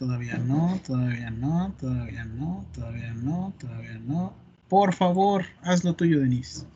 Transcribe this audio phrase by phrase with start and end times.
[0.00, 4.32] todavía no, todavía no, todavía no, todavía no, todavía no.
[4.66, 6.66] Por favor, haz lo tuyo, Denise.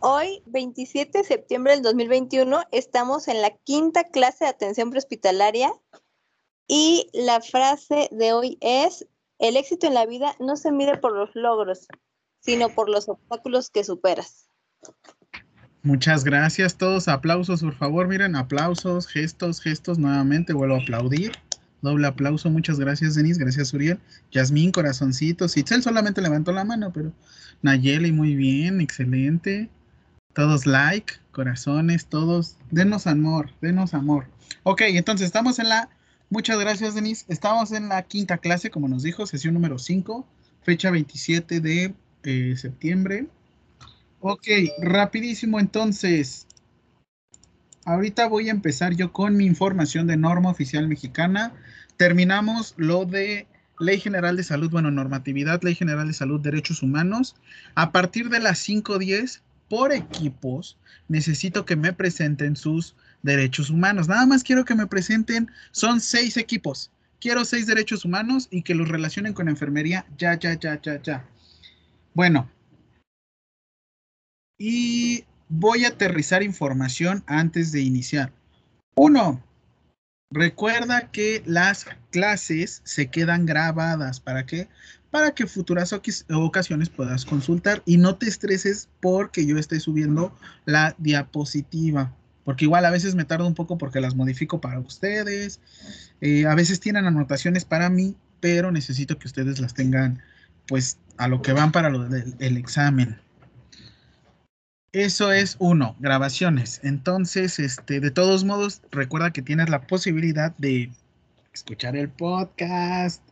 [0.00, 5.72] Hoy, 27 de septiembre del 2021, estamos en la quinta clase de atención prehospitalaria
[6.68, 11.16] y la frase de hoy es, el éxito en la vida no se mide por
[11.16, 11.88] los logros,
[12.40, 14.50] sino por los obstáculos que superas.
[15.86, 17.06] Muchas gracias todos.
[17.06, 18.08] Aplausos, por favor.
[18.08, 20.00] Miren, aplausos, gestos, gestos.
[20.00, 21.30] Nuevamente vuelvo a aplaudir.
[21.80, 22.50] Doble aplauso.
[22.50, 23.38] Muchas gracias, Denis.
[23.38, 24.00] Gracias, Uriel.
[24.32, 25.56] Yasmín, corazoncitos.
[25.56, 27.12] Itzel solamente levantó la mano, pero
[27.62, 28.80] Nayeli, muy bien.
[28.80, 29.70] Excelente.
[30.32, 32.56] Todos like, corazones, todos.
[32.72, 34.26] Denos amor, denos amor.
[34.64, 35.88] Ok, entonces estamos en la.
[36.30, 37.26] Muchas gracias, Denis.
[37.28, 40.26] Estamos en la quinta clase, como nos dijo, sesión número 5,
[40.62, 41.94] fecha 27 de
[42.24, 43.28] eh, septiembre.
[44.28, 44.48] Ok,
[44.80, 46.48] rapidísimo entonces.
[47.84, 51.54] Ahorita voy a empezar yo con mi información de norma oficial mexicana.
[51.96, 53.46] Terminamos lo de
[53.78, 57.36] Ley General de Salud, bueno, normatividad, Ley General de Salud, Derechos Humanos.
[57.76, 64.08] A partir de las 5.10, por equipos, necesito que me presenten sus derechos humanos.
[64.08, 66.90] Nada más quiero que me presenten, son seis equipos.
[67.20, 70.04] Quiero seis derechos humanos y que los relacionen con enfermería.
[70.18, 71.24] Ya, ya, ya, ya, ya.
[72.12, 72.50] Bueno,
[74.58, 78.32] y voy a aterrizar información antes de iniciar.
[78.94, 79.42] Uno,
[80.30, 84.20] recuerda que las clases se quedan grabadas.
[84.20, 84.68] ¿Para qué?
[85.10, 90.94] Para que futuras ocasiones puedas consultar y no te estreses porque yo esté subiendo la
[90.98, 92.14] diapositiva.
[92.44, 95.60] Porque igual a veces me tardo un poco porque las modifico para ustedes.
[96.20, 100.22] Eh, a veces tienen anotaciones para mí, pero necesito que ustedes las tengan
[100.66, 103.18] pues a lo que van para el examen.
[104.96, 106.80] Eso es uno, grabaciones.
[106.82, 110.90] Entonces, este, de todos modos, recuerda que tienes la posibilidad de
[111.52, 113.22] escuchar el podcast.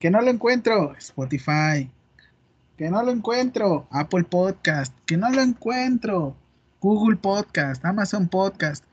[0.00, 1.88] Que no lo encuentro, Spotify.
[2.76, 4.92] Que no lo encuentro, Apple Podcast.
[5.06, 6.36] Que no lo encuentro,
[6.80, 8.84] Google Podcast, Amazon Podcast.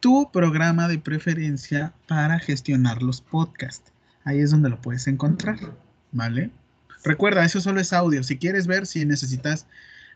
[0.00, 3.92] Tu programa de preferencia para gestionar los podcasts.
[4.24, 5.60] Ahí es donde lo puedes encontrar,
[6.10, 6.50] ¿vale?
[7.04, 8.24] Recuerda, eso solo es audio.
[8.24, 9.68] Si quieres ver, si necesitas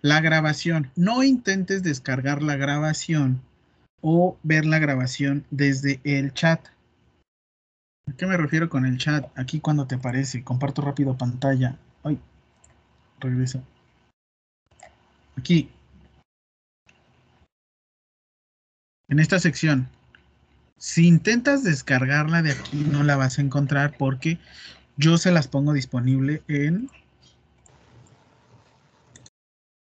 [0.02, 0.90] la grabación.
[0.96, 3.40] No intentes descargar la grabación
[4.00, 6.66] o ver la grabación desde el chat.
[8.08, 9.26] ¿A qué me refiero con el chat?
[9.36, 11.76] Aquí cuando te aparece, comparto rápido pantalla.
[12.04, 12.20] Ay,
[13.20, 13.62] regreso.
[15.36, 15.70] Aquí.
[19.08, 19.88] En esta sección.
[20.78, 24.38] Si intentas descargarla de aquí, no la vas a encontrar porque
[24.96, 26.90] yo se las pongo disponible en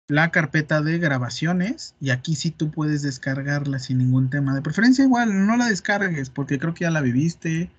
[0.09, 4.55] la carpeta de grabaciones y aquí sí tú puedes descargarla sin ningún tema.
[4.55, 7.71] De preferencia igual, no la descargues porque creo que ya la viviste,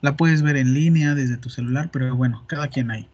[0.00, 3.08] la puedes ver en línea desde tu celular, pero bueno, cada quien hay.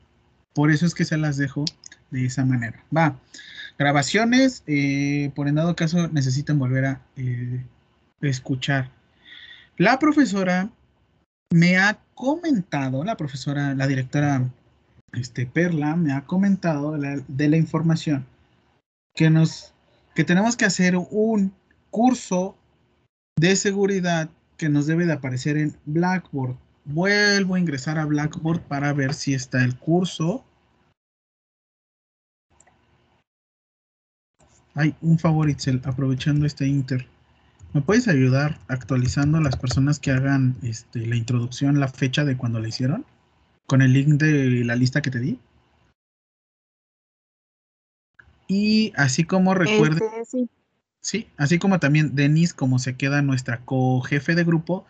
[0.55, 1.65] Por eso es que se las dejo
[2.11, 2.85] de esa manera.
[2.95, 3.19] Va,
[3.79, 7.65] grabaciones, eh, por en dado caso necesitan volver a eh,
[8.21, 8.91] escuchar.
[9.79, 10.71] La profesora
[11.51, 14.51] me ha comentado, la profesora, la directora
[15.15, 18.27] este, Perla me ha comentado de la información
[19.15, 19.73] que nos
[20.15, 21.55] que tenemos que hacer un
[21.91, 22.57] curso
[23.37, 26.57] de seguridad que nos debe de aparecer en Blackboard.
[26.85, 30.45] Vuelvo a ingresar a Blackboard para ver si está el curso.
[34.75, 37.07] Hay un favor, Itzel, aprovechando este inter.
[37.73, 42.61] ¿Me puedes ayudar actualizando las personas que hagan este, la introducción, la fecha de cuando
[42.61, 43.05] la hicieron?
[43.67, 45.39] Con el link de la lista que te di.
[48.55, 50.47] Y así como recuerden, este,
[51.01, 51.27] sí.
[51.39, 54.85] así como también Denise, como se queda nuestra co-jefe de grupo,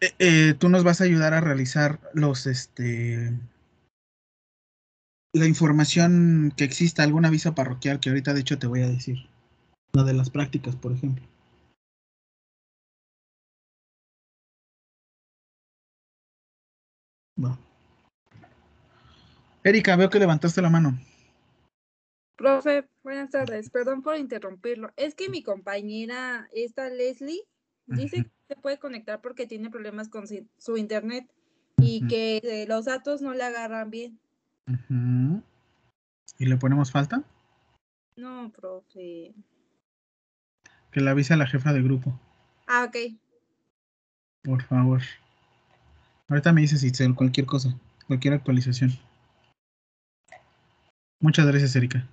[0.00, 3.32] eh, eh, tú nos vas a ayudar a realizar los, este,
[5.32, 9.18] la información que exista, algún aviso parroquial que ahorita de hecho te voy a decir.
[9.92, 11.24] La de las prácticas, por ejemplo.
[19.62, 20.98] Erika, veo que levantaste la mano.
[22.36, 23.70] Profe, buenas tardes.
[23.70, 24.92] Perdón por interrumpirlo.
[24.96, 27.42] Es que mi compañera, esta Leslie,
[27.86, 31.26] dice que se puede conectar porque tiene problemas con su internet
[31.78, 34.18] y que eh, los datos no le agarran bien.
[36.38, 37.22] ¿Y le ponemos falta?
[38.16, 39.34] No, profe.
[40.90, 42.18] Que le avise a la jefa de grupo.
[42.66, 42.96] Ah, ok.
[44.42, 45.00] Por favor.
[46.28, 48.90] Ahorita me dices si cualquier cosa, cualquier actualización.
[51.20, 52.06] Muchas gracias, Erika.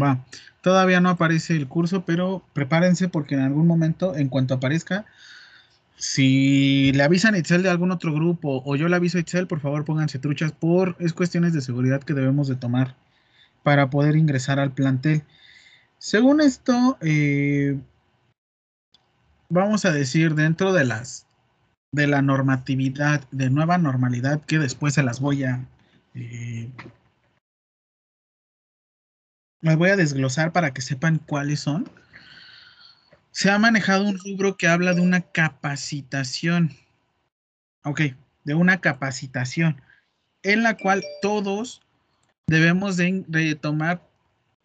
[0.00, 0.24] Va.
[0.62, 5.04] Todavía no aparece el curso, pero prepárense porque en algún momento, en cuanto aparezca,
[5.96, 9.46] si le avisan a Itzel de algún otro grupo o yo le aviso a Itzel,
[9.46, 12.96] por favor pónganse truchas por es cuestiones de seguridad que debemos de tomar
[13.62, 15.22] para poder ingresar al plantel.
[15.98, 17.78] Según esto, eh,
[19.48, 21.26] vamos a decir dentro de las
[21.92, 25.66] de la normatividad, de nueva normalidad, que después se las voy a
[26.14, 26.70] eh,
[29.62, 31.88] las voy a desglosar para que sepan cuáles son.
[33.30, 36.72] Se ha manejado un rubro que habla de una capacitación.
[37.84, 38.02] Ok,
[38.44, 39.80] de una capacitación
[40.42, 41.80] en la cual todos
[42.46, 44.02] debemos de, tomar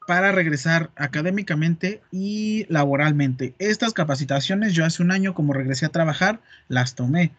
[0.07, 3.53] para regresar académicamente y laboralmente.
[3.59, 7.31] Estas capacitaciones yo hace un año como regresé a trabajar, las tomé.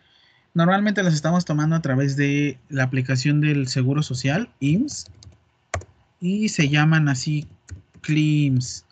[0.54, 5.06] Normalmente las estamos tomando a través de la aplicación del Seguro Social, IMSS,
[6.20, 7.48] y se llaman así
[8.00, 8.84] CLIMS.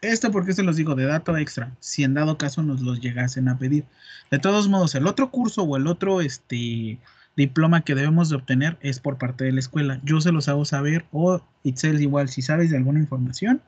[0.00, 3.48] Esto porque se los digo de dato extra, si en dado caso nos los llegasen
[3.48, 3.84] a pedir.
[4.30, 6.98] De todos modos, el otro curso o el otro este,
[7.36, 10.00] diploma que debemos de obtener es por parte de la escuela.
[10.02, 13.62] Yo se los hago saber o Itzel igual, si sabes de alguna información,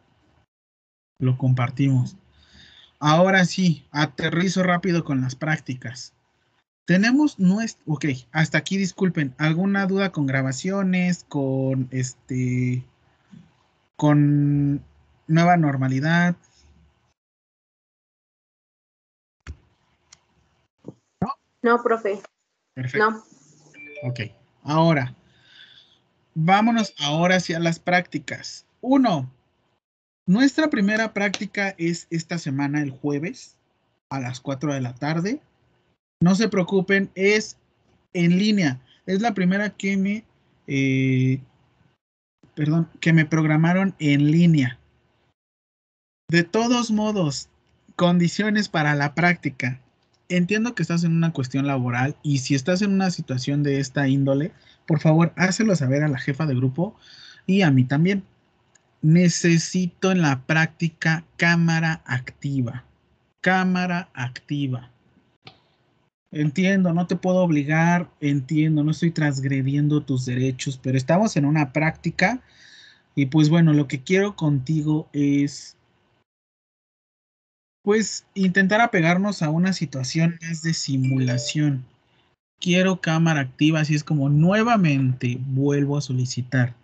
[1.20, 2.16] lo compartimos.
[2.98, 6.14] Ahora sí, aterrizo rápido con las prácticas.
[6.86, 12.84] Tenemos nuestro, ok, hasta aquí disculpen, ¿alguna duda con grabaciones, con este,
[13.96, 14.84] con
[15.26, 16.36] nueva normalidad?
[21.22, 21.28] ¿No?
[21.62, 22.20] No, profe.
[22.74, 23.10] Perfecto.
[23.10, 23.24] No.
[24.02, 24.20] Ok,
[24.62, 25.14] ahora,
[26.34, 28.66] vámonos ahora hacia las prácticas.
[28.82, 29.30] Uno,
[30.26, 33.56] nuestra primera práctica es esta semana, el jueves,
[34.10, 35.40] a las 4 de la tarde.
[36.24, 37.58] No se preocupen, es
[38.14, 38.80] en línea.
[39.04, 40.24] Es la primera que me,
[40.66, 41.38] eh,
[42.54, 44.78] perdón, que me programaron en línea.
[46.30, 47.50] De todos modos,
[47.94, 49.82] condiciones para la práctica
[50.30, 54.08] entiendo que estás en una cuestión laboral y si estás en una situación de esta
[54.08, 54.52] índole,
[54.86, 56.96] por favor, hácelo saber a la jefa de grupo
[57.46, 58.24] y a mí también.
[59.02, 62.84] Necesito en la práctica cámara activa.
[63.42, 64.93] Cámara activa.
[66.36, 71.72] Entiendo, no te puedo obligar, entiendo, no estoy transgrediendo tus derechos, pero estamos en una
[71.72, 72.42] práctica
[73.14, 75.76] y pues bueno, lo que quiero contigo es
[77.84, 81.84] pues intentar apegarnos a una situación más de simulación.
[82.58, 86.74] Quiero cámara activa, así es como nuevamente vuelvo a solicitar.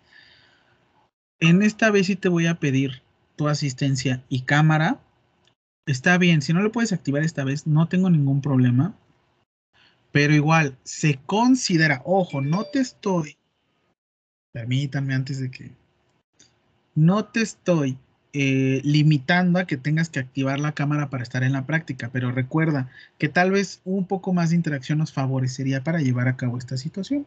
[1.41, 3.01] En esta vez sí te voy a pedir
[3.35, 5.01] tu asistencia y cámara.
[5.85, 8.95] Está bien, si no lo puedes activar esta vez, no tengo ningún problema.
[10.11, 13.37] Pero igual, se considera, ojo, no te estoy,
[14.51, 15.71] permítanme antes de que,
[16.95, 17.97] no te estoy
[18.33, 22.31] eh, limitando a que tengas que activar la cámara para estar en la práctica, pero
[22.31, 26.57] recuerda que tal vez un poco más de interacción nos favorecería para llevar a cabo
[26.57, 27.25] esta situación.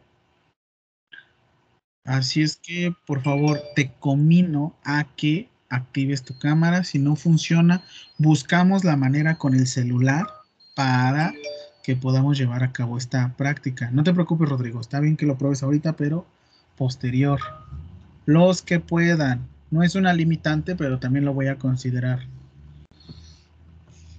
[2.03, 6.83] Así es que, por favor, te comino a que actives tu cámara.
[6.83, 7.83] Si no funciona,
[8.17, 10.25] buscamos la manera con el celular
[10.75, 11.33] para
[11.85, 13.91] que podamos llevar a cabo esta práctica.
[13.91, 14.81] No te preocupes, Rodrigo.
[14.81, 16.25] Está bien que lo pruebes ahorita, pero
[16.77, 17.39] posterior.
[18.25, 19.47] Los que puedan.
[19.69, 22.21] No es una limitante, pero también lo voy a considerar.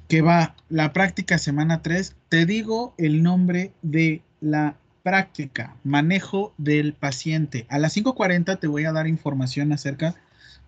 [0.07, 2.15] Que va la práctica semana 3.
[2.29, 7.67] Te digo el nombre de la práctica, manejo del paciente.
[7.69, 10.15] A las 5.40 te voy a dar información acerca,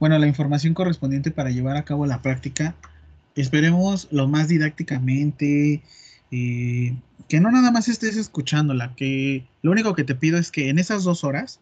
[0.01, 2.75] bueno, la información correspondiente para llevar a cabo la práctica.
[3.37, 5.83] Esperemos lo más didácticamente,
[6.31, 6.97] eh,
[7.29, 10.79] que no nada más estés escuchándola, que lo único que te pido es que en
[10.79, 11.61] esas dos horas,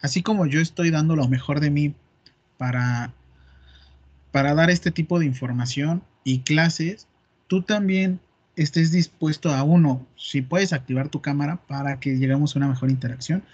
[0.00, 1.94] así como yo estoy dando lo mejor de mí
[2.56, 3.12] para,
[4.32, 7.06] para dar este tipo de información y clases,
[7.46, 8.20] tú también
[8.56, 12.90] estés dispuesto a uno, si puedes activar tu cámara para que lleguemos a una mejor
[12.90, 13.44] interacción.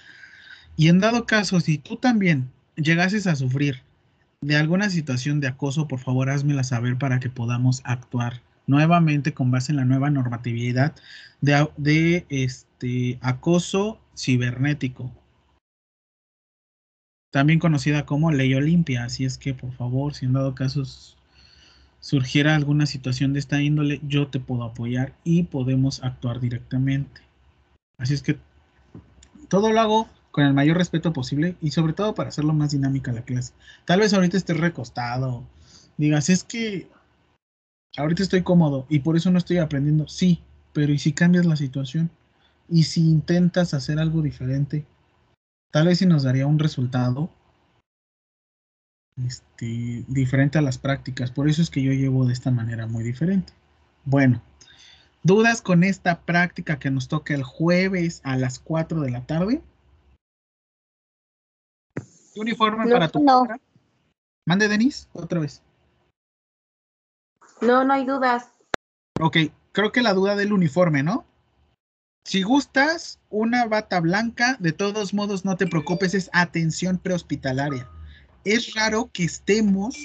[0.77, 3.83] Y en dado caso, si tú también llegases a sufrir
[4.41, 9.51] de alguna situación de acoso, por favor házmela saber para que podamos actuar nuevamente con
[9.51, 10.95] base en la nueva normatividad
[11.41, 15.11] de, este acoso cibernético
[17.31, 19.05] también conocida como Ley Olimpia.
[19.05, 21.17] Así es que, por favor, si en dado casos
[21.99, 27.23] surgiera alguna situación de esta índole, yo te puedo apoyar y podemos actuar directamente.
[27.97, 28.39] Así es que
[29.49, 33.13] todo lo hago con el mayor respeto posible y sobre todo para hacerlo más dinámica
[33.13, 33.55] la clase.
[33.87, 35.45] Tal vez ahorita estés recostado,
[35.97, 36.89] digas, es que
[37.97, 40.09] ahorita estoy cómodo y por eso no estoy aprendiendo.
[40.09, 42.11] Sí, pero ¿y si cambias la situación?
[42.69, 44.87] ¿Y si intentas hacer algo diferente?
[45.71, 47.31] Tal vez si nos daría un resultado
[49.27, 51.31] este, diferente a las prácticas.
[51.31, 53.53] Por eso es que yo llevo de esta manera muy diferente.
[54.05, 54.43] Bueno,
[55.23, 59.63] ¿dudas con esta práctica que nos toca el jueves a las 4 de la tarde?
[62.35, 63.47] uniforme para tu no.
[64.47, 65.63] Mande, Denis, otra vez.
[67.63, 68.51] No, no hay dudas.
[69.21, 69.37] Ok,
[69.71, 71.25] creo que la duda del uniforme, ¿no?
[72.25, 77.89] Si gustas una bata blanca, de todos modos no te preocupes, es atención prehospitalaria.
[78.45, 79.97] Es raro que estemos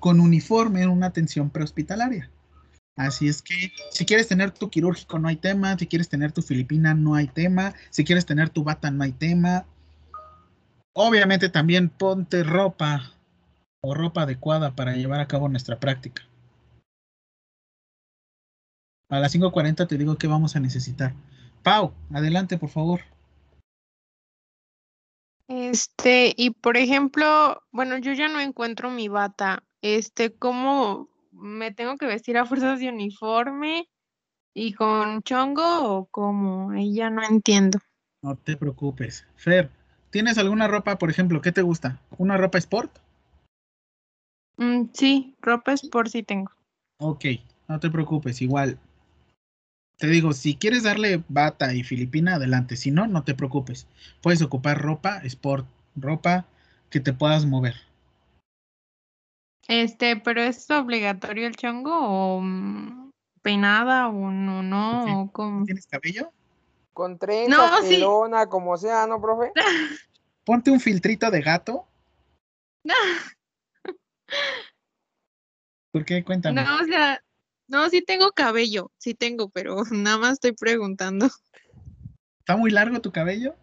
[0.00, 2.30] con uniforme en una atención prehospitalaria.
[2.96, 6.42] Así es que si quieres tener tu quirúrgico no hay tema, si quieres tener tu
[6.42, 9.66] filipina no hay tema, si quieres tener tu bata no hay tema.
[10.92, 13.12] Obviamente también ponte ropa
[13.80, 16.22] o ropa adecuada para llevar a cabo nuestra práctica.
[19.14, 21.14] A las 5.40 te digo que vamos a necesitar.
[21.62, 23.02] Pau, adelante, por favor.
[25.46, 29.62] Este, y por ejemplo, bueno, yo ya no encuentro mi bata.
[29.82, 33.88] Este, ¿cómo me tengo que vestir a fuerzas de uniforme
[34.52, 36.72] y con chongo o cómo?
[36.72, 37.78] Ahí ya no entiendo.
[38.20, 39.28] No te preocupes.
[39.36, 39.70] Fer,
[40.10, 42.00] ¿tienes alguna ropa, por ejemplo, qué te gusta?
[42.18, 42.90] ¿Una ropa sport?
[44.56, 46.50] Mm, sí, ropa sport sí tengo.
[46.98, 47.26] Ok,
[47.68, 48.76] no te preocupes, igual
[49.98, 52.76] te digo, si quieres darle bata y filipina, adelante.
[52.76, 53.86] Si no, no te preocupes.
[54.20, 56.46] Puedes ocupar ropa, sport, ropa
[56.90, 57.74] que te puedas mover.
[59.68, 63.10] Este, pero es obligatorio el chongo o mm,
[63.40, 65.30] peinada o no, no,
[65.64, 66.32] ¿Tienes cabello?
[66.92, 69.52] Con trenza, no, pelona, como sea, ¿no, profe?
[70.44, 71.86] Ponte un filtrito de gato.
[72.84, 72.94] No.
[75.92, 76.22] ¿Por qué?
[76.22, 76.62] Cuéntame.
[76.62, 77.22] No, o sea,
[77.74, 81.28] no, sí tengo cabello, sí tengo, pero nada más estoy preguntando.
[82.38, 83.56] ¿Está muy largo tu cabello?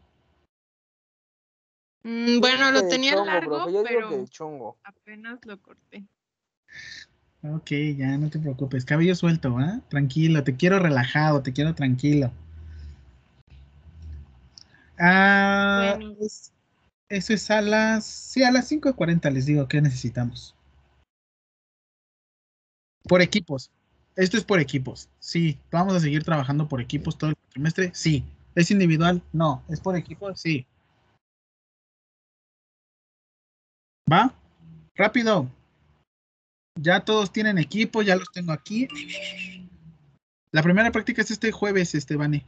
[2.03, 4.77] Mm, bueno, lo tenía largo, pero chongo.
[4.83, 6.03] apenas lo corté.
[7.43, 8.85] Ok, ya no te preocupes.
[8.85, 9.81] Cabello suelto, ¿eh?
[9.89, 12.31] Tranquilo, te quiero relajado, te quiero tranquilo.
[14.99, 16.15] Ah, bueno,
[17.09, 20.55] eso es a las, sí, a las 5.40 les digo que necesitamos.
[23.03, 23.71] Por equipos.
[24.15, 25.09] Esto es por equipos.
[25.19, 25.59] Sí.
[25.71, 27.91] ¿Vamos a seguir trabajando por equipos todo el trimestre?
[27.93, 28.23] Sí.
[28.55, 29.21] ¿Es individual?
[29.31, 29.63] No.
[29.69, 30.39] ¿Es por equipos?
[30.39, 30.65] Sí.
[34.11, 34.33] ¿Va?
[34.95, 35.47] Rápido.
[36.79, 38.87] Ya todos tienen equipo, ya los tengo aquí.
[40.51, 42.45] La primera práctica es este jueves, Estebane.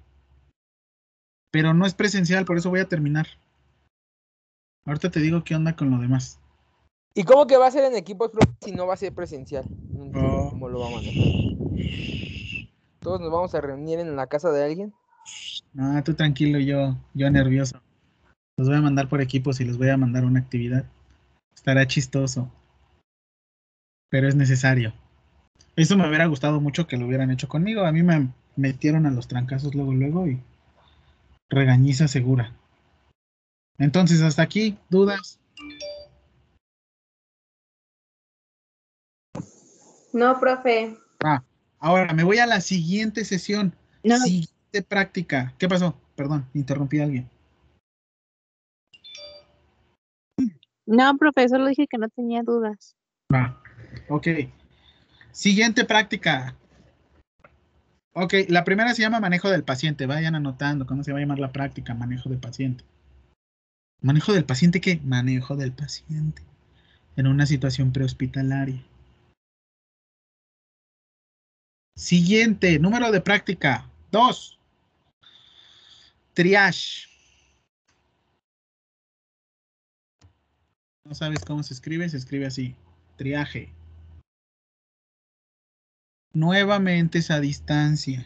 [1.51, 3.27] Pero no es presencial, por eso voy a terminar.
[4.85, 6.39] Ahorita te digo qué onda con lo demás.
[7.13, 9.63] ¿Y cómo que va a ser en equipos si no va a ser presencial?
[10.69, 11.01] Lo a.
[12.99, 14.93] ¿Todos nos vamos a reunir en la casa de alguien?
[15.73, 17.81] No, tú tranquilo, yo, yo nervioso.
[18.57, 20.85] Los voy a mandar por equipos y les voy a mandar una actividad.
[21.55, 22.51] Estará chistoso.
[24.09, 24.93] Pero es necesario.
[25.75, 27.83] Eso me hubiera gustado mucho que lo hubieran hecho conmigo.
[27.83, 30.39] A mí me metieron a los trancazos luego, luego y
[31.49, 32.53] regañiza segura.
[33.77, 35.39] Entonces, hasta aquí, dudas.
[40.13, 40.95] No, profe.
[41.23, 41.43] Ah,
[41.79, 43.75] ahora me voy a la siguiente sesión.
[44.03, 44.17] No.
[44.17, 45.53] Siguiente práctica.
[45.57, 45.99] ¿Qué pasó?
[46.15, 47.29] Perdón, interrumpí a alguien.
[50.85, 52.95] No, profesor, le dije que no tenía dudas.
[53.31, 53.59] Ah,
[54.09, 54.27] ok.
[55.31, 56.55] Siguiente práctica.
[58.13, 60.05] Ok, la primera se llama manejo del paciente.
[60.05, 62.83] Vayan anotando cómo se va a llamar la práctica, manejo del paciente.
[64.01, 64.99] ¿Manejo del paciente qué?
[65.03, 66.43] Manejo del paciente
[67.15, 68.83] en una situación prehospitalaria.
[71.95, 73.89] Siguiente, número de práctica.
[74.11, 74.59] Dos.
[76.33, 77.07] Triage.
[81.05, 82.75] No sabes cómo se escribe, se escribe así.
[83.17, 83.71] Triaje.
[86.33, 88.25] Nuevamente esa distancia.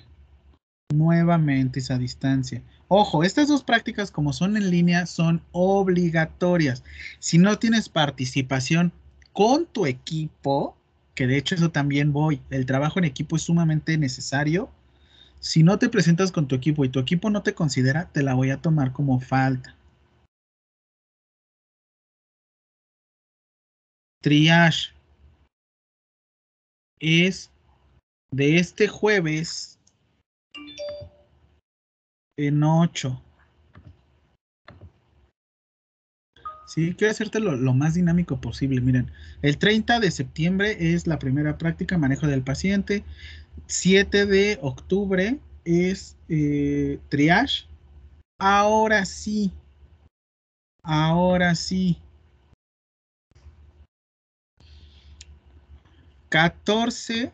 [0.94, 2.64] Nuevamente esa distancia.
[2.88, 6.84] Ojo, estas dos prácticas como son en línea son obligatorias.
[7.20, 8.94] Si no tienes participación
[9.34, 10.77] con tu equipo,
[11.18, 14.70] que de hecho eso también voy, el trabajo en equipo es sumamente necesario.
[15.40, 18.36] Si no te presentas con tu equipo y tu equipo no te considera, te la
[18.36, 19.76] voy a tomar como falta.
[24.22, 24.94] Triage
[27.00, 27.50] es
[28.30, 29.80] de este jueves
[32.38, 33.27] en 8.
[36.68, 38.82] Sí, quiero hacerte lo, más dinámico posible.
[38.82, 39.10] Miren,
[39.42, 43.06] el 30 de septiembre es la primera práctica, manejo del paciente.
[43.68, 47.68] 7 de octubre es eh, triage.
[48.38, 49.54] Ahora sí,
[50.84, 51.98] ahora sí.
[56.28, 57.32] 14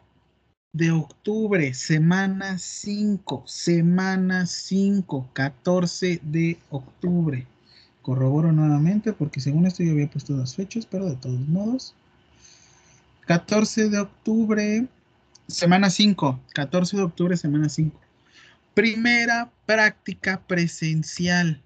[0.73, 7.47] de octubre, semana 5, semana 5, 14 de octubre.
[8.03, 11.95] Corroboro nuevamente porque según esto yo había puesto las fechas, pero de todos modos.
[13.25, 14.85] 14 de octubre,
[15.47, 17.99] semana 5, 14 de octubre, semana 5.
[18.73, 21.61] Primera práctica presencial.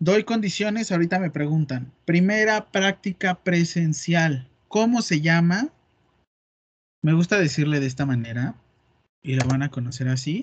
[0.00, 1.92] Doy condiciones, ahorita me preguntan.
[2.04, 4.48] Primera práctica presencial.
[4.66, 5.68] ¿Cómo se llama?
[7.00, 8.56] Me gusta decirle de esta manera
[9.22, 10.42] y lo van a conocer así.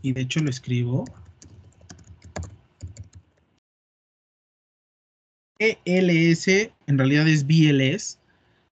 [0.00, 1.04] Y de hecho lo escribo.
[5.58, 6.48] ELS,
[6.86, 8.18] en realidad es BLS,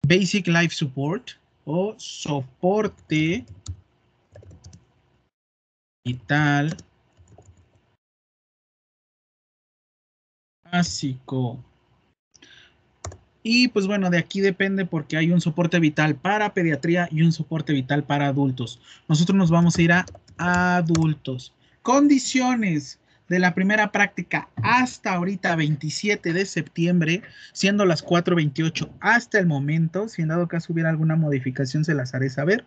[0.07, 1.31] Basic Life Support
[1.65, 3.45] o soporte
[6.25, 6.75] tal
[10.71, 11.63] básico.
[13.43, 17.31] Y pues bueno, de aquí depende porque hay un soporte vital para pediatría y un
[17.31, 20.05] soporte vital para adultos.Nosotros nos vamos a ir a
[20.37, 21.53] adultos.
[21.81, 27.21] Condiciones de la primera práctica hasta ahorita 27 de septiembre,
[27.53, 30.09] siendo las 4.28 hasta el momento.
[30.09, 32.65] Si en dado caso hubiera alguna modificación, se las haré saber.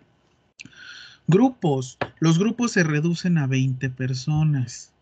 [1.26, 1.98] Grupos.
[2.20, 4.92] Los grupos se reducen a 20 personas.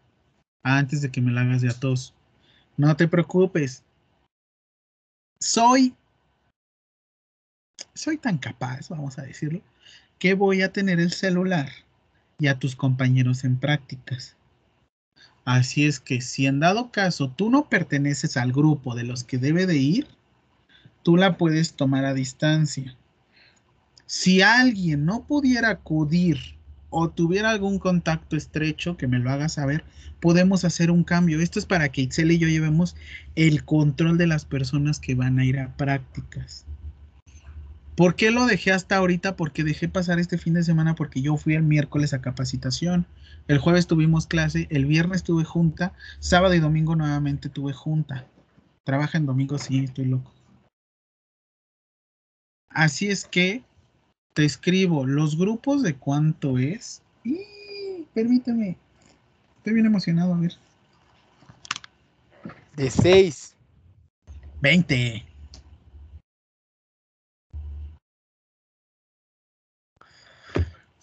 [0.62, 2.14] Antes de que me la hagas de a tos.
[2.76, 3.84] No te preocupes.
[5.40, 5.94] Soy.
[7.94, 9.60] Soy tan capaz, vamos a decirlo,
[10.18, 11.68] que voy a tener el celular
[12.38, 14.36] y a tus compañeros en prácticas.
[15.44, 19.38] Así es que si en dado caso tú no perteneces al grupo de los que
[19.38, 20.06] debe de ir,
[21.02, 22.96] tú la puedes tomar a distancia.
[24.06, 26.38] Si alguien no pudiera acudir
[26.90, 29.84] o tuviera algún contacto estrecho, que me lo haga saber,
[30.20, 31.40] podemos hacer un cambio.
[31.40, 32.96] Esto es para que Itzel y yo llevemos
[33.36, 36.66] el control de las personas que van a ir a prácticas.
[38.00, 39.36] ¿Por qué lo dejé hasta ahorita?
[39.36, 43.04] Porque dejé pasar este fin de semana porque yo fui el miércoles a capacitación.
[43.46, 48.26] El jueves tuvimos clase, el viernes tuve junta, sábado y domingo nuevamente tuve junta.
[48.84, 50.32] Trabaja en domingo, sí, estoy loco.
[52.70, 53.64] Así es que
[54.32, 57.02] te escribo los grupos de cuánto es.
[57.22, 58.78] Y permíteme.
[59.58, 60.54] Estoy bien emocionado, a ver.
[62.76, 63.56] De 6.
[64.62, 65.29] 20.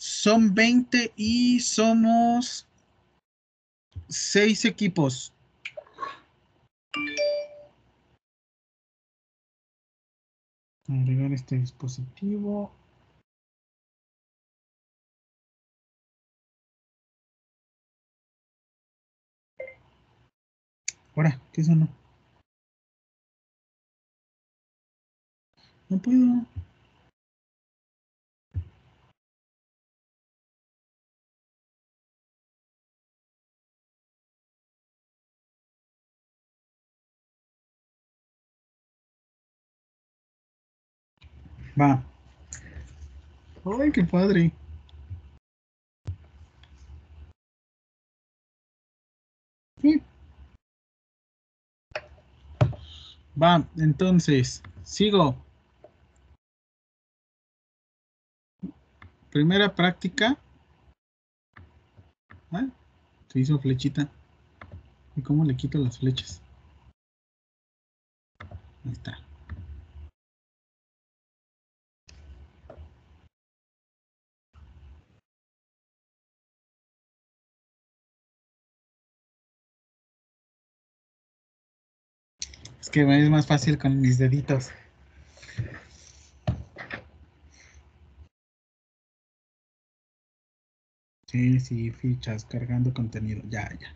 [0.07, 2.65] Son 20 y somos
[4.07, 5.33] 6 equipos.
[10.87, 12.71] Agregar este dispositivo.
[21.15, 21.89] Ahora, ¿qué sonó?
[25.89, 26.56] No puedo.
[41.79, 42.03] Va.
[43.65, 44.51] Ay, qué padre.
[49.81, 50.01] Sí.
[53.39, 55.35] Va, entonces, sigo.
[59.31, 60.39] Primera práctica.
[62.51, 62.67] ¿Ah?
[63.27, 64.09] Se hizo flechita.
[65.15, 66.41] ¿Y cómo le quito las flechas?
[68.83, 69.26] Ahí está.
[82.87, 84.69] Es que es más fácil con mis deditos.
[91.25, 93.41] Sí, sí, fichas, cargando contenido.
[93.49, 93.93] Ya, ya.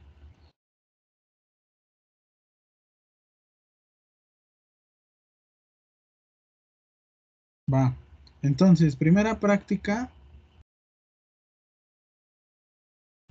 [7.73, 7.95] Va.
[8.41, 10.11] Entonces, primera práctica.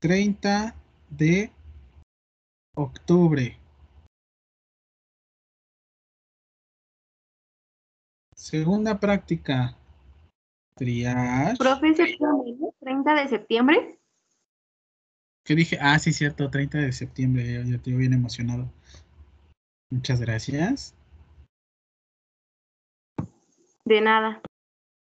[0.01, 0.75] 30
[1.11, 1.51] de
[2.75, 3.60] octubre.
[8.41, 9.77] Segunda práctica.
[10.75, 11.59] Triage.
[11.59, 13.99] Profe, septiembre, 30 de septiembre.
[15.45, 15.77] ¿Qué dije?
[15.79, 17.45] Ah, sí, cierto, 30 de septiembre.
[17.45, 18.73] Ya, ya estoy bien emocionado.
[19.91, 20.95] Muchas gracias.
[23.85, 24.41] De nada.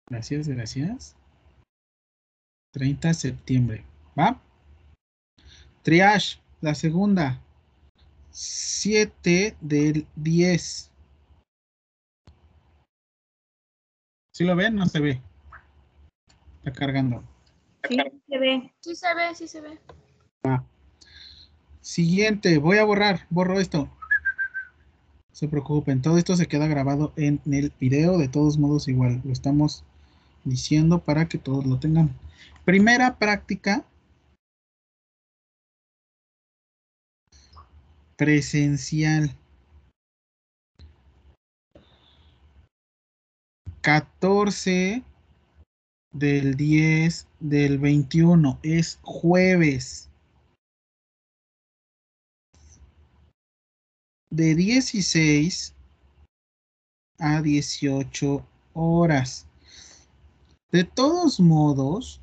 [0.10, 1.16] Gracias, gracias.
[2.72, 3.86] 30 de septiembre.
[4.18, 4.42] ¿Va?
[5.84, 7.40] Triage, la segunda.
[8.32, 10.90] 7 del 10.
[14.40, 14.74] ¿Sí lo ven?
[14.76, 15.22] No se ve.
[16.60, 17.22] Está cargando.
[17.90, 18.74] Sí, se ve.
[18.80, 19.78] Sí se ve, sí se ve.
[21.82, 23.80] Siguiente, voy a borrar, borro esto.
[23.80, 23.92] No
[25.34, 29.34] se preocupen, todo esto se queda grabado en el video, de todos modos igual, lo
[29.34, 29.84] estamos
[30.46, 32.18] diciendo para que todos lo tengan.
[32.64, 33.84] Primera práctica
[38.16, 39.36] presencial.
[43.82, 45.04] 14
[46.12, 50.10] del 10 del 21 es jueves.
[54.32, 55.76] De 16
[57.20, 59.48] a 18 horas.
[60.72, 62.22] De todos modos,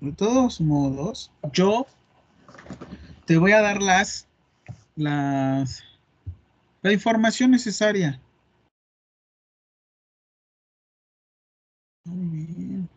[0.00, 1.86] de todos modos, yo
[3.26, 4.28] te voy a dar las,
[4.94, 5.82] las,
[6.82, 8.20] la información necesaria.
[12.04, 12.88] Muy bien.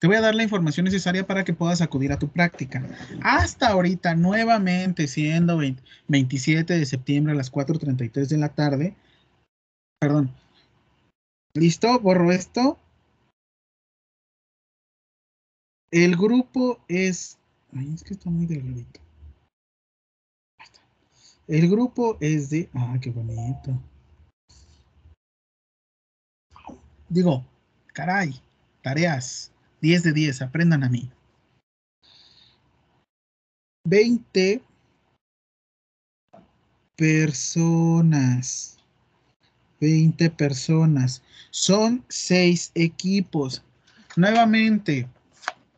[0.00, 2.86] Te voy a dar la información necesaria para que puedas acudir a tu práctica.
[3.22, 8.96] Hasta ahorita, nuevamente, siendo 20 27 de septiembre a las 4.33 de la tarde.
[10.00, 10.32] Perdón.
[11.54, 11.98] ¿Listo?
[11.98, 12.78] Borro esto.
[15.90, 17.38] El grupo es...
[17.72, 19.00] Ay, es que está muy delgadito.
[21.48, 22.68] El grupo es de...
[22.74, 23.82] Ah, qué bonito.
[27.08, 27.42] Digo,
[27.94, 28.38] caray,
[28.82, 29.50] tareas.
[29.80, 31.10] 10 de 10, aprendan a mí.
[33.84, 34.62] 20
[36.96, 38.76] personas.
[39.80, 41.22] 20 personas.
[41.50, 43.64] Son 6 equipos.
[44.16, 45.08] Nuevamente,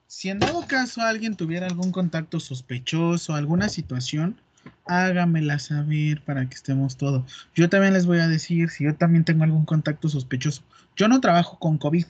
[0.08, 4.40] si en dado caso alguien tuviera algún contacto sospechoso, alguna situación,
[4.86, 7.48] hágamela saber para que estemos todos.
[7.54, 10.62] Yo también les voy a decir si yo también tengo algún contacto sospechoso.
[10.96, 12.06] Yo no trabajo con COVID.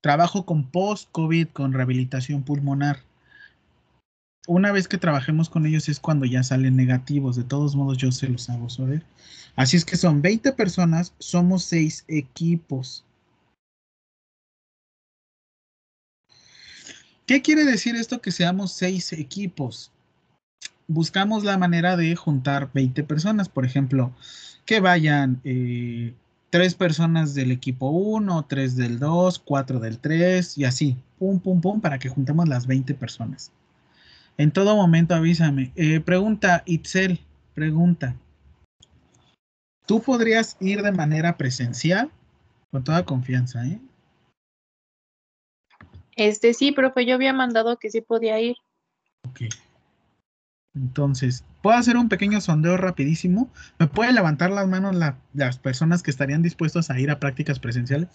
[0.00, 2.98] Trabajo con post-COVID, con rehabilitación pulmonar.
[4.46, 7.36] Una vez que trabajemos con ellos es cuando ya salen negativos.
[7.36, 9.02] De todos modos, yo se los hago saber.
[9.56, 13.04] Así es que son 20 personas, somos 6 equipos.
[17.26, 19.93] ¿Qué quiere decir esto que seamos 6 equipos?
[20.86, 24.12] Buscamos la manera de juntar 20 personas, por ejemplo,
[24.66, 26.14] que vayan eh,
[26.50, 31.60] tres personas del equipo 1, tres del 2, cuatro del 3 y así, pum, pum,
[31.60, 33.50] pum, para que juntemos las 20 personas.
[34.36, 35.72] En todo momento avísame.
[35.76, 37.20] Eh, pregunta, Itzel,
[37.54, 38.16] pregunta.
[39.86, 42.10] ¿Tú podrías ir de manera presencial?
[42.70, 43.80] Con toda confianza, ¿eh?
[46.16, 48.56] Este sí, profe, yo había mandado que sí podía ir.
[49.28, 49.42] Ok.
[50.74, 53.48] Entonces, puedo hacer un pequeño sondeo rapidísimo.
[53.78, 57.60] ¿Me pueden levantar las manos la- las personas que estarían dispuestos a ir a prácticas
[57.60, 58.08] presenciales?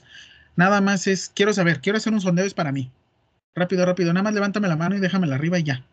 [0.55, 2.91] Nada más es, quiero saber, quiero hacer un sondeo, es para mí.
[3.55, 4.13] Rápido, rápido.
[4.13, 5.85] Nada más levántame la mano y déjamela arriba y ya.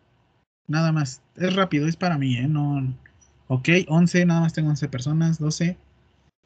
[0.67, 1.21] Nada más.
[1.37, 2.47] Es rápido, es para mí, ¿eh?
[2.47, 2.93] No.
[3.47, 5.77] Ok, 11, nada más tengo 11 personas, 12.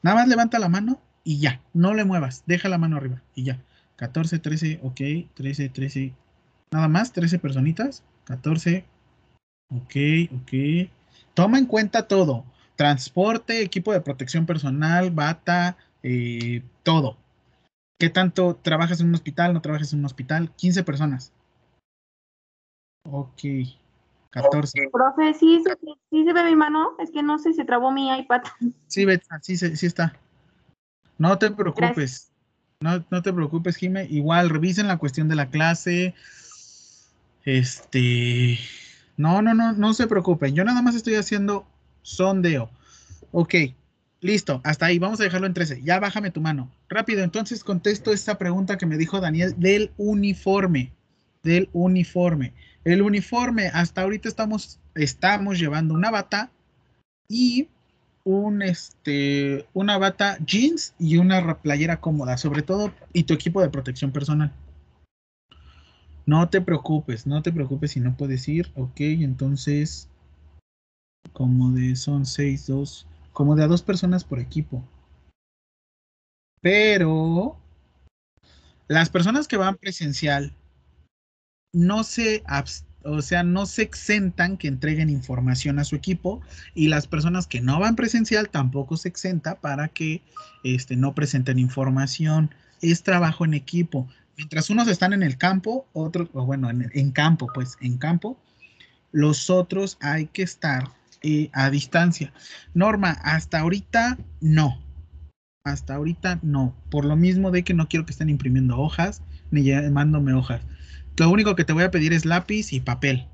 [0.03, 1.62] Nada más levanta la mano y ya.
[1.73, 2.43] No le muevas.
[2.45, 3.60] Deja la mano arriba y ya.
[3.95, 5.01] 14, 13, ok.
[5.34, 6.13] 13, 13.
[6.71, 8.03] Nada más, 13 personitas.
[8.25, 8.86] 14.
[9.75, 9.95] Ok,
[10.36, 10.89] ok.
[11.34, 12.45] Toma en cuenta todo.
[12.75, 17.17] Transporte, equipo de protección personal, bata, eh, todo.
[17.99, 19.53] ¿Qué tanto trabajas en un hospital?
[19.53, 20.51] ¿No trabajas en un hospital?
[20.55, 21.31] 15 personas.
[23.10, 23.41] Ok.
[24.31, 24.89] 14.
[24.91, 25.77] Profe, ¿sí, se-
[26.10, 28.41] sí se ve mi mano, es que no sé, se trabó mi iPad.
[28.88, 30.17] Sí, Betsa, sí, sí está.
[31.17, 32.31] No te preocupes.
[32.79, 34.05] No, no te preocupes, Jime.
[34.05, 36.15] Igual, revisen la cuestión de la clase.
[37.43, 38.57] Este.
[39.21, 40.55] No, no, no, no se preocupen.
[40.55, 41.65] Yo nada más estoy haciendo
[42.01, 42.69] sondeo.
[43.31, 43.53] Ok,
[44.19, 44.62] listo.
[44.63, 44.99] Hasta ahí.
[44.99, 45.81] Vamos a dejarlo en 13.
[45.84, 46.69] Ya bájame tu mano.
[46.89, 50.91] Rápido, entonces contesto esta pregunta que me dijo Daniel del uniforme.
[51.43, 52.53] Del uniforme.
[52.84, 56.49] El uniforme, hasta ahorita estamos, estamos llevando una bata
[57.27, 57.67] y
[58.23, 63.62] un este una bata jeans y una ra- playera cómoda, sobre todo, y tu equipo
[63.62, 64.51] de protección personal.
[66.32, 68.72] No te preocupes, no te preocupes si no puedes ir.
[68.78, 70.08] Ok, entonces,
[71.34, 74.82] como de son seis, dos, como de a dos personas por equipo.
[76.62, 77.58] Pero
[78.88, 80.54] las personas que van presencial
[81.74, 82.44] no se,
[83.04, 86.39] o sea, no se exentan que entreguen información a su equipo
[86.74, 90.22] y las personas que no van presencial tampoco se exenta para que
[90.63, 92.56] este, no presenten información.
[92.82, 94.08] Es trabajo en equipo.
[94.41, 98.39] Mientras unos están en el campo, otros, o bueno, en, campo, pues en campo,
[99.12, 100.89] los otros hay que estar
[101.21, 102.34] eh, a distancia.
[102.73, 104.82] Norma, hasta ahorita no.
[105.63, 106.75] Hasta ahorita no.
[106.89, 110.63] Por lo mismo de que no quiero que estén imprimiendo hojas ni llamándome hojas.
[111.17, 113.27] Lo único que te voy a pedir es lápiz y papel.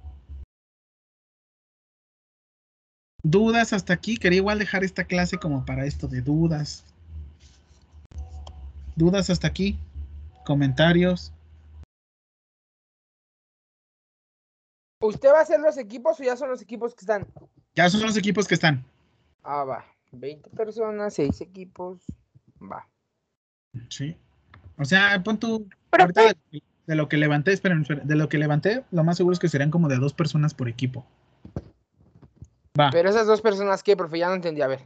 [3.24, 4.18] ¿Dudas hasta aquí?
[4.18, 6.84] Quería igual dejar esta clase como para esto de dudas.
[8.98, 9.80] ¿Dudas hasta aquí?
[10.48, 11.34] ¿Comentarios?
[15.02, 17.28] ¿Usted va a hacer los equipos o ya son los equipos que están?
[17.76, 18.86] Ya son los equipos que están.
[19.44, 19.86] Ah, va.
[20.14, 22.00] 20 personas, 6 equipos.
[22.62, 22.88] Va.
[23.90, 24.16] Sí.
[24.78, 25.68] O sea, pon tu.
[25.90, 29.18] Pero, ahorita de, de lo que levanté, esperen, esperen, de lo que levanté, lo más
[29.18, 31.06] seguro es que serían como de dos personas por equipo.
[32.80, 32.90] Va.
[32.90, 34.18] Pero esas dos personas, ¿qué, profe?
[34.18, 34.62] Ya no entendí.
[34.62, 34.80] A ver.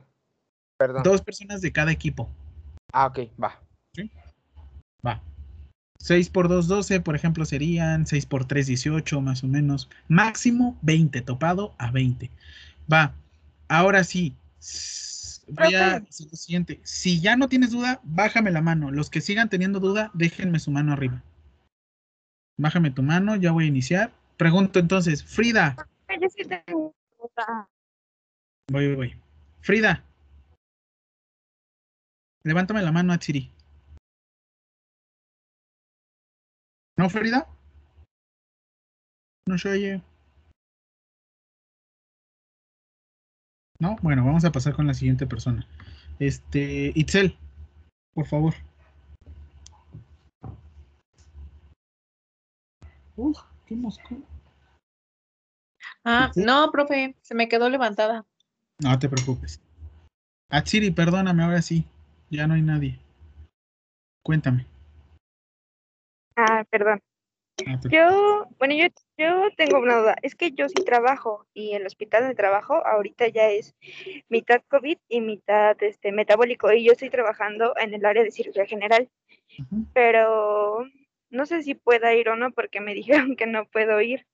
[0.77, 1.03] Perdón.
[1.03, 2.27] Dos personas de cada equipo.
[2.91, 3.61] Ah, ok, va.
[5.05, 5.21] Va.
[6.03, 9.89] 6 por 2, 12, por ejemplo, serían 6 por 3, 18, más o menos.
[10.07, 12.29] Máximo 20, topado a 20.
[12.91, 13.13] Va.
[13.67, 14.35] Ahora sí.
[14.59, 16.79] s- Voy a hacer lo siguiente.
[16.83, 18.89] Si ya no tienes duda, bájame la mano.
[18.91, 21.21] Los que sigan teniendo duda, déjenme su mano arriba.
[22.57, 24.13] Bájame tu mano, ya voy a iniciar.
[24.37, 25.75] Pregunto entonces, Frida.
[26.09, 27.67] Yo sí tengo duda.
[28.71, 29.15] Voy, voy, voy.
[29.61, 30.03] Frida.
[32.43, 33.19] Levántame la mano a
[36.97, 37.47] ¿No, Frida?
[39.47, 40.01] No se oye.
[43.79, 45.67] No, bueno, vamos a pasar con la siguiente persona.
[46.19, 47.35] Este, Itzel,
[48.13, 48.53] por favor.
[53.15, 54.21] Uf, qué mosco.
[56.03, 58.25] Ah, no, profe, se me quedó levantada.
[58.79, 59.59] No te preocupes.
[60.49, 61.85] Atsiri, perdóname, ahora sí.
[62.29, 62.99] Ya no hay nadie.
[64.23, 64.70] Cuéntame.
[66.35, 67.01] Ah, perdón.
[67.67, 70.15] Ah, Yo, bueno, yo, yo tengo una duda.
[70.21, 73.75] Es que yo sí trabajo y el hospital de trabajo ahorita ya es
[74.29, 78.65] mitad COVID y mitad este, metabólico y yo estoy trabajando en el área de cirugía
[78.65, 79.09] general,
[79.93, 80.85] pero
[81.29, 84.25] no sé si pueda ir o no porque me dijeron que no puedo ir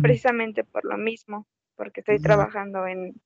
[0.00, 3.20] precisamente por lo mismo, porque estoy trabajando en,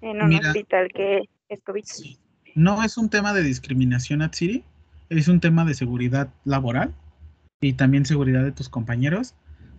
[0.00, 0.48] en un Mira.
[0.48, 1.84] hospital que es COVID.
[1.84, 2.18] Sí.
[2.54, 4.64] No es un tema de discriminación, Atsiri.
[5.08, 6.92] Es un tema de seguridad laboral
[7.60, 9.34] y también seguridad de tus compañeros.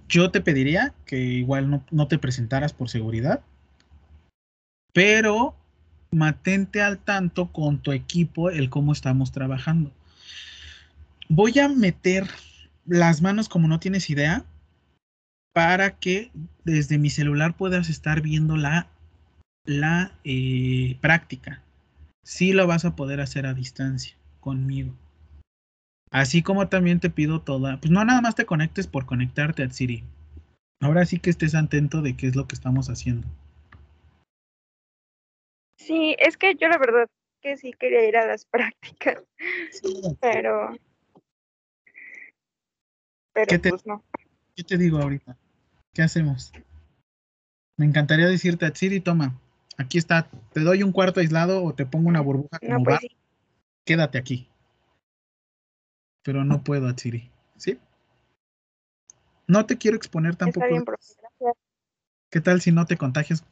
[0.08, 3.42] Yo te pediría que igual no, no te presentaras por seguridad,
[4.94, 5.56] pero
[6.12, 9.92] mantente al tanto con tu equipo el cómo estamos trabajando.
[11.30, 12.28] Voy a meter
[12.86, 14.46] las manos como no tienes idea
[15.54, 16.32] para que
[16.64, 18.88] desde mi celular puedas estar viendo la,
[19.66, 21.64] la eh, práctica.
[22.24, 24.94] Sí lo vas a poder hacer a distancia conmigo.
[26.10, 29.70] Así como también te pido toda, pues no nada más te conectes por conectarte a
[29.70, 30.04] Siri.
[30.80, 33.28] Ahora sí que estés atento de qué es lo que estamos haciendo.
[35.78, 37.08] Sí, es que yo la verdad
[37.42, 39.24] que sí quería ir a las prácticas,
[40.20, 40.76] pero,
[43.34, 44.04] pero ¿Qué te- pues no.
[44.56, 45.38] ¿Qué te digo ahorita?
[45.94, 46.52] ¿Qué hacemos?
[47.78, 49.40] Me encantaría decirte a Siri, toma,
[49.78, 52.96] aquí está, te doy un cuarto aislado o te pongo una burbuja como No, pues
[52.96, 53.12] va, sí.
[53.86, 54.50] quédate aquí.
[56.28, 57.80] Pero no puedo, Atsiri, ¿sí?
[59.48, 60.66] No te quiero exponer tampoco.
[60.66, 61.54] Está bien, profe, gracias.
[62.30, 63.46] ¿Qué tal si no te contagias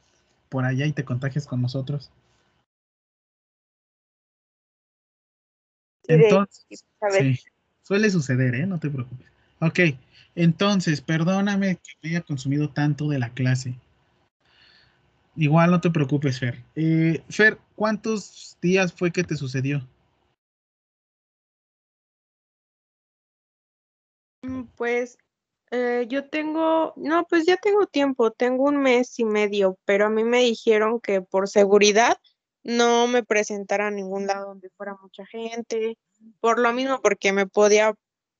[0.50, 2.12] por allá y te contagias con nosotros?
[6.06, 7.38] Entonces, sí,
[7.80, 8.66] suele suceder, ¿eh?
[8.66, 9.26] No te preocupes.
[9.60, 9.80] Ok,
[10.34, 13.74] entonces, perdóname que me haya consumido tanto de la clase.
[15.34, 16.62] Igual no te preocupes, Fer.
[16.74, 19.82] Eh, Fer, ¿cuántos días fue que te sucedió?
[24.74, 25.18] Pues
[25.70, 30.10] eh, yo tengo, no, pues ya tengo tiempo, tengo un mes y medio, pero a
[30.10, 32.16] mí me dijeron que por seguridad
[32.62, 35.98] no me presentara a ningún lado donde fuera mucha gente,
[36.40, 37.94] por lo mismo, porque me podía,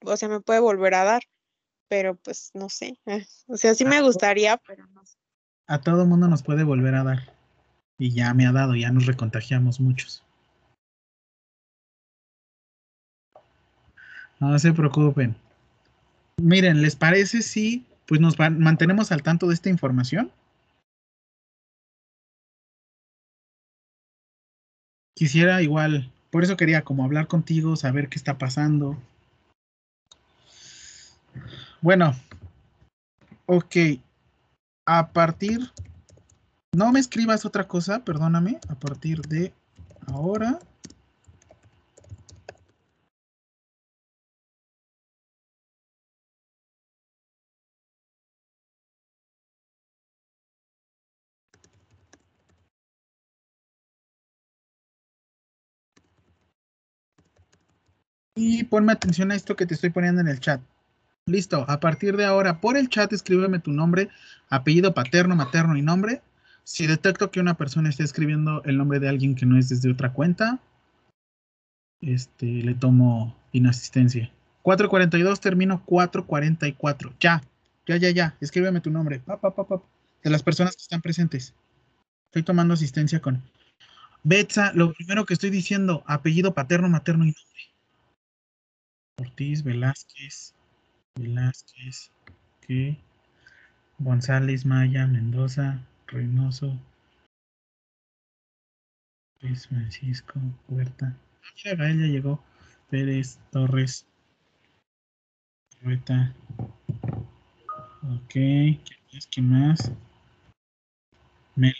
[0.04, 1.22] o sea, me puede volver a dar,
[1.88, 2.98] pero pues no sé,
[3.48, 5.16] o sea, sí me gustaría, pero no sé.
[5.68, 7.34] A todo mundo nos puede volver a dar.
[7.98, 10.22] Y ya me ha dado, ya nos recontagiamos muchos.
[14.38, 15.34] No se preocupen.
[16.40, 20.30] Miren, ¿les parece si pues nos va- mantenemos al tanto de esta información?
[25.16, 28.98] Quisiera igual, por eso quería como hablar contigo, saber qué está pasando.
[31.80, 32.14] Bueno,
[33.46, 33.76] ok.
[34.86, 35.72] A partir,
[36.74, 38.60] no me escribas otra cosa, perdóname.
[38.68, 39.52] A partir de
[40.06, 40.58] ahora.
[58.38, 60.60] Y ponme atención a esto que te estoy poniendo en el chat.
[61.24, 64.10] Listo, a partir de ahora, por el chat escríbeme tu nombre,
[64.50, 66.20] apellido paterno, materno y nombre.
[66.62, 69.90] Si detecto que una persona está escribiendo el nombre de alguien que no es desde
[69.90, 70.60] otra cuenta,
[72.02, 74.30] este, le tomo inasistencia.
[74.62, 77.14] 442, termino 444.
[77.18, 77.42] Ya,
[77.86, 78.36] ya, ya, ya.
[78.40, 79.20] Escríbeme tu nombre.
[79.20, 79.40] Pa,
[80.22, 81.54] de las personas que están presentes.
[82.26, 83.42] Estoy tomando asistencia con.
[84.24, 87.75] Betsa, lo primero que estoy diciendo, apellido paterno, materno y nombre.
[89.18, 90.54] Ortiz, Velázquez,
[91.18, 92.10] Velázquez,
[92.60, 92.98] ¿qué?
[93.98, 96.78] González, Maya, Mendoza, Reynoso,
[99.40, 101.16] Luis Francisco, Huerta.
[101.56, 102.44] Mira, Gael ya llegó.
[102.90, 104.06] Pérez, Torres,
[105.80, 106.34] Rueta.
[108.02, 108.80] Ok, ¿qué
[109.12, 109.26] más?
[109.28, 109.92] ¿Qué más?
[111.54, 111.74] Mel,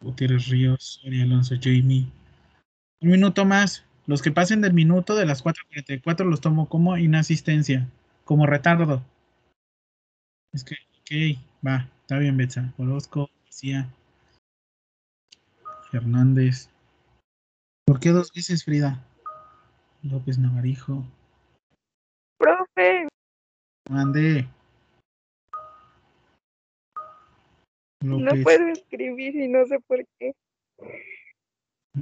[0.00, 2.06] Gutiérrez Ríos, Soria Alonso, Jamie.
[3.00, 3.84] Un minuto más.
[4.10, 7.86] Los que pasen del minuto de las 4.44 los tomo como inasistencia,
[8.24, 9.04] como retardo.
[10.52, 12.74] Es que, ok, va, está bien, Betsa.
[12.76, 13.88] Orozco, García,
[15.92, 16.70] Fernández.
[17.86, 19.00] ¿Por qué dos veces, Frida?
[20.02, 21.04] López Navarijo.
[22.36, 23.06] Profe.
[23.88, 24.48] Mande.
[28.02, 30.34] No puedo escribir y no sé por qué.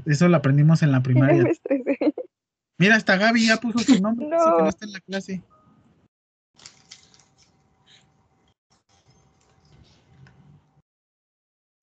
[0.07, 1.44] Eso lo aprendimos en la primaria.
[2.79, 4.37] Mira, hasta Gaby ya puso su nombre, no.
[4.37, 5.42] que no está en la clase.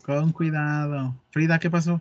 [0.03, 1.15] Con cuidado.
[1.31, 1.99] Frida, ¿qué pasó?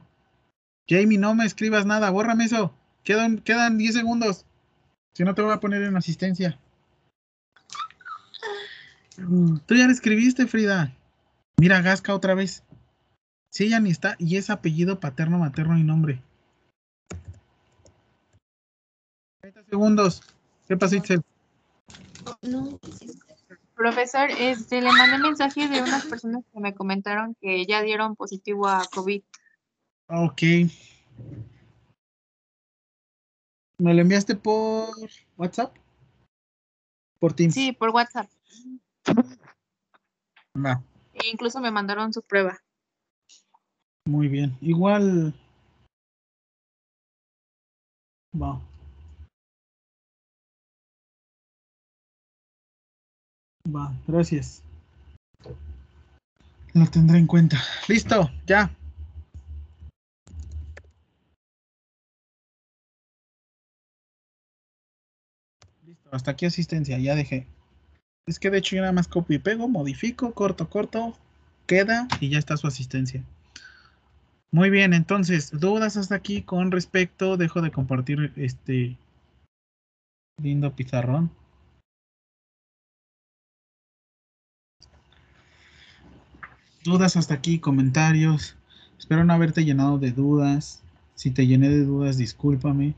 [0.88, 2.74] Jamie, no me escribas nada, bórrame eso.
[3.02, 4.46] Quedan, quedan 10 segundos.
[5.14, 6.58] Si no, te voy a poner en asistencia.
[9.16, 10.92] Tú ya le escribiste, Frida.
[11.56, 12.62] Mira, Gasca otra vez.
[13.54, 14.16] Sí, ella ni está.
[14.18, 16.20] Y es apellido paterno, materno y nombre.
[19.42, 20.22] 30 segundos.
[20.66, 21.22] ¿Qué pasó, Itzel?
[22.42, 22.80] No.
[23.76, 28.66] Profesor, este, le mandé mensaje de unas personas que me comentaron que ya dieron positivo
[28.66, 29.22] a COVID.
[30.08, 30.42] Ok.
[33.78, 34.88] ¿Me lo enviaste por
[35.36, 35.76] WhatsApp?
[37.20, 37.54] ¿Por Teams?
[37.54, 38.28] Sí, por WhatsApp.
[40.56, 40.82] Va.
[41.12, 42.63] E incluso me mandaron su prueba.
[44.06, 44.56] Muy bien.
[44.60, 45.34] Igual.
[48.34, 48.60] Va.
[53.74, 54.62] Va, gracias.
[56.74, 57.56] Lo tendré en cuenta.
[57.88, 58.70] Listo, ya.
[65.86, 67.46] Listo, hasta aquí asistencia, ya dejé.
[68.26, 71.16] Es que de hecho yo nada más copio y pego, modifico, corto, corto,
[71.66, 73.24] queda y ya está su asistencia.
[74.54, 78.96] Muy bien, entonces, dudas hasta aquí con respecto, dejo de compartir este
[80.40, 81.32] lindo pizarrón.
[86.84, 88.56] Dudas hasta aquí, comentarios.
[88.96, 90.84] Espero no haberte llenado de dudas.
[91.16, 92.94] Si te llené de dudas, discúlpame.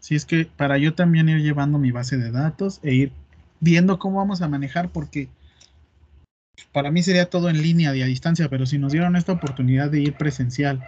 [0.00, 3.25] Si es que para yo también ir llevando mi base de datos e ir
[3.60, 5.28] viendo cómo vamos a manejar, porque
[6.72, 9.90] para mí sería todo en línea y a distancia, pero si nos dieron esta oportunidad
[9.90, 10.84] de ir presencial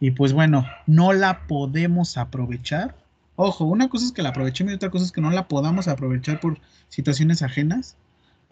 [0.00, 2.94] y pues bueno, no la podemos aprovechar.
[3.36, 5.88] Ojo, una cosa es que la aprovechemos y otra cosa es que no la podamos
[5.88, 7.96] aprovechar por situaciones ajenas.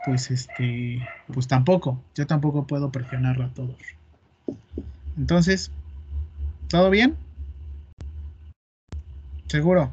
[0.05, 3.77] Pues este, pues tampoco, yo tampoco puedo presionarla a todos.
[5.17, 5.71] Entonces,
[6.69, 7.17] ¿todo bien?
[9.47, 9.93] ¿Seguro?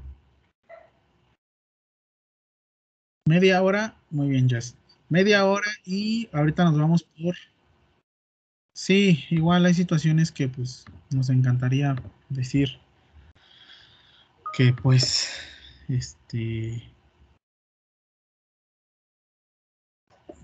[3.28, 4.76] Media hora, muy bien, Jess.
[5.10, 7.36] Media hora y ahorita nos vamos por...
[8.74, 11.96] Sí, igual hay situaciones que pues nos encantaría
[12.30, 12.80] decir
[14.54, 15.30] que pues
[15.88, 16.82] este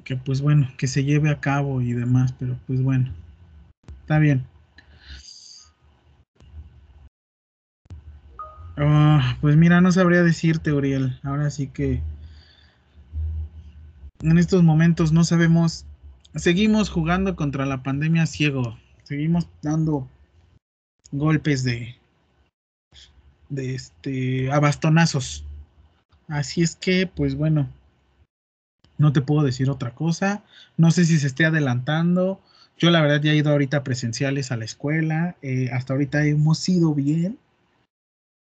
[0.04, 3.14] que pues bueno, que se lleve a cabo y demás, pero pues bueno,
[4.02, 4.46] está bien.
[8.78, 11.20] Ah, pues mira, no sabría decirte, Uriel.
[11.24, 12.02] Ahora sí que
[14.22, 15.86] en estos momentos no sabemos,
[16.36, 20.08] seguimos jugando contra la pandemia ciego, seguimos dando
[21.12, 21.96] golpes de,
[23.50, 25.46] de este, a bastonazos.
[26.28, 27.70] Así es que, pues bueno,
[28.98, 30.44] no te puedo decir otra cosa.
[30.76, 32.42] No sé si se esté adelantando.
[32.78, 35.38] Yo la verdad ya he ido ahorita presenciales a la escuela.
[35.42, 37.38] Eh, hasta ahorita hemos ido bien.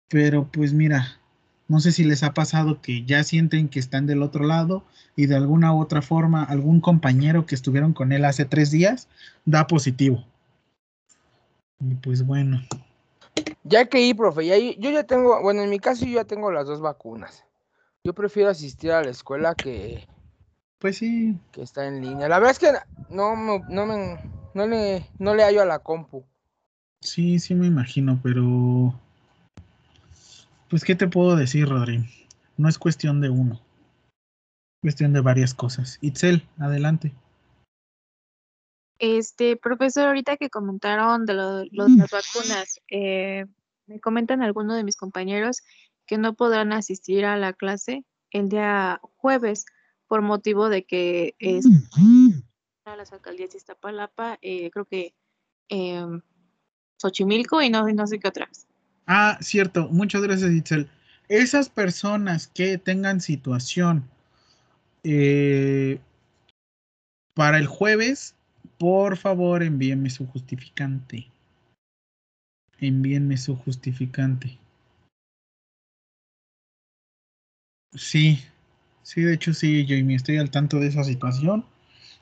[0.08, 1.20] Pero pues mira,
[1.68, 4.84] no sé si les ha pasado que ya sienten que están del otro lado
[5.16, 9.08] y de alguna u otra forma algún compañero que estuvieron con él hace tres días
[9.44, 10.24] da positivo.
[11.80, 12.62] Y pues bueno.
[13.64, 16.52] Ya que ir, profe, ya, yo ya tengo, bueno, en mi caso yo ya tengo
[16.52, 17.44] las dos vacunas.
[18.04, 20.06] Yo prefiero asistir a la escuela que...
[20.78, 21.38] Pues sí.
[21.50, 22.28] Que está en línea.
[22.28, 22.72] La verdad es que
[23.08, 24.18] no, no, me,
[24.52, 26.26] no, le, no le hallo a la compu.
[27.00, 28.94] Sí, sí me imagino, pero...
[30.74, 32.04] Pues, ¿qué te puedo decir, Rodri?
[32.56, 33.60] No es cuestión de uno.
[34.82, 35.98] Cuestión de varias cosas.
[36.00, 37.14] Itzel, adelante.
[38.98, 43.46] Este, profesor, ahorita que comentaron de lo, de las vacunas, eh,
[43.86, 45.62] me comentan algunos de mis compañeros
[46.06, 49.66] que no podrán asistir a la clase el día jueves
[50.08, 51.66] por motivo de que es
[52.84, 55.14] a las alcaldías de Iztapalapa, eh, creo que
[55.68, 56.04] eh,
[57.00, 58.66] Xochimilco y no, no sé qué otras.
[59.06, 60.88] Ah, cierto, muchas gracias, Itzel.
[61.28, 64.08] Esas personas que tengan situación
[65.02, 66.00] eh,
[67.34, 68.34] para el jueves,
[68.78, 71.26] por favor envíenme su justificante.
[72.78, 74.58] Envíenme su justificante.
[77.94, 78.42] Sí,
[79.02, 81.64] sí, de hecho sí, me estoy al tanto de esa situación.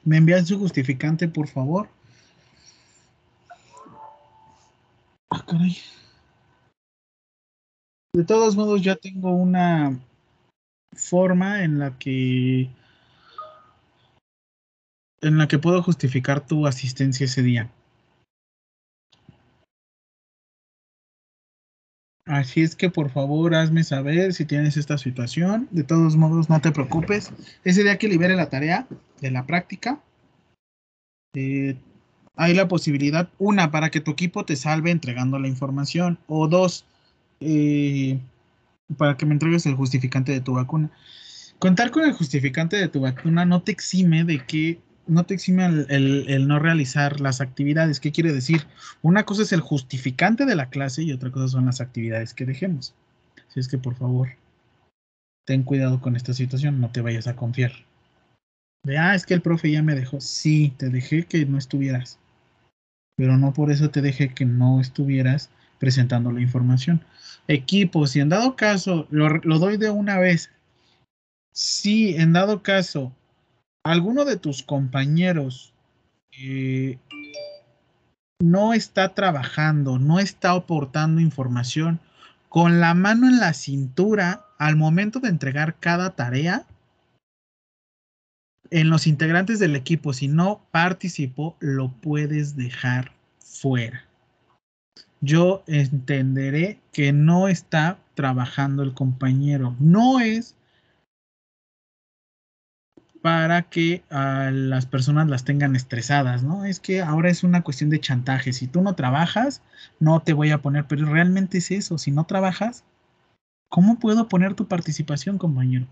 [0.04, 1.88] ¿Me envían su justificante, por favor?
[5.30, 5.76] Ah, caray.
[8.14, 9.98] De todos modos, ya tengo una
[10.92, 12.68] forma en la que
[15.22, 17.70] en la que puedo justificar tu asistencia ese día.
[22.26, 25.68] Así es que por favor hazme saber si tienes esta situación.
[25.70, 27.32] De todos modos, no te preocupes.
[27.64, 28.86] Ese día que libere la tarea
[29.20, 30.00] de la práctica,
[31.34, 31.76] eh,
[32.36, 36.84] hay la posibilidad, una, para que tu equipo te salve entregando la información, o dos,
[37.44, 38.20] eh,
[38.96, 40.90] para que me entregues el justificante de tu vacuna.
[41.58, 45.64] Contar con el justificante de tu vacuna no te exime de que no te exime
[45.88, 48.00] el, no realizar las actividades.
[48.00, 48.66] ¿Qué quiere decir?
[49.02, 52.46] Una cosa es el justificante de la clase y otra cosa son las actividades que
[52.46, 52.94] dejemos.
[53.48, 54.30] Así es que por favor,
[55.44, 57.72] ten cuidado con esta situación, no te vayas a confiar.
[58.84, 60.20] De, ah, es que el profe ya me dejó.
[60.20, 62.18] Sí, te dejé que no estuvieras.
[63.16, 65.50] Pero no por eso te dejé que no estuvieras
[65.82, 67.04] presentando la información.
[67.48, 70.48] Equipo, si en dado caso, lo, doy de una vez.
[71.52, 73.12] Si en dado caso
[73.82, 75.74] alguno de tus compañeros
[76.38, 77.00] eh,
[78.40, 81.98] no está trabajando, no está aportando información
[82.48, 86.64] con la mano en la cintura al momento de entregar cada tarea,
[88.70, 93.10] en los integrantes del equipo, si no participó, lo puedes dejar
[93.40, 94.11] fuera.
[95.22, 99.76] Yo entenderé que no está trabajando el compañero.
[99.78, 100.56] No es
[103.22, 106.64] para que a las personas las tengan estresadas, ¿no?
[106.64, 108.52] Es que ahora es una cuestión de chantaje.
[108.52, 109.62] Si tú no trabajas,
[110.00, 111.98] no te voy a poner, pero realmente es eso.
[111.98, 112.82] Si no trabajas,
[113.68, 115.86] ¿cómo puedo poner tu participación, compañero?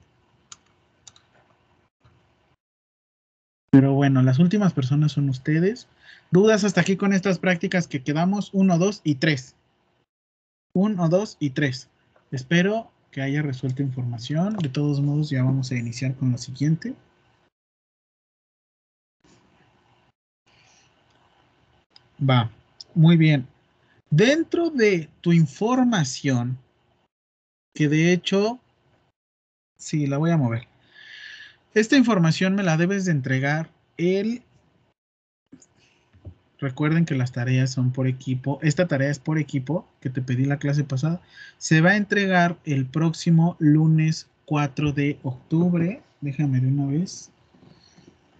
[3.70, 5.86] Pero bueno, las últimas personas son ustedes.
[6.32, 8.50] ¿Dudas hasta aquí con estas prácticas que quedamos?
[8.52, 9.56] Uno, dos y tres.
[10.72, 11.88] Uno, dos y tres.
[12.30, 14.56] Espero que haya resuelto información.
[14.56, 16.94] De todos modos, ya vamos a iniciar con lo siguiente.
[22.22, 22.50] Va,
[22.94, 23.48] muy bien.
[24.10, 26.58] Dentro de tu información,
[27.74, 28.60] que de hecho,
[29.78, 30.68] sí, la voy a mover.
[31.74, 34.42] Esta información me la debes de entregar el...
[36.60, 38.58] Recuerden que las tareas son por equipo.
[38.62, 41.20] Esta tarea es por equipo, que te pedí la clase pasada.
[41.58, 46.02] Se va a entregar el próximo lunes 4 de octubre.
[46.20, 47.30] Déjame de una vez.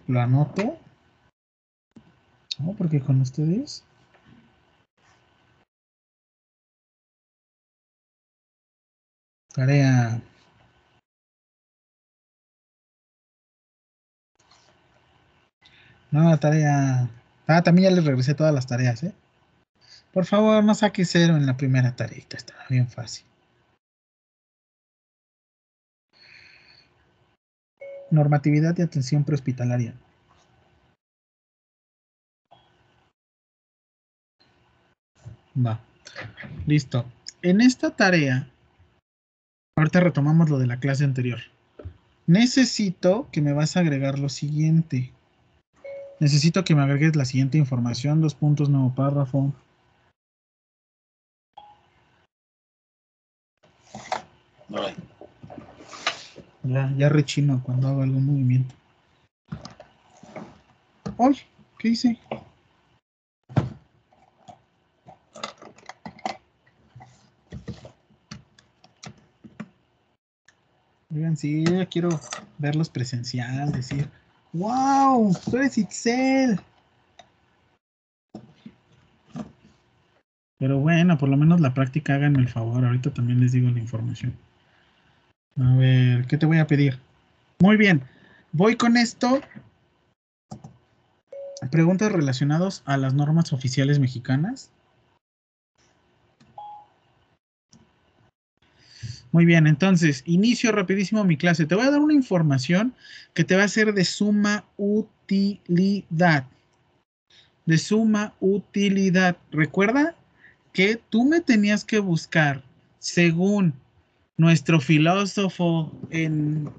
[0.07, 0.77] Lo anoto.
[2.59, 3.83] No, porque con ustedes.
[9.53, 10.21] Tarea.
[16.11, 17.09] No, tarea.
[17.47, 19.13] Ah, también ya les regresé todas las tareas, ¿eh?
[20.13, 22.23] Por favor, no saque cero en la primera tarea.
[22.29, 23.25] Está bien fácil.
[28.09, 29.93] Normatividad y atención prehospitalaria.
[35.55, 35.79] Va.
[36.65, 37.05] Listo.
[37.41, 38.49] En esta tarea,
[39.77, 41.39] ahorita retomamos lo de la clase anterior.
[42.27, 45.11] Necesito que me vas a agregar lo siguiente.
[46.21, 49.51] Necesito que me agregues la siguiente información, dos puntos, nuevo párrafo.
[56.61, 58.75] Ya, ya rechino cuando hago algún movimiento.
[61.17, 61.37] ¡Ay!
[61.79, 62.19] ¿Qué hice?
[71.11, 72.09] Oigan, sí, ya quiero
[72.59, 74.20] verlos presencial, decir
[74.53, 76.59] wow, tú eres Itzel.
[80.57, 82.85] Pero bueno, por lo menos la práctica háganme el favor.
[82.85, 84.33] Ahorita también les digo la información.
[85.59, 86.99] A ver, ¿qué te voy a pedir?
[87.59, 88.03] Muy bien,
[88.51, 89.41] voy con esto.
[91.71, 94.71] Preguntas relacionadas a las normas oficiales mexicanas.
[99.31, 101.65] Muy bien, entonces, inicio rapidísimo mi clase.
[101.65, 102.93] Te voy a dar una información
[103.33, 106.47] que te va a ser de suma utilidad.
[107.65, 109.37] De suma utilidad.
[109.51, 110.15] Recuerda
[110.73, 112.63] que tú me tenías que buscar,
[112.99, 113.73] según
[114.35, 116.69] nuestro filósofo en,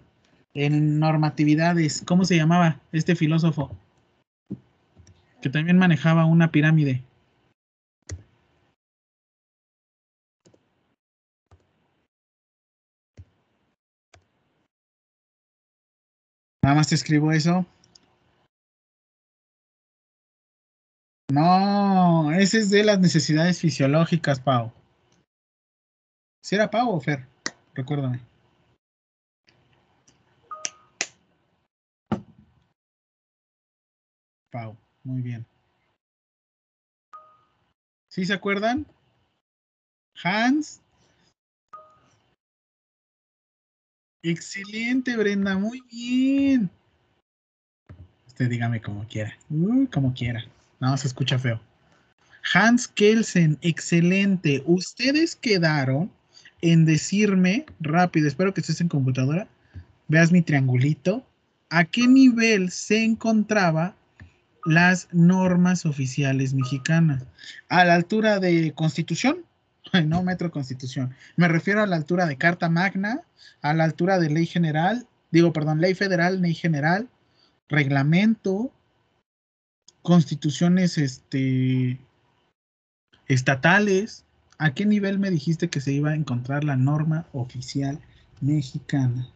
[0.53, 3.75] en normatividades, ¿cómo se llamaba este filósofo?
[5.41, 7.03] Que también manejaba una pirámide.
[16.63, 17.67] Nada más te escribo eso.
[21.33, 24.73] No, ese es de las necesidades fisiológicas, Pau.
[26.43, 27.27] ¿Si era Pau o Fer?
[27.75, 28.21] Recuérdame.
[34.51, 35.47] Pau, muy bien.
[38.09, 38.87] ¿Sí se acuerdan?
[40.23, 40.82] Hans.
[44.23, 46.71] Excelente, Brenda, muy bien.
[48.27, 49.37] Usted dígame como quiera.
[49.93, 50.45] como quiera.
[50.81, 51.61] No, se escucha feo.
[52.55, 54.63] Hans Kelsen, excelente.
[54.67, 56.11] Ustedes quedaron
[56.61, 59.49] en decirme rápido, espero que estés en computadora,
[60.09, 61.27] veas mi triangulito,
[61.71, 63.97] a qué nivel se encontraba
[64.65, 67.25] las normas oficiales mexicanas.
[67.69, 69.45] A la altura de Constitución,
[70.07, 71.15] no Metro Constitución.
[71.37, 73.23] Me refiero a la altura de Carta Magna,
[73.61, 77.09] a la altura de Ley General, digo, perdón, Ley Federal, Ley General,
[77.69, 78.73] Reglamento,
[80.03, 81.99] constituciones este,
[83.29, 84.25] estatales.
[84.59, 88.01] ¿A qué nivel me dijiste que se iba a encontrar la norma oficial
[88.41, 89.29] mexicana?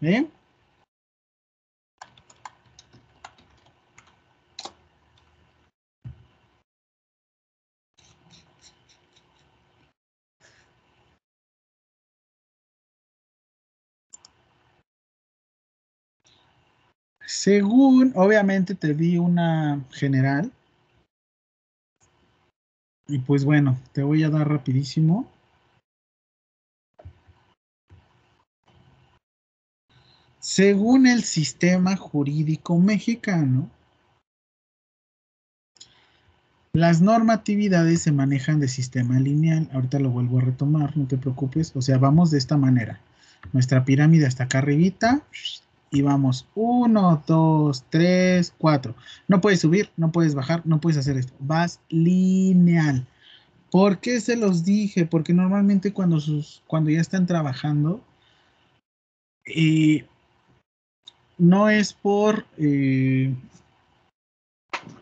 [0.00, 0.28] ¿Eh?
[17.28, 20.50] Según, obviamente te di una general.
[23.06, 25.30] Y pues bueno, te voy a dar rapidísimo.
[30.40, 33.70] Según el sistema jurídico mexicano,
[36.72, 39.68] las normatividades se manejan de sistema lineal.
[39.74, 41.76] Ahorita lo vuelvo a retomar, no te preocupes.
[41.76, 43.02] O sea, vamos de esta manera.
[43.52, 45.22] Nuestra pirámide hasta acá arribita
[45.90, 48.94] y vamos 1, 2, 3, 4.
[49.28, 51.32] No puedes subir, no puedes bajar, no puedes hacer esto.
[51.38, 53.06] Vas lineal.
[53.70, 55.06] ¿Por qué se los dije?
[55.06, 58.02] Porque normalmente cuando, sus, cuando ya están trabajando,
[59.44, 60.06] eh,
[61.38, 63.34] no es por eh,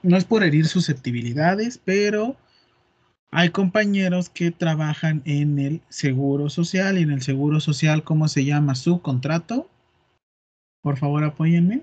[0.03, 2.37] no es por herir susceptibilidades, pero
[3.31, 8.45] hay compañeros que trabajan en el seguro social y en el seguro social, ¿cómo se
[8.45, 9.69] llama su contrato?
[10.87, 11.83] Por favor, apóyenme.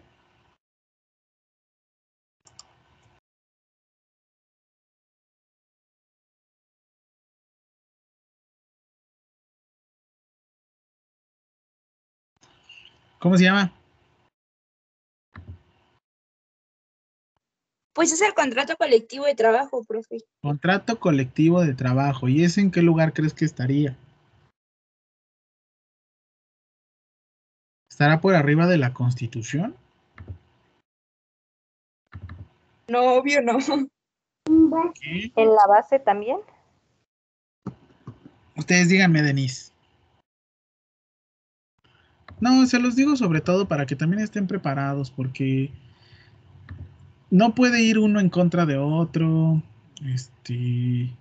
[13.20, 13.74] ¿Cómo se llama?
[17.92, 20.20] Pues es el contrato colectivo de trabajo, profe.
[20.42, 22.30] Contrato colectivo de trabajo.
[22.30, 23.98] ¿Y ese en qué lugar crees que estaría?
[27.94, 29.76] ¿Estará por arriba de la Constitución?
[32.88, 33.60] No, obvio no.
[35.06, 36.40] ¿En la base también?
[38.58, 39.72] Ustedes díganme, Denise.
[42.40, 45.70] No, se los digo sobre todo para que también estén preparados, porque
[47.30, 49.62] no puede ir uno en contra de otro.
[50.04, 51.14] Este.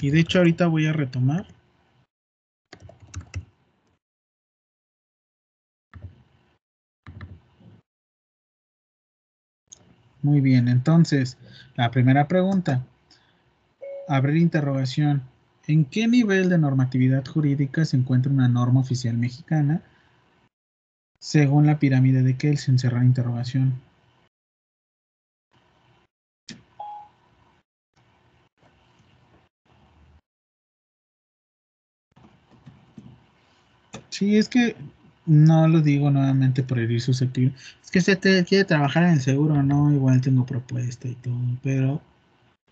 [0.00, 1.59] Y de hecho ahorita voy a retomar.
[10.22, 11.38] Muy bien, entonces,
[11.76, 12.84] la primera pregunta.
[14.06, 15.22] Abrir interrogación.
[15.66, 19.82] ¿En qué nivel de normatividad jurídica se encuentra una norma oficial mexicana?
[21.18, 23.80] Según la pirámide de Kelsen, cerrar interrogación.
[34.10, 34.76] Sí, es que
[35.30, 37.54] no lo digo nuevamente por herir susceptible.
[37.84, 41.38] Es que se te quiere trabajar en el seguro, no, igual tengo propuesta y todo,
[41.62, 42.02] pero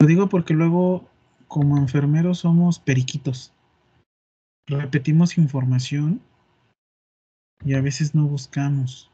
[0.01, 1.09] lo digo porque luego
[1.47, 3.53] como enfermeros somos periquitos.
[4.67, 6.21] Repetimos información
[7.65, 9.09] y a veces no buscamos.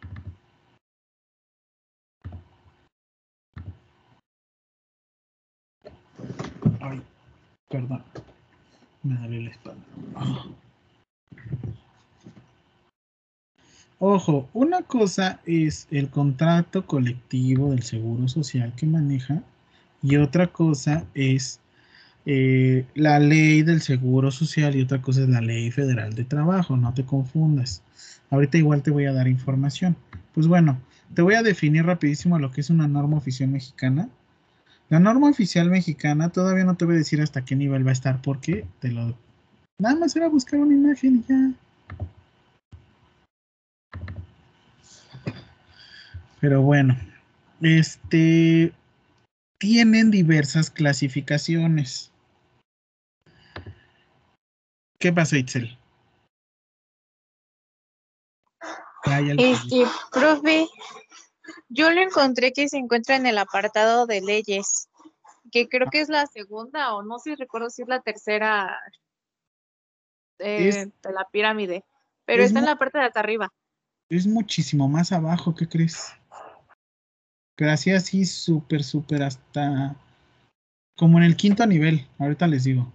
[6.80, 7.02] Ay,
[7.68, 8.02] perdón.
[9.02, 9.84] Me duele la espalda.
[10.14, 10.46] Ah.
[14.06, 19.42] Ojo, una cosa es el contrato colectivo del Seguro Social que maneja
[20.02, 21.58] y otra cosa es
[22.26, 26.76] eh, la ley del Seguro Social y otra cosa es la ley federal de trabajo,
[26.76, 27.82] no te confundas.
[28.28, 29.96] Ahorita igual te voy a dar información.
[30.34, 30.78] Pues bueno,
[31.14, 34.10] te voy a definir rapidísimo lo que es una norma oficial mexicana.
[34.90, 37.94] La norma oficial mexicana todavía no te voy a decir hasta qué nivel va a
[37.94, 39.16] estar porque te lo...
[39.78, 41.54] Nada más era buscar una imagen y ya.
[46.44, 46.94] Pero bueno,
[47.62, 48.70] este
[49.56, 52.12] tienen diversas clasificaciones.
[54.98, 55.78] ¿Qué pasa, Itzel?
[59.38, 60.66] Este, profe,
[61.70, 64.90] yo lo encontré que se encuentra en el apartado de leyes,
[65.50, 68.78] que creo que es la segunda, o no sé si recuerdo si es la tercera
[70.40, 71.86] eh, de la pirámide,
[72.26, 73.50] pero está en la parte de hasta arriba.
[74.10, 76.14] Es muchísimo más abajo, ¿qué crees?
[77.58, 79.96] Así, así, súper, súper hasta
[80.96, 82.06] como en el quinto nivel.
[82.18, 82.92] Ahorita les digo.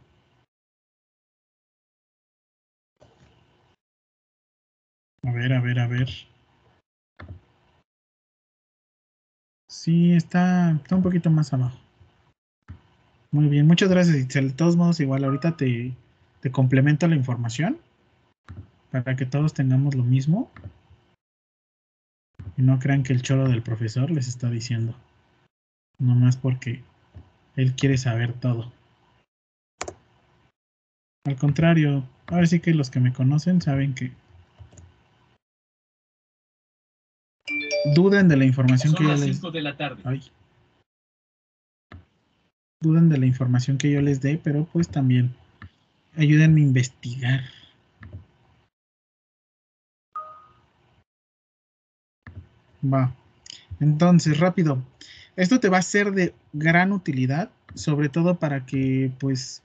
[5.24, 6.10] A ver, a ver, a ver.
[9.70, 11.78] Sí, está, está un poquito más abajo.
[13.32, 14.28] Muy bien, muchas gracias.
[14.28, 15.94] De todos modos, igual ahorita te,
[16.42, 17.78] te complemento la información
[18.92, 20.52] para que todos tengamos lo mismo.
[22.60, 24.94] Y no crean que el cholo del profesor les está diciendo.
[25.98, 26.84] Nomás porque
[27.56, 28.70] él quiere saber todo.
[31.26, 34.12] Al contrario, ahora sí que los que me conocen saben que
[37.96, 40.04] duden de la información que yo les de la tarde.
[42.82, 45.34] Duden de la información que yo les dé, pero pues también
[46.18, 47.59] ayúdenme a investigar.
[52.84, 53.14] Va.
[53.80, 54.82] Entonces, rápido.
[55.36, 59.64] Esto te va a ser de gran utilidad, sobre todo para que pues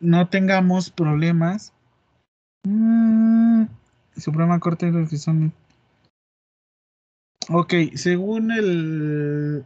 [0.00, 1.72] no tengamos problemas.
[2.64, 3.64] Mm,
[4.16, 5.52] Suprema Corte de Decisión.
[7.48, 9.64] Ok, según el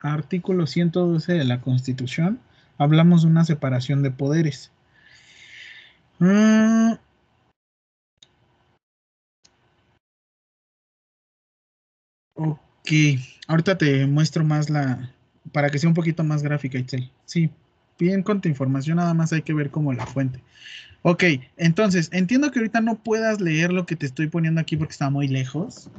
[0.00, 2.40] artículo 112 de la Constitución,
[2.78, 4.70] hablamos de una separación de poderes.
[6.18, 6.92] Mm,
[12.42, 12.90] Ok,
[13.48, 15.12] ahorita te muestro más la,
[15.52, 17.10] para que sea un poquito más gráfica, Itzel.
[17.26, 17.50] Sí,
[17.98, 20.42] bien con tu información, nada más hay que ver como la fuente.
[21.02, 21.24] Ok,
[21.58, 25.10] entonces, entiendo que ahorita no puedas leer lo que te estoy poniendo aquí porque está
[25.10, 25.90] muy lejos,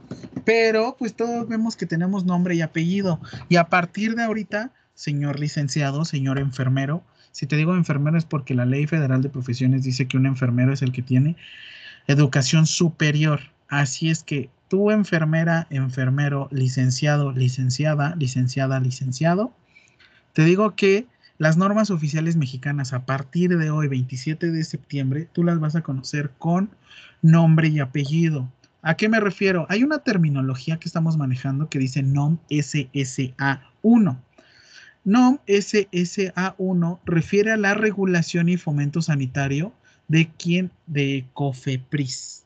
[0.43, 3.19] pero pues todos vemos que tenemos nombre y apellido.
[3.47, 8.55] Y a partir de ahorita, señor licenciado, señor enfermero, si te digo enfermero es porque
[8.55, 11.35] la ley federal de profesiones dice que un enfermero es el que tiene
[12.07, 13.41] educación superior.
[13.67, 19.53] Así es que tú enfermera, enfermero, licenciado, licenciada, licenciada, licenciado,
[20.31, 21.07] te digo que
[21.37, 25.81] las normas oficiales mexicanas a partir de hoy, 27 de septiembre, tú las vas a
[25.81, 26.69] conocer con
[27.21, 28.49] nombre y apellido.
[28.81, 29.65] ¿A qué me refiero?
[29.67, 34.17] Hay una terminología que estamos manejando que dice NOM SSA1.
[35.03, 39.73] NOM SSA1 refiere a la regulación y fomento sanitario
[40.07, 40.71] de quién?
[40.87, 42.45] De COFEPRIS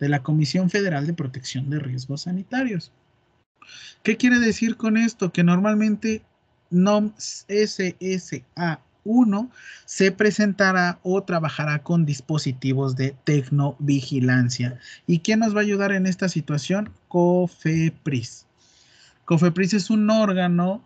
[0.00, 2.90] de la Comisión Federal de Protección de Riesgos Sanitarios.
[4.02, 5.30] ¿Qué quiere decir con esto?
[5.32, 6.22] Que normalmente
[6.70, 8.40] NOM SSA1
[9.84, 14.80] se presentará o trabajará con dispositivos de tecnovigilancia.
[15.06, 16.90] ¿Y quién nos va a ayudar en esta situación?
[17.08, 18.46] COFEPRIS.
[19.26, 20.84] COFEPRIS es un órgano.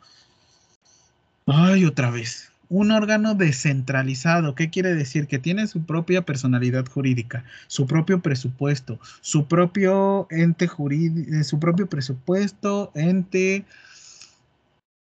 [1.47, 4.57] Ay, otra vez un órgano descentralizado.
[4.57, 5.29] ¿Qué quiere decir?
[5.29, 11.61] Que tiene su propia personalidad jurídica, su propio presupuesto, su propio ente jurídico, eh, su
[11.61, 13.64] propio presupuesto, ente.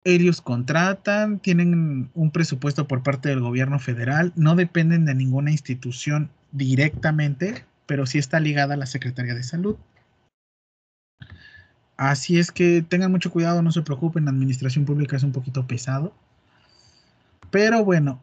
[0.03, 6.29] Ellos contratan, tienen un presupuesto por parte del gobierno federal, no dependen de ninguna institución
[6.51, 9.77] directamente, pero sí está ligada a la Secretaría de Salud.
[11.97, 15.65] Así es que tengan mucho cuidado, no se preocupen, la administración pública es un poquito
[15.65, 16.13] pesado.
[17.53, 18.19] Pero bueno,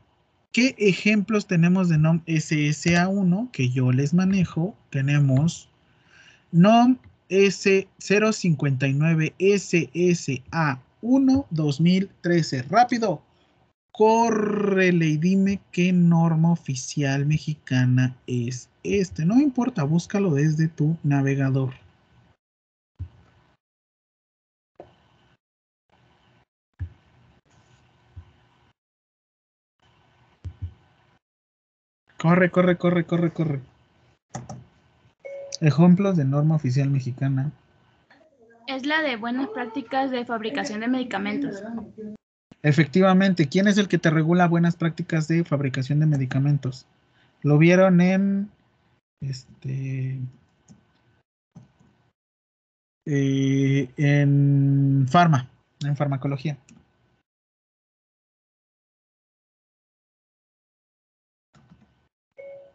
[0.50, 4.74] ¿qué ejemplos tenemos de NOM SSA1 que yo les manejo?
[4.90, 5.68] Tenemos
[6.50, 12.62] NOM S059 SSA1 2013.
[12.62, 13.22] Rápido,
[13.92, 19.24] córrele y dime qué norma oficial mexicana es este.
[19.24, 21.74] No importa, búscalo desde tu navegador.
[32.20, 33.60] Corre, corre, corre, corre, corre.
[35.62, 37.50] Ejemplos de norma oficial mexicana.
[38.66, 41.62] Es la de buenas prácticas de fabricación de medicamentos.
[42.62, 46.86] Efectivamente, ¿quién es el que te regula buenas prácticas de fabricación de medicamentos?
[47.40, 48.50] Lo vieron en
[49.22, 50.18] este
[53.06, 55.48] eh, en farma,
[55.82, 56.58] en farmacología.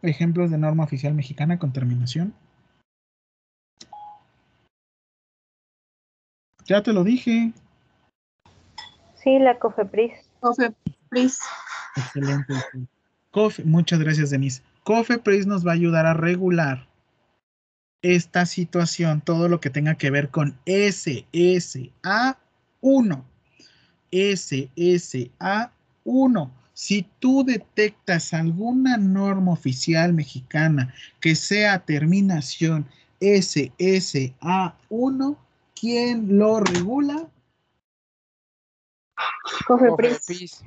[0.02, 2.34] Ejemplos de norma oficial mexicana con terminación.
[6.66, 7.52] Ya te lo dije.
[9.14, 10.12] Sí, la COFEPRIS.
[10.40, 11.38] COFEPRIS.
[11.96, 12.52] Excelente.
[13.30, 14.62] Cofe, muchas gracias, Denise.
[14.84, 16.86] COFEPRIS nos va a ayudar a regular
[18.02, 21.92] esta situación, todo lo que tenga que ver con SSA1.
[24.12, 26.50] SSA1.
[26.76, 32.86] Si tú detectas alguna norma oficial mexicana que sea terminación
[33.18, 35.38] SSA1,
[35.74, 37.30] ¿quién lo regula?
[39.66, 40.62] COFEPRIS.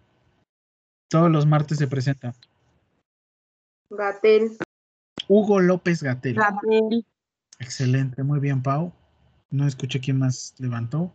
[1.09, 2.33] Todos los martes se presenta.
[3.89, 4.57] Gatel.
[5.27, 6.35] Hugo López Gatel.
[6.35, 7.05] Gatel.
[7.59, 8.93] Excelente, muy bien, Pau.
[9.49, 11.11] No escuché quién más levantó.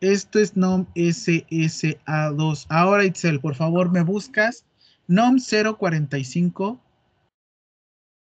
[0.00, 2.66] Esto es NOM SSA2.
[2.68, 4.64] Ahora, Itzel, por favor, me buscas
[5.06, 6.80] NOM 045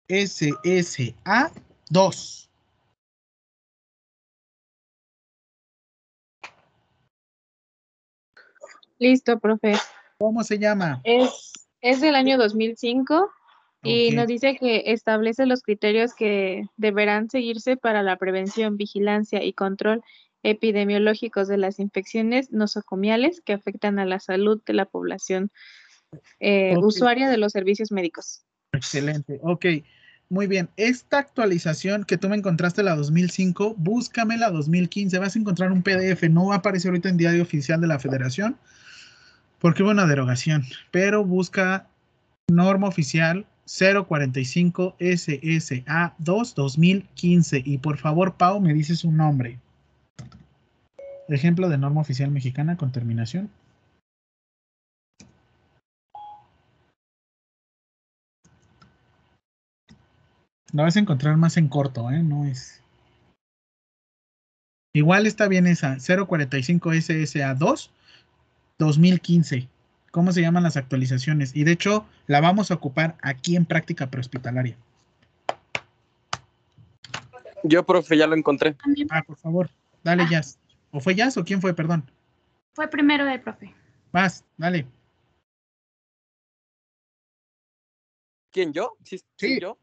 [0.10, 2.48] SSA2.
[9.00, 9.74] Listo, profe.
[10.18, 11.02] ¿Cómo se llama?
[11.04, 13.30] Es, es del año 2005
[13.84, 19.54] y nos dice que establece los criterios que deberán seguirse para la prevención, vigilancia y
[19.54, 20.04] control
[20.44, 25.52] epidemiológicos de las infecciones nosocomiales que afectan a la salud de la población
[26.40, 28.44] eh, usuaria de los servicios médicos.
[28.74, 29.66] Excelente, ok.
[30.30, 35.40] Muy bien, esta actualización que tú me encontraste la 2005, búscame la 2015, vas a
[35.40, 38.58] encontrar un PDF, no va a aparecer ahorita en diario oficial de la federación,
[39.60, 41.88] porque hubo una derogación, pero busca
[42.50, 49.60] norma oficial 045 SSA 2 2015 y por favor, Pau, me dices un nombre.
[51.30, 53.50] Ejemplo de norma oficial mexicana con terminación.
[60.74, 62.22] La vas a encontrar más en corto, ¿eh?
[62.24, 62.82] No es.
[64.94, 67.90] Igual está bien esa, 045 SSA2
[68.80, 69.68] 2015.
[70.12, 71.56] ¿Cómo se llaman las actualizaciones?
[71.56, 74.78] Y de hecho, la vamos a ocupar aquí en práctica prehospitalaria.
[77.64, 78.76] Yo, profe, ya lo encontré.
[79.10, 79.70] Ah, por favor,
[80.04, 80.28] dale, Ah.
[80.30, 80.60] Jazz.
[80.92, 81.74] ¿O fue Jazz o quién fue?
[81.74, 82.10] Perdón.
[82.74, 83.74] Fue primero de profe.
[84.12, 84.88] Vas, dale.
[88.52, 88.98] ¿Quién, yo?
[89.04, 89.60] Sí, Sí.
[89.60, 89.78] yo.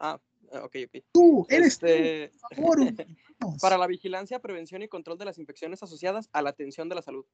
[0.00, 0.18] Ah,
[0.52, 1.04] ok, ok.
[1.12, 2.94] Tú, eres Este, tú, por favor.
[3.38, 3.60] vamos.
[3.60, 7.02] para la vigilancia, prevención y control de las infecciones asociadas a la atención de la
[7.02, 7.24] salud.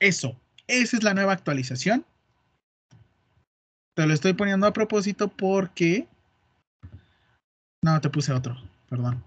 [0.00, 2.04] Eso, esa es la nueva actualización.
[3.94, 6.08] Te lo estoy poniendo a propósito porque...
[7.82, 8.56] No, te puse otro,
[8.88, 9.22] perdón.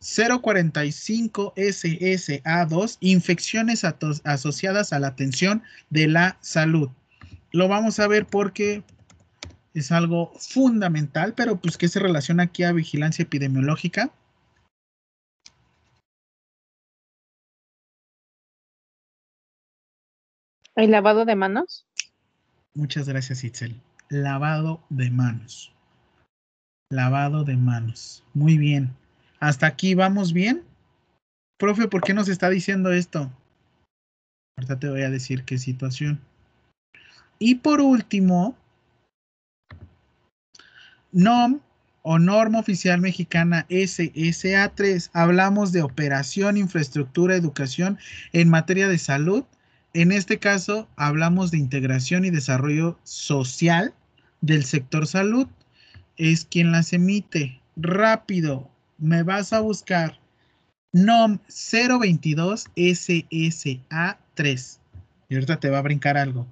[0.00, 6.90] 045 SSA2, infecciones asociadas a la atención de la salud.
[7.52, 8.82] Lo vamos a ver porque
[9.74, 14.12] es algo fundamental, pero pues que se relaciona aquí a vigilancia epidemiológica.
[20.74, 21.86] ¿El lavado de manos?
[22.74, 23.80] Muchas gracias, Itzel.
[24.08, 25.72] Lavado de manos.
[26.90, 28.24] Lavado de manos.
[28.32, 28.94] Muy bien.
[29.40, 30.62] ¿Hasta aquí vamos bien?
[31.58, 33.30] Profe, ¿por qué nos está diciendo esto?
[34.56, 36.20] Ahorita te voy a decir qué situación.
[37.38, 38.56] Y por último,
[41.12, 41.60] NOM
[42.02, 45.10] o Norma Oficial Mexicana SSA3.
[45.12, 47.98] Hablamos de operación, infraestructura, educación
[48.32, 49.44] en materia de salud.
[49.94, 53.94] En este caso, hablamos de integración y desarrollo social
[54.40, 55.46] del sector salud.
[56.16, 57.60] Es quien las emite.
[57.76, 60.18] Rápido, me vas a buscar
[60.92, 64.78] NOM 022 SSA3.
[65.28, 66.46] Y ahorita te va a brincar algo.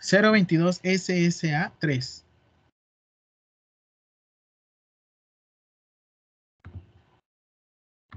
[0.00, 2.22] 022 SSA3.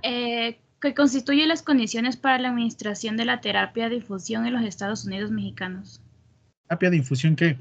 [0.04, 4.64] Eh, que constituye las condiciones para la administración de la terapia de infusión en los
[4.64, 6.02] Estados Unidos mexicanos.
[6.68, 7.58] ¿Terapia de infusión qué?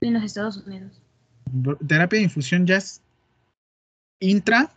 [0.00, 1.00] En los Estados Unidos.
[1.86, 3.00] Terapia de infusión ya es
[4.20, 4.70] intra.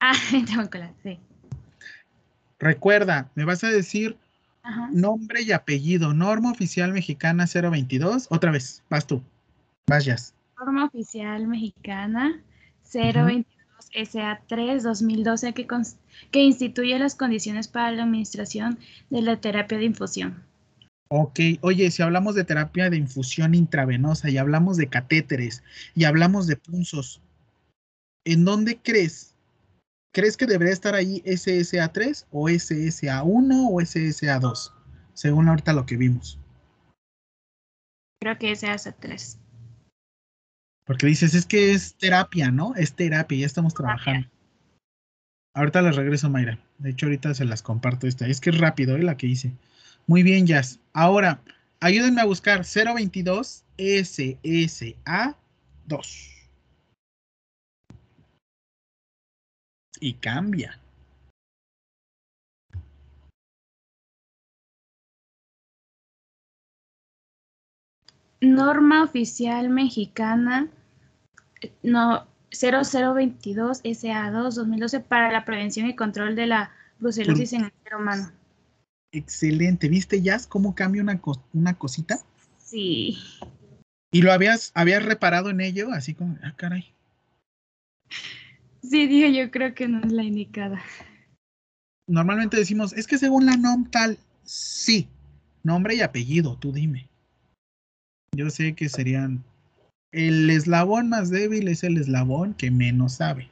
[0.00, 0.12] Ah,
[0.72, 1.18] la- sí.
[2.58, 4.16] Recuerda, me vas a decir
[4.62, 4.88] Ajá.
[4.92, 6.12] nombre y apellido.
[6.14, 8.26] Norma oficial mexicana 022.
[8.30, 9.22] Otra vez, vas tú.
[9.86, 10.34] Vas, Jazz.
[10.58, 12.40] Norma oficial mexicana
[12.92, 13.44] 022
[13.94, 15.66] SA3 2012 que,
[16.30, 18.78] que instituye las condiciones para la administración
[19.10, 20.42] de la terapia de infusión.
[21.10, 25.62] Ok, oye, si hablamos de terapia de infusión intravenosa y hablamos de catéteres
[25.94, 27.22] y hablamos de punzos,
[28.26, 29.34] ¿en dónde crees?
[30.12, 34.72] ¿Crees que debería estar ahí SSA3 o SSA1 o SSA2?
[35.14, 36.38] Según ahorita lo que vimos.
[38.20, 39.38] Creo que ese hace 3.
[40.88, 42.74] Porque dices, es que es terapia, ¿no?
[42.74, 44.26] Es terapia, ya estamos trabajando.
[45.54, 46.58] Ahorita les regreso, Mayra.
[46.78, 48.26] De hecho, ahorita se las comparto esta.
[48.26, 49.02] Es que es rápido, ¿eh?
[49.02, 49.52] La que hice.
[50.06, 50.80] Muy bien, Jazz.
[50.94, 51.42] Ahora,
[51.80, 55.34] ayúdenme a buscar 022 SSA2.
[60.00, 60.80] Y cambia.
[68.40, 70.70] Norma oficial mexicana
[71.82, 77.96] no 0022 SA2 2012 para la prevención y control de la brucelosis en el ser
[77.96, 78.32] humano.
[79.12, 79.88] Excelente.
[79.88, 81.20] ¿Viste, Jazz, cómo cambia una,
[81.52, 82.18] una cosita?
[82.58, 83.18] Sí.
[84.10, 85.92] ¿Y lo habías, habías reparado en ello?
[85.92, 86.92] Así como, ah, caray.
[88.82, 90.82] Sí, dije, yo creo que no es la indicada.
[92.06, 95.08] Normalmente decimos, es que según la NOM tal, sí.
[95.62, 97.08] Nombre y apellido, tú dime.
[98.34, 99.44] Yo sé que serían.
[100.10, 103.50] El eslabón más débil es el eslabón que menos sabe.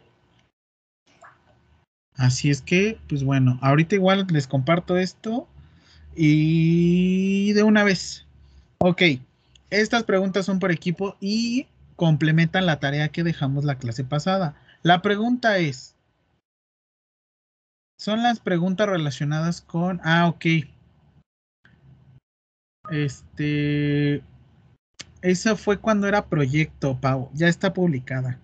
[2.14, 5.46] Así es que, pues bueno, ahorita igual les comparto esto
[6.14, 8.26] y de una vez.
[8.78, 9.02] Ok,
[9.70, 14.56] estas preguntas son por equipo y complementan la tarea que dejamos la clase pasada.
[14.82, 15.94] La pregunta es,
[17.98, 20.46] son las preguntas relacionadas con, ah, ok.
[22.90, 24.22] Este,
[25.22, 28.38] eso fue cuando era proyecto, Pau, ya está publicada.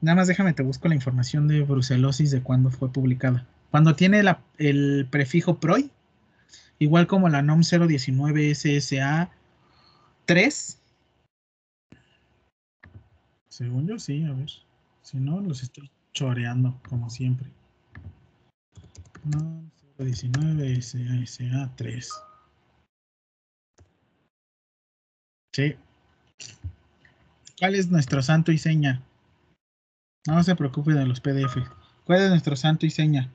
[0.00, 3.46] Nada más déjame, te busco la información de brucelosis de cuándo fue publicada.
[3.70, 4.22] Cuando tiene
[4.58, 5.90] el prefijo PROI,
[6.78, 9.30] igual como la NOM 019 SSA
[10.26, 10.78] 3.
[13.48, 14.50] Según yo, sí, a ver.
[15.02, 17.48] Si no, los estoy choreando, como siempre.
[19.24, 19.62] No,
[19.98, 22.10] 019 SA 3.
[25.54, 25.76] Sí.
[27.60, 29.02] ¿Cuál es nuestro santo y seña?
[30.26, 31.58] No se preocupe de los PDF.
[32.04, 33.30] ¿Cuál es nuestro santo y seña?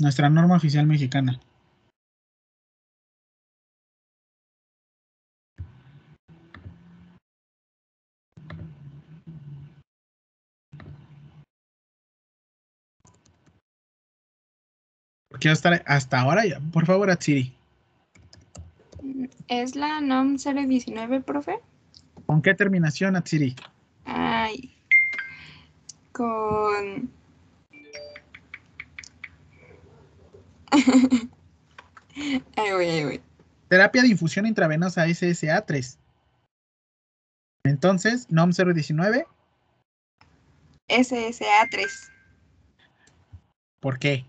[0.00, 1.38] Nuestra norma oficial mexicana.
[15.30, 17.57] Porque hasta, hasta ahora, ya, por favor, Atsiri.
[19.48, 21.58] ¿Es la NOM 019, profe?
[22.26, 23.56] ¿Con qué terminación, Atsiri?
[24.04, 24.74] Ay.
[26.12, 27.10] Con.
[32.56, 33.20] ahí voy, ahí voy.
[33.68, 35.98] Terapia de infusión intravenosa SSA 3.
[37.64, 39.26] Entonces, NOM 019.
[40.88, 42.12] SSA 3.
[43.80, 44.24] ¿Por qué?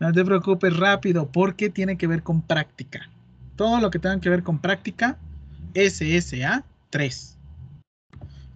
[0.00, 3.08] No te preocupes rápido, porque tiene que ver con práctica.
[3.56, 5.18] Todo lo que tenga que ver con práctica,
[5.74, 7.38] SSA 3.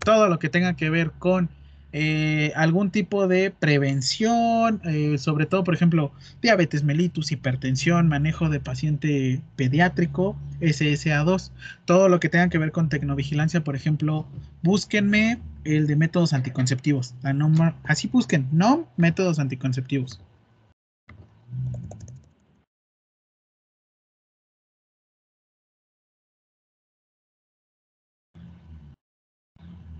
[0.01, 1.49] Todo lo que tenga que ver con
[1.93, 8.61] eh, algún tipo de prevención, eh, sobre todo, por ejemplo, diabetes mellitus, hipertensión, manejo de
[8.61, 11.53] paciente pediátrico, SSA2.
[11.87, 14.27] Todo lo que tenga que ver con tecnovigilancia, por ejemplo,
[14.63, 17.15] búsquenme el de métodos anticonceptivos.
[17.23, 20.21] La NOM, así busquen, no métodos anticonceptivos.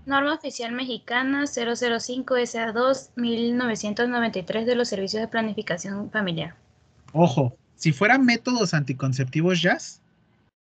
[0.07, 6.55] Norma Oficial Mexicana 005 SA2 1993 de los Servicios de Planificación Familiar.
[7.11, 10.01] Ojo, si fueran métodos anticonceptivos jazz,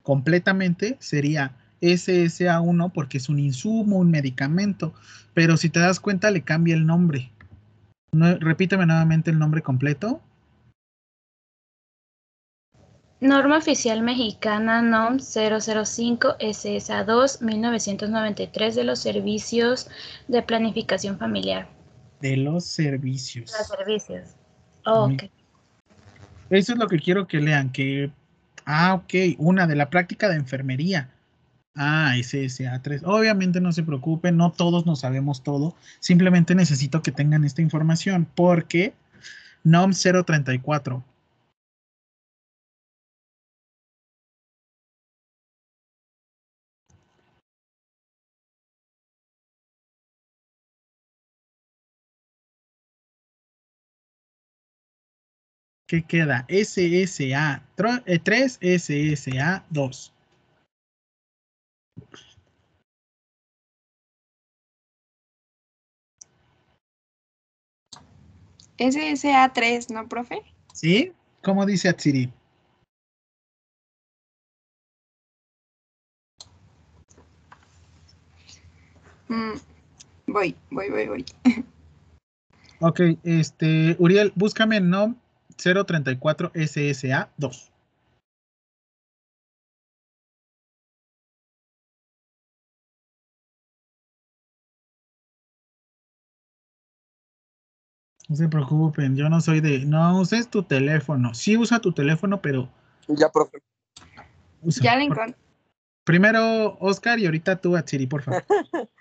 [0.03, 4.95] completamente sería SSA1 porque es un insumo, un medicamento,
[5.33, 7.31] pero si te das cuenta le cambia el nombre.
[8.11, 10.21] No, repíteme nuevamente el nombre completo.
[13.27, 19.89] Norma Oficial Mexicana NOM 005 SSA2 1993 de los Servicios
[20.29, 21.69] de Planificación Familiar.
[22.21, 23.53] De los servicios.
[23.59, 24.37] Los servicios.
[24.85, 25.25] Oh, ok.
[26.51, 28.11] Eso es lo que quiero que lean, que...
[28.65, 31.11] Ah, ok, una de la práctica de enfermería.
[31.75, 33.03] Ah, SSA3.
[33.05, 35.75] Obviamente no se preocupen, no todos nos sabemos todo.
[35.99, 38.95] Simplemente necesito que tengan esta información porque
[39.65, 41.05] NOM 034
[55.87, 56.45] ¿Qué queda?
[56.49, 60.13] SSA 3, SSA 2.
[68.79, 70.43] SSA 3, ¿no, profe?
[70.75, 71.13] ¿Sí?
[71.43, 72.33] ¿Cómo dice Atsiri?
[79.29, 79.53] Mm,
[80.27, 81.25] voy, voy, voy, voy.
[82.81, 85.17] Ok, este, Uriel, búscame el NOM
[85.57, 87.73] 034 SSA 2.
[98.29, 99.85] No se preocupen, yo no soy de.
[99.85, 101.33] No uses tu teléfono.
[101.35, 102.69] Sí usa tu teléfono, pero.
[103.07, 103.59] Ya, profe.
[104.63, 104.83] usa.
[104.83, 105.37] Ya la encontré.
[106.05, 108.45] Primero Oscar y ahorita tú, Atsiri, por favor.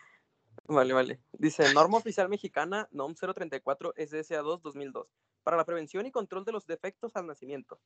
[0.68, 1.20] Vale, vale.
[1.34, 5.08] Dice, norma oficial mexicana, NOM 034 SSA2 2002,
[5.44, 7.80] para la prevención y control de los defectos al nacimiento.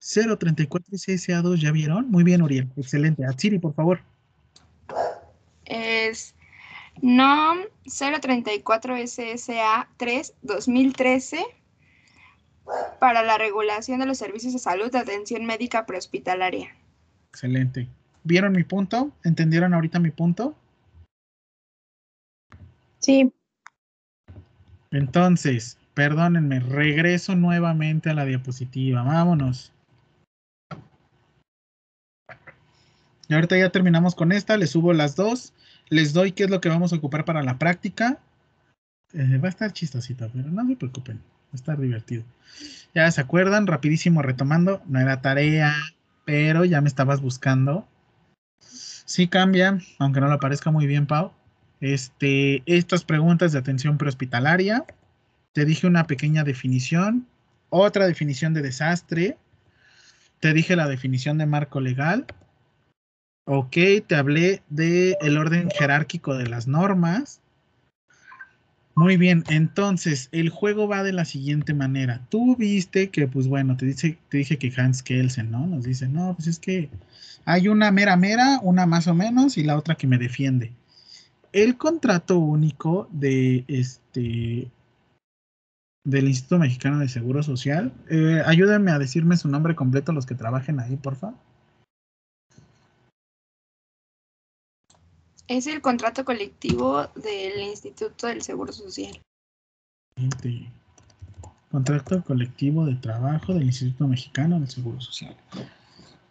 [0.00, 2.10] 034 SSA2, ¿ya vieron?
[2.10, 2.68] Muy bien, Uriel.
[2.76, 3.24] Excelente.
[3.24, 4.00] Atsiri, por favor.
[5.64, 6.34] Es
[7.00, 11.44] NOM 034 SSA 3 2013
[12.98, 16.74] para la regulación de los servicios de salud de atención médica prehospitalaria.
[17.28, 17.88] Excelente.
[18.24, 19.12] ¿Vieron mi punto?
[19.24, 20.56] ¿Entendieron ahorita mi punto?
[23.02, 23.32] Sí.
[24.92, 29.02] Entonces, perdónenme, regreso nuevamente a la diapositiva.
[29.02, 29.72] Vámonos.
[33.28, 35.52] Y ahorita ya terminamos con esta, les subo las dos,
[35.88, 38.18] les doy qué es lo que vamos a ocupar para la práctica.
[39.14, 42.24] Eh, va a estar chistosito, pero no se preocupen, va a estar divertido.
[42.94, 45.74] Ya se acuerdan, rapidísimo retomando, no era tarea,
[46.24, 47.88] pero ya me estabas buscando.
[48.58, 51.32] Sí cambia, aunque no lo parezca muy bien, Pau.
[51.82, 54.86] Este, estas preguntas de atención prehospitalaria.
[55.52, 57.26] Te dije una pequeña definición,
[57.70, 59.36] otra definición de desastre.
[60.38, 62.26] Te dije la definición de marco legal.
[63.46, 63.76] Ok,
[64.06, 67.40] te hablé del el orden jerárquico de las normas.
[68.94, 72.24] Muy bien, entonces el juego va de la siguiente manera.
[72.28, 75.66] Tú viste que, pues bueno, te, dice, te dije que Hans Kelsen, ¿no?
[75.66, 76.90] Nos dice, no, pues es que
[77.44, 80.72] hay una mera mera, una más o menos y la otra que me defiende.
[81.52, 84.70] El contrato único de este
[86.04, 87.92] del Instituto Mexicano de Seguro Social.
[88.08, 91.36] Eh, ayúdenme a decirme su nombre completo los que trabajen ahí, por favor.
[95.46, 99.20] Es el contrato colectivo del Instituto del Seguro Social.
[101.70, 105.36] Contrato colectivo de trabajo del Instituto Mexicano del Seguro Social.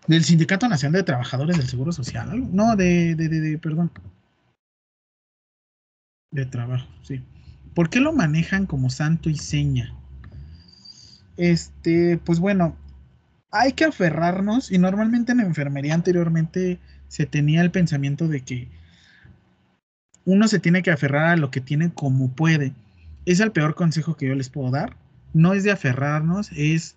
[0.07, 2.49] Del Sindicato Nacional de Trabajadores del Seguro Social.
[2.53, 3.91] No, de, de, de, de perdón.
[6.31, 7.21] De trabajo, sí.
[7.73, 9.93] ¿Por qué lo manejan como santo y seña?
[11.35, 12.77] Este, pues bueno,
[13.51, 16.79] hay que aferrarnos y normalmente en la enfermería anteriormente
[17.09, 18.69] se tenía el pensamiento de que
[20.23, 22.73] uno se tiene que aferrar a lo que tiene como puede.
[23.25, 24.95] Es el peor consejo que yo les puedo dar.
[25.33, 26.95] No es de aferrarnos, es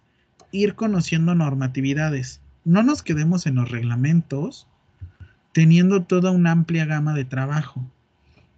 [0.53, 2.41] ir conociendo normatividades.
[2.64, 4.68] No nos quedemos en los reglamentos
[5.53, 7.91] teniendo toda una amplia gama de trabajo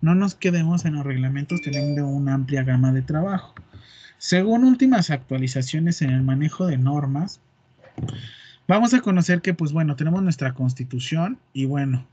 [0.00, 3.54] no nos quedemos en los reglamentos teniendo una amplia gama de trabajo.
[4.18, 7.40] Según últimas actualizaciones en el manejo de normas,
[8.66, 12.06] vamos a conocer que, pues bueno, tenemos nuestra constitución y bueno,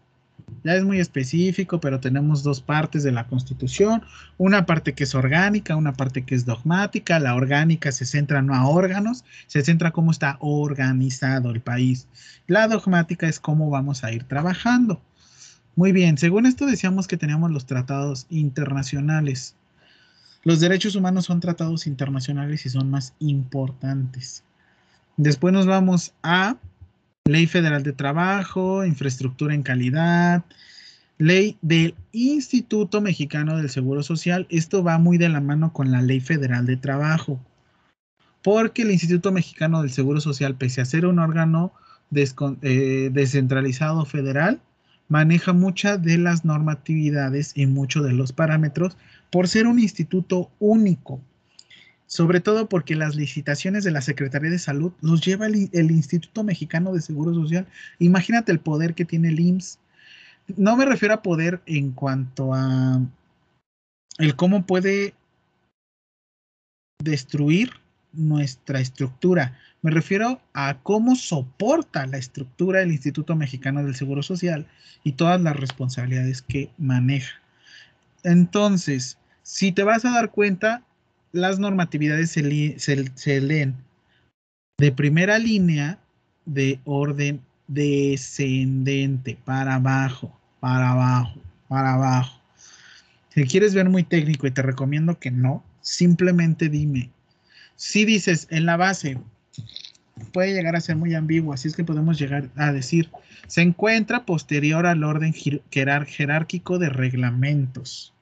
[0.63, 4.03] ya es muy específico, pero tenemos dos partes de la constitución,
[4.37, 8.53] una parte que es orgánica, una parte que es dogmática, la orgánica se centra no
[8.55, 12.07] a órganos, se centra cómo está organizado el país,
[12.47, 15.01] la dogmática es cómo vamos a ir trabajando.
[15.75, 19.55] Muy bien, según esto decíamos que teníamos los tratados internacionales.
[20.43, 24.43] Los derechos humanos son tratados internacionales y son más importantes.
[25.17, 26.57] Después nos vamos a
[27.25, 30.43] Ley Federal de Trabajo, Infraestructura en Calidad,
[31.17, 34.45] Ley del Instituto Mexicano del Seguro Social.
[34.49, 37.39] Esto va muy de la mano con la Ley Federal de Trabajo,
[38.43, 41.73] porque el Instituto Mexicano del Seguro Social, pese a ser un órgano
[42.61, 44.59] eh, descentralizado federal,
[45.13, 48.97] maneja muchas de las normatividades y muchos de los parámetros
[49.29, 51.21] por ser un instituto único.
[52.07, 56.93] Sobre todo porque las licitaciones de la Secretaría de Salud los lleva el, Instituto Mexicano
[56.93, 57.67] de Seguro Social.
[57.99, 59.77] Imagínate el poder que tiene el IMSS.
[60.57, 62.99] No me refiero a poder en cuanto a
[64.17, 65.13] el cómo puede
[67.03, 67.73] destruir
[68.13, 69.59] nuestra estructura.
[69.83, 74.65] Me refiero a cómo soporta la estructura del Instituto Mexicano del Seguro Social
[75.03, 77.41] y todas las responsabilidades que maneja.
[78.23, 80.83] Entonces, si te vas a dar cuenta,
[81.33, 83.75] las normatividades se, leen
[84.77, 85.99] de primera línea
[86.45, 92.41] de orden descendente, para abajo, para abajo, para abajo.
[93.35, 97.11] Si quieres ver muy técnico y te recomiendo que no, simplemente dime
[97.75, 99.17] si dices en la base,
[100.31, 103.09] puede llegar a ser muy ambiguo, así es que podemos llegar a decir,
[103.47, 108.13] se encuentra posterior al orden jerárquico de reglamentos.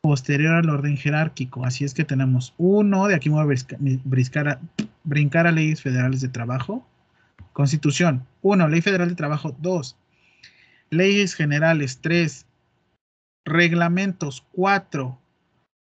[0.00, 4.58] Posterior al orden jerárquico, así es que tenemos uno, de aquí voy a
[5.04, 6.86] brincar a, leyes federales de trabajo.
[7.52, 9.96] Constitución, uno, ley federal de trabajo, dos,
[10.88, 12.46] leyes generales, tres,
[13.44, 15.18] reglamentos, cuatro,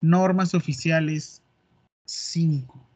[0.01, 1.43] normas oficiales,
[2.05, 2.86] 5.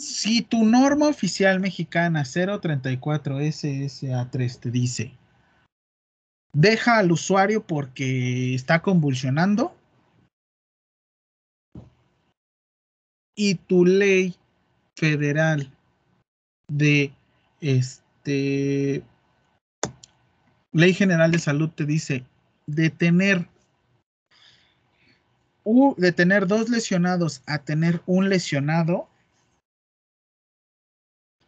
[0.00, 5.12] Si tu norma oficial mexicana 034 SSA3 te dice,
[6.54, 9.76] deja al usuario porque está convulsionando,
[13.36, 14.34] y tu ley
[14.96, 15.70] federal
[16.68, 17.12] de
[17.60, 19.02] este
[20.72, 22.24] ley general de salud te dice
[22.66, 23.46] detener
[25.96, 29.08] de tener dos lesionados a tener un lesionado,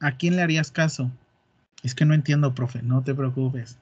[0.03, 1.11] ¿a quién le harías caso?
[1.83, 3.79] Es que no entiendo, profe, no te preocupes.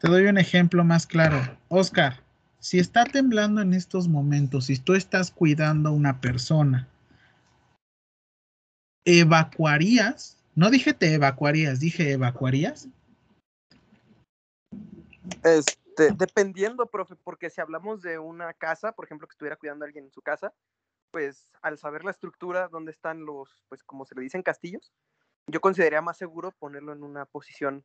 [0.00, 1.40] Te doy un ejemplo más claro.
[1.68, 2.20] Oscar,
[2.60, 6.86] si está temblando en estos momentos, si tú estás cuidando a una persona,
[9.04, 10.36] ¿evacuarías?
[10.54, 12.88] No dije te evacuarías, dije evacuarías.
[15.42, 19.86] Este, dependiendo, profe, porque si hablamos de una casa, por ejemplo, que estuviera cuidando a
[19.86, 20.52] alguien en su casa,
[21.10, 24.92] pues al saber la estructura, dónde están los, pues como se le dicen, castillos,
[25.46, 27.84] yo consideraría más seguro ponerlo en una posición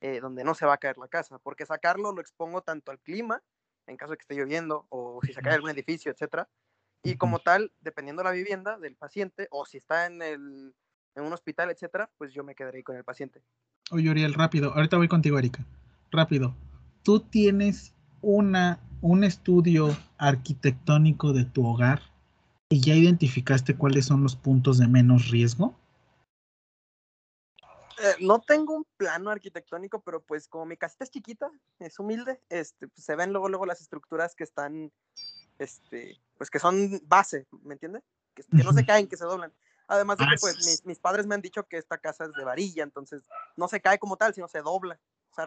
[0.00, 3.00] eh, donde no se va a caer la casa, porque sacarlo lo expongo tanto al
[3.00, 3.42] clima,
[3.86, 6.48] en caso de que esté lloviendo, o si se cae algún edificio, etcétera,
[7.02, 10.74] y como tal, dependiendo de la vivienda del paciente, o si está en el
[11.14, 13.42] en un hospital, etcétera, pues yo me quedaré con el paciente.
[13.90, 14.74] Oye, Uriel, rápido.
[14.74, 15.64] Ahorita voy contigo, Erika.
[16.10, 16.54] Rápido.
[17.02, 22.00] ¿Tú tienes una, un estudio arquitectónico de tu hogar
[22.74, 25.76] y ya identificaste cuáles son los puntos de menos riesgo?
[27.56, 32.40] Eh, no tengo un plano arquitectónico, pero pues como mi casita es chiquita, es humilde,
[32.48, 34.90] este, pues, se ven luego, luego las estructuras que están,
[35.60, 38.02] este, pues que son base, ¿me entiendes?
[38.34, 39.52] Que, que no se caen, que se doblan.
[39.86, 40.70] Además de Ah, que pues sí.
[40.70, 43.22] mis, mis padres me han dicho que esta casa es de varilla, entonces
[43.56, 44.98] no se cae como tal, sino se dobla.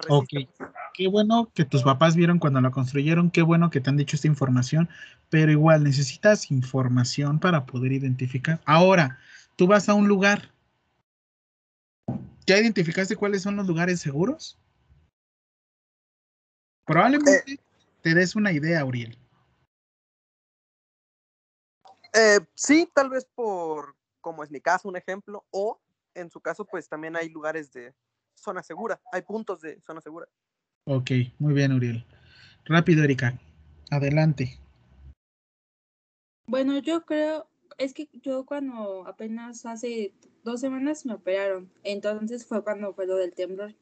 [0.10, 0.48] O sea,
[0.94, 4.16] qué bueno que tus papás vieron cuando la construyeron, qué bueno que te han dicho
[4.16, 4.90] esta información,
[5.30, 8.60] pero igual necesitas información para poder identificar.
[8.66, 9.20] Ahora,
[9.56, 10.52] tú vas a un lugar.
[12.46, 14.58] ¿Ya identificaste cuáles son los lugares seguros?
[16.86, 17.60] Probablemente
[18.02, 19.18] te des una idea, Uriel.
[22.14, 25.80] Eh, sí, tal vez por, como es mi caso, un ejemplo, o
[26.14, 27.94] en su caso, pues también hay lugares de
[28.38, 30.28] zona segura, hay puntos de zona segura.
[30.86, 32.06] Ok, muy bien, Uriel.
[32.66, 33.38] Rápido, Erika.
[33.92, 34.60] Adelante.
[36.48, 42.64] Bueno, yo creo, es que yo cuando apenas hace dos semanas me operaron, entonces fue
[42.64, 43.76] cuando fue lo del temblor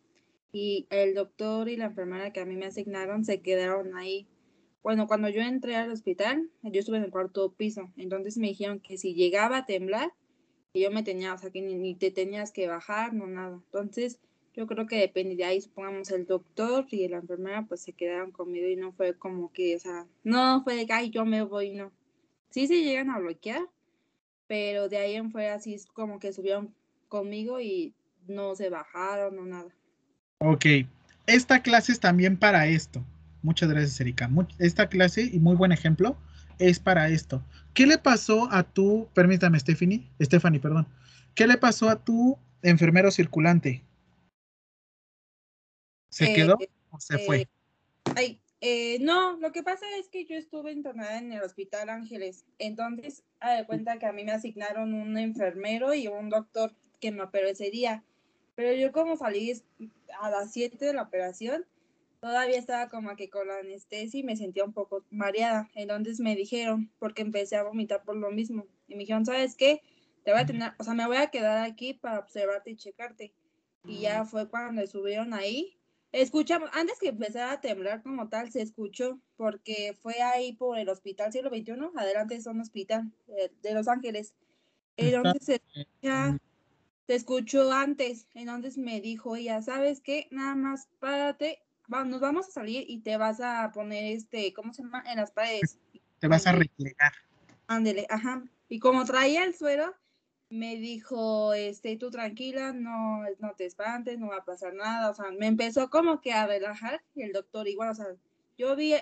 [0.52, 4.28] y el doctor y la enfermera que a mí me asignaron se quedaron ahí.
[4.82, 8.80] Bueno, cuando yo entré al hospital, yo estuve en el cuarto piso, entonces me dijeron
[8.80, 10.12] que si llegaba a temblar,
[10.74, 13.62] que yo me tenía, o sea, que ni, ni te tenías que bajar, no nada.
[13.66, 14.20] Entonces,
[14.56, 18.32] yo creo que depende de ahí, supongamos el doctor y la enfermera pues se quedaron
[18.32, 21.42] conmigo y no fue como que, o sea, no fue de que, ay, yo me
[21.44, 21.92] voy, no
[22.56, 23.62] sí se llegan a bloquear,
[24.48, 26.74] pero de ahí en fuera sí es como que subieron
[27.10, 27.94] conmigo y
[28.28, 29.76] no se bajaron o nada.
[30.38, 30.66] Ok,
[31.28, 33.06] esta clase es también para esto.
[33.42, 34.30] Muchas gracias, Erika.
[34.58, 36.18] Esta clase, y muy buen ejemplo,
[36.58, 37.44] es para esto.
[37.74, 40.88] ¿Qué le pasó a tu, permítame, Stephanie, Stephanie, perdón,
[41.34, 43.84] ¿qué le pasó a tu enfermero circulante?
[46.16, 46.58] ¿Se Eh, quedó
[46.92, 47.42] o se fue?
[47.42, 47.48] Eh,
[48.16, 52.46] ay, eh, no, lo que pasa es que yo estuve internada en el Hospital Ángeles,
[52.58, 57.12] entonces, haz de cuenta que a mí me asignaron un enfermero y un doctor que
[57.12, 58.06] me operó ese día,
[58.56, 59.62] pero yo como salí
[60.22, 61.66] a las 7 de la operación,
[62.22, 66.38] todavía estaba como que con la anestesia y me sentía un poco mareada, entonces me
[66.38, 69.82] dijeron, porque empecé a vomitar por lo mismo, y me dijeron, ¿sabes qué?
[70.24, 73.34] Te voy a tener, o sea, me voy a quedar aquí para observarte y checarte.
[73.84, 75.75] Y ya fue cuando subieron ahí
[76.22, 80.88] Escuchamos, antes que empezara a temblar como tal, se escuchó, porque fue ahí por el
[80.88, 84.34] Hospital Siglo XXI, adelante es un hospital eh, de Los Ángeles.
[84.96, 86.38] Entonces se, escucha-
[87.08, 90.30] se escuchó antes, entonces me dijo ella, ¿sabes qué?
[90.32, 91.60] Nada más párate,
[91.94, 95.04] va- nos vamos a salir y te vas a poner este, ¿cómo se llama?
[95.12, 95.78] En las paredes.
[96.20, 97.12] Te vas a replegar.
[97.68, 98.42] Ándele, ajá.
[98.70, 99.94] Y como traía el suero,
[100.56, 105.10] me dijo, este, tú tranquila, no, no te espantes, no va a pasar nada.
[105.10, 108.08] O sea, me empezó como que a relajar y el doctor igual, o sea,
[108.58, 108.94] yo vi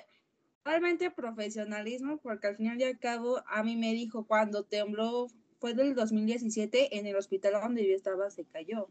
[0.65, 5.27] realmente profesionalismo porque al final y al cabo a mí me dijo cuando tembló,
[5.59, 8.89] fue del 2017, en el hospital donde yo estaba se cayó.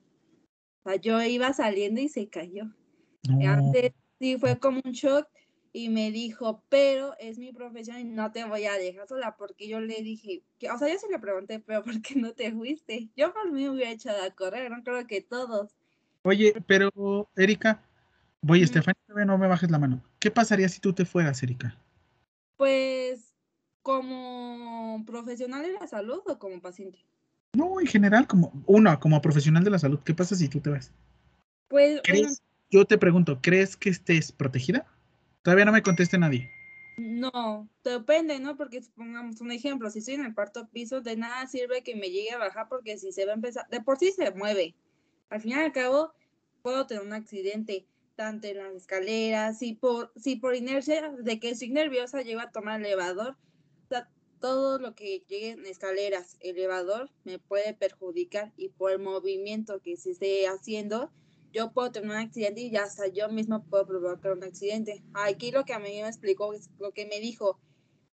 [0.85, 2.65] O sea, yo iba saliendo y se cayó.
[3.29, 3.51] No.
[3.51, 5.29] Antes sí fue como un shock
[5.73, 9.69] y me dijo, pero es mi profesión y no te voy a dejar sola porque
[9.69, 12.53] yo le dije, que, o sea, yo sí le pregunté, pero ¿por qué no te
[12.53, 13.09] fuiste?
[13.17, 15.75] Yo por mí me hubiera echado a correr, no creo que todos.
[16.25, 16.91] Oye, pero,
[17.37, 17.83] Erika,
[18.43, 20.03] voy, todavía no me bajes la mano.
[20.19, 21.77] ¿Qué pasaría si tú te fueras, Erika?
[22.59, 23.33] Pues,
[23.81, 26.99] como profesional de la salud o como paciente.
[27.55, 30.71] No, en general, como uno, como profesional de la salud, ¿qué pasa si tú te
[30.71, 30.93] vas?
[31.69, 32.03] Pues.
[32.71, 34.87] Yo te pregunto, ¿crees que estés protegida?
[35.43, 36.51] Todavía no me conteste nadie.
[36.97, 38.57] no, depende, ¿no?
[38.57, 42.11] Porque supongamos un ejemplo, si estoy en el cuarto piso, de nada sirve que me
[42.11, 44.75] llegue a bajar porque si se va a empezar, de por sí se mueve.
[45.31, 46.13] Al final y al cabo,
[46.63, 51.51] puedo tener un accidente, tanto en las escaleras, si por, si por inercia de que
[51.51, 53.37] estoy nerviosa llego a tomar el elevador,
[53.85, 54.09] o sea,
[54.41, 59.97] todo lo que llegue en escaleras, elevador, me puede perjudicar y por el movimiento que
[59.97, 61.11] se esté haciendo,
[61.53, 65.03] yo puedo tener un accidente y hasta yo mismo puedo provocar un accidente.
[65.15, 67.61] Aquí lo que a mí me explicó, lo que me dijo,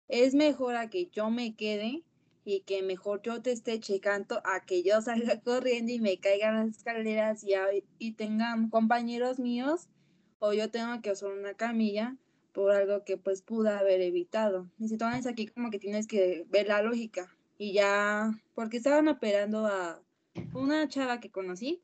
[0.09, 2.03] es mejor que yo me quede
[2.45, 6.49] y que mejor yo te esté checando a que yo salga corriendo y me caiga
[6.49, 7.55] en las escaleras y,
[7.99, 9.89] y tengan compañeros míos
[10.39, 12.17] o yo tengo que usar una camilla
[12.53, 14.71] por algo que pues pude haber evitado.
[14.79, 19.09] Y si tomas aquí como que tienes que ver la lógica y ya, porque estaban
[19.09, 20.01] operando a
[20.53, 21.83] una chava que conocí.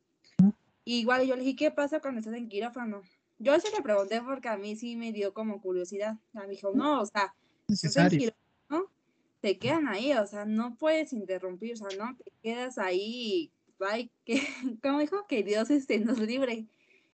[0.85, 3.03] Igual yo le dije, ¿qué pasa cuando estás en quirófano?
[3.39, 6.19] Yo se le pregunté porque a mí sí me dio como curiosidad.
[6.33, 7.35] Me dijo, no, o sea,
[7.69, 8.91] estás en quirófano,
[9.41, 13.53] te quedan ahí, o sea, no puedes interrumpir, o sea, no te quedas ahí
[13.87, 14.35] ay, que,
[14.83, 16.67] como dijo, que Dios este, nos libre.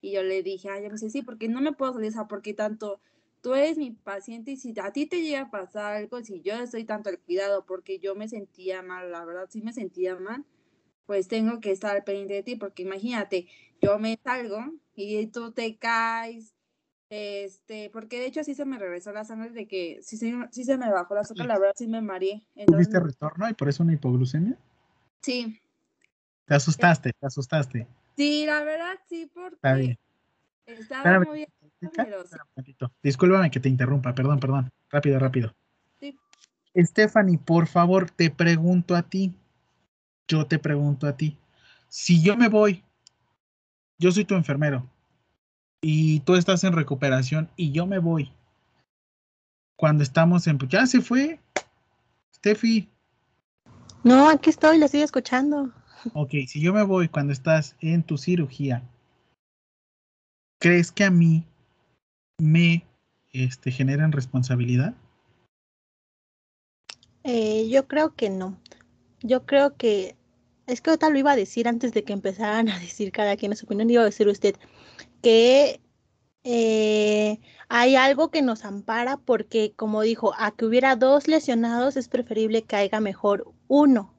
[0.00, 2.12] Y yo le dije, ay, yo no sé, sí, porque no me puedo salir, o
[2.12, 3.00] sea, porque tanto
[3.40, 6.54] tú eres mi paciente y si a ti te llega a pasar algo, si yo
[6.54, 10.44] estoy tanto al cuidado porque yo me sentía mal, la verdad sí me sentía mal,
[11.06, 13.48] pues tengo que estar pendiente de ti porque imagínate,
[13.80, 14.60] yo me salgo
[14.94, 16.54] y tú te caes,
[17.10, 20.64] este, porque de hecho sí se me regresó la sangre de que sí, sí, sí
[20.64, 22.46] se me bajó la azúcar, la verdad sí me mareé.
[22.54, 24.56] Entonces, ¿Tuviste retorno y por eso una hipoglucemia?
[25.20, 25.60] sí,
[26.46, 27.86] Te asustaste, te asustaste.
[28.16, 29.98] sí, la verdad sí, Está porque bien.
[30.66, 31.46] estaba Espérame, muy
[31.80, 31.90] un.
[33.02, 34.70] Discúlpame que te interrumpa, perdón, perdón.
[34.90, 35.52] Rápido, rápido.
[36.00, 36.18] sí.
[36.76, 39.34] Stephanie, por favor, te pregunto a ti.
[40.32, 41.36] Yo te pregunto a ti.
[41.88, 42.82] Si yo me voy,
[43.98, 44.88] yo soy tu enfermero
[45.82, 48.32] y tú estás en recuperación y yo me voy.
[49.76, 50.58] Cuando estamos en...
[50.70, 51.38] Ya se fue.
[52.34, 52.88] Steffi.
[54.04, 55.70] No, aquí estoy, le estoy escuchando.
[56.14, 58.82] Ok, si yo me voy cuando estás en tu cirugía,
[60.58, 61.44] ¿crees que a mí
[62.38, 62.86] me
[63.32, 64.94] este, generan responsabilidad?
[67.22, 68.56] Eh, yo creo que no.
[69.20, 70.16] Yo creo que
[70.72, 73.54] es que ahorita lo iba a decir antes de que empezaran a decir cada quien
[73.54, 74.56] su opinión, iba a decir usted
[75.22, 75.80] que
[76.44, 77.38] eh,
[77.68, 82.62] hay algo que nos ampara porque, como dijo, a que hubiera dos lesionados es preferible
[82.62, 84.14] que haya mejor uno.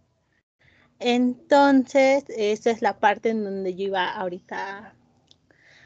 [0.99, 4.95] Entonces, esa es la parte en donde yo iba ahorita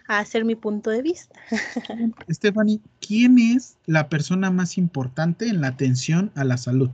[0.07, 1.39] a hacer mi punto de vista.
[2.29, 6.91] Stephanie, ¿quién es la persona más importante en la atención a la salud?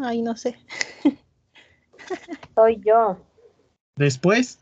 [0.00, 0.56] Ay, no sé.
[2.54, 3.18] Soy yo.
[3.96, 4.58] Después,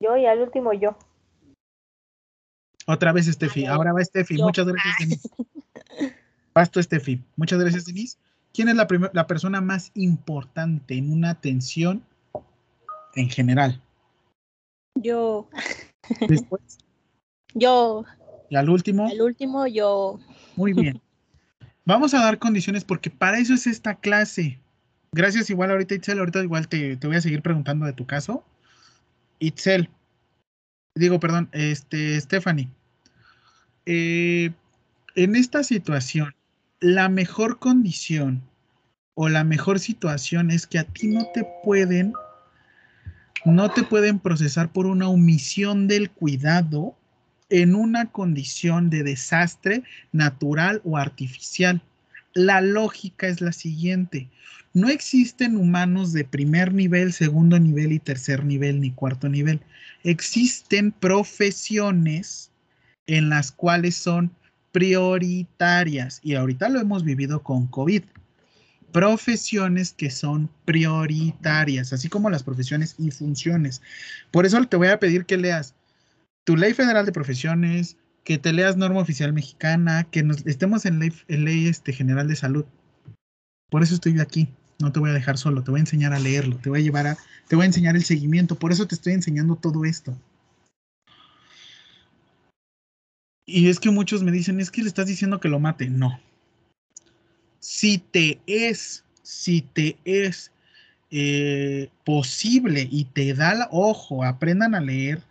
[0.00, 0.96] Yo y al último yo.
[2.86, 3.66] otra vez Steffi.
[3.66, 4.38] Ahora va Steffi.
[4.38, 4.44] Yo.
[4.44, 5.28] Muchas gracias, Denise.
[6.54, 7.22] Vas tú, Steffi.
[7.36, 8.18] Muchas gracias, Denise.
[8.54, 12.04] ¿Quién es la, primer- la persona más importante en una atención
[13.14, 13.80] en general?
[14.94, 15.48] Yo,
[16.28, 16.60] Después,
[17.54, 18.04] yo,
[18.50, 20.18] y al último, al último, yo.
[20.56, 21.00] muy bien.
[21.84, 24.58] Vamos a dar condiciones porque para eso es esta clase.
[25.12, 26.18] Gracias igual ahorita, Itzel.
[26.18, 28.44] Ahorita igual te, voy a seguir preguntando de tu caso.
[29.40, 29.90] Itzel.
[30.94, 32.68] Digo, perdón, este, Stephanie.
[33.86, 34.52] Eh,
[35.16, 36.34] en esta situación,
[36.80, 38.42] la mejor condición
[39.14, 42.12] o la mejor situación es que a ti no te pueden,
[43.44, 46.96] no te pueden procesar por una omisión del cuidado
[47.52, 51.82] en una condición de desastre natural o artificial.
[52.32, 54.30] La lógica es la siguiente.
[54.72, 59.60] No existen humanos de primer nivel, segundo nivel y tercer nivel ni cuarto nivel.
[60.02, 62.50] Existen profesiones
[63.06, 64.32] en las cuales son
[64.72, 68.02] prioritarias y ahorita lo hemos vivido con COVID.
[68.92, 73.82] Profesiones que son prioritarias, así como las profesiones y funciones.
[74.30, 75.74] Por eso te voy a pedir que leas
[76.44, 80.98] tu ley federal de profesiones, que te leas norma oficial mexicana, que nos estemos en
[80.98, 82.64] ley, en ley este, general de salud.
[83.70, 84.48] Por eso estoy aquí.
[84.78, 86.82] No te voy a dejar solo, te voy a enseñar a leerlo, te voy a
[86.82, 88.56] llevar a, te voy a enseñar el seguimiento.
[88.56, 90.16] Por eso te estoy enseñando todo esto.
[93.46, 95.88] Y es que muchos me dicen, es que le estás diciendo que lo mate.
[95.88, 96.20] No.
[97.60, 100.50] Si te es, si te es
[101.10, 105.22] eh, posible y te da la, ojo, aprendan a leer,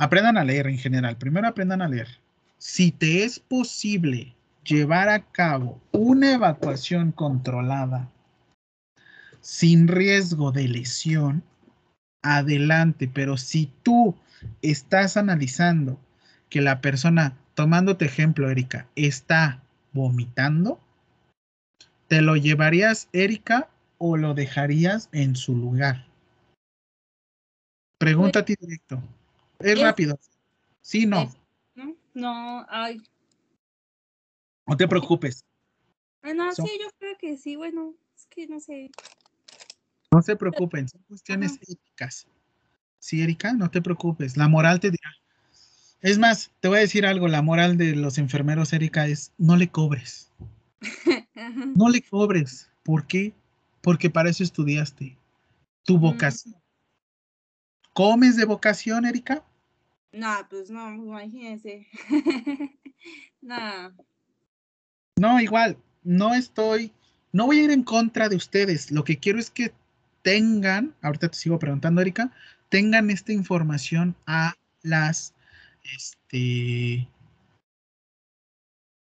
[0.00, 1.16] aprendan a leer en general.
[1.16, 2.08] Primero aprendan a leer.
[2.56, 8.10] Si te es posible llevar a cabo una evacuación controlada
[9.42, 11.42] sin riesgo de lesión,
[12.22, 13.10] adelante.
[13.12, 14.16] Pero si tú
[14.62, 16.00] estás analizando
[16.48, 19.62] que la persona, tomándote ejemplo, Erika, está
[19.92, 20.80] vomitando,
[22.08, 23.68] ¿te lo llevarías, Erika,
[23.98, 26.06] o lo dejarías en su lugar?
[27.98, 29.02] Pregunta a ti directo.
[29.60, 30.18] Es Es- rápido.
[30.80, 31.32] Sí, no.
[31.74, 31.96] ¿No?
[32.14, 33.00] No, ay.
[34.66, 35.44] No te preocupes.
[36.22, 38.90] Ah, no, Son- sí, yo creo que sí, bueno, es que no sé.
[40.10, 40.88] No se preocupen.
[40.88, 42.26] Son cuestiones éticas.
[42.98, 44.36] Sí, Erika, no te preocupes.
[44.36, 45.10] La moral te dirá.
[46.02, 47.28] Es más, te voy a decir algo.
[47.28, 50.30] La moral de los enfermeros, Erika, es no le cobres.
[51.76, 52.70] No le cobres.
[52.82, 53.34] ¿Por qué?
[53.82, 55.16] Porque para eso estudiaste.
[55.84, 56.54] Tu vocación.
[57.92, 59.44] ¿Comes de vocación, Erika?
[60.12, 61.86] No, pues no, imagínense.
[63.40, 63.92] no.
[65.16, 66.92] No, igual, no estoy,
[67.32, 68.90] no voy a ir en contra de ustedes.
[68.90, 69.72] Lo que quiero es que
[70.22, 72.32] tengan, ahorita te sigo preguntando, Erika,
[72.68, 75.34] tengan esta información a las,
[75.94, 77.08] este,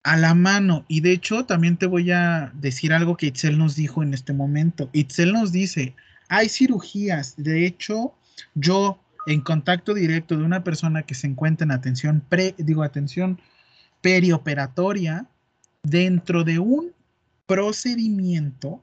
[0.04, 0.86] a la mano.
[0.88, 4.34] Y de hecho, también te voy a decir algo que Itzel nos dijo en este
[4.34, 4.90] momento.
[4.94, 5.96] Itzel nos dice,
[6.30, 7.36] hay cirugías.
[7.38, 8.14] De hecho,
[8.54, 13.40] yo en contacto directo de una persona que se encuentra en atención pre, digo, atención
[14.02, 15.28] perioperatoria,
[15.84, 16.94] dentro de un
[17.46, 18.82] procedimiento,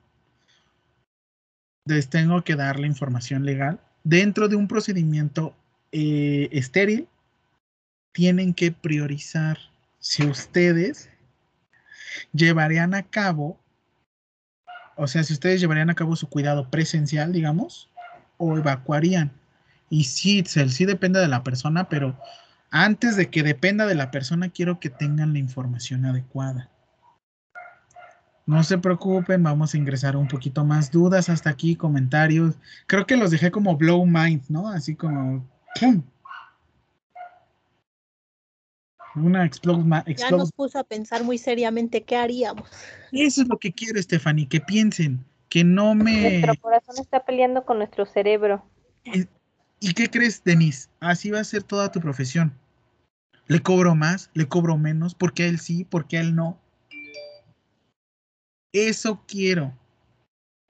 [1.84, 5.54] les tengo que dar la información legal, dentro de un procedimiento
[5.92, 7.08] eh, estéril,
[8.12, 9.58] tienen que priorizar
[9.98, 11.08] si ustedes
[12.32, 13.58] llevarían a cabo,
[14.96, 17.88] o sea, si ustedes llevarían a cabo su cuidado presencial, digamos,
[18.36, 19.32] o evacuarían.
[19.92, 22.16] Y sí, sí depende de la persona, pero
[22.70, 26.70] antes de que dependa de la persona, quiero que tengan la información adecuada.
[28.46, 32.54] No se preocupen, vamos a ingresar un poquito más dudas hasta aquí, comentarios.
[32.86, 34.66] Creo que los dejé como blow mind, ¿no?
[34.70, 35.46] Así como
[35.78, 36.02] ¡pum!
[39.14, 39.84] Una explode,
[40.16, 42.70] Ya nos puso a pensar muy seriamente qué haríamos.
[43.12, 46.40] Eso es lo que quiero, Stephanie, que piensen, que no me...
[46.40, 48.64] Nuestro corazón está peleando con nuestro cerebro.
[49.84, 50.88] ¿Y qué crees, Denise?
[51.00, 52.54] Así va a ser toda tu profesión.
[53.48, 54.30] ¿Le cobro más?
[54.32, 55.14] ¿Le cobro menos?
[55.14, 55.84] ¿Por qué a él sí?
[55.84, 56.58] ¿Por qué a él no?
[58.72, 59.76] Eso quiero.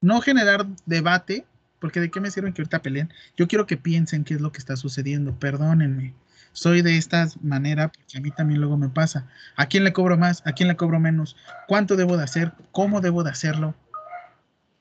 [0.01, 1.45] No generar debate,
[1.79, 3.13] porque de qué me sirve que ahorita peleen.
[3.37, 5.37] Yo quiero que piensen qué es lo que está sucediendo.
[5.37, 6.15] Perdónenme
[6.53, 9.27] soy de esta manera porque a mí también luego me pasa.
[9.55, 10.43] ¿A quién le cobro más?
[10.45, 11.35] ¿A quién le cobro menos?
[11.67, 12.53] ¿Cuánto debo de hacer?
[12.71, 13.75] ¿Cómo debo de hacerlo?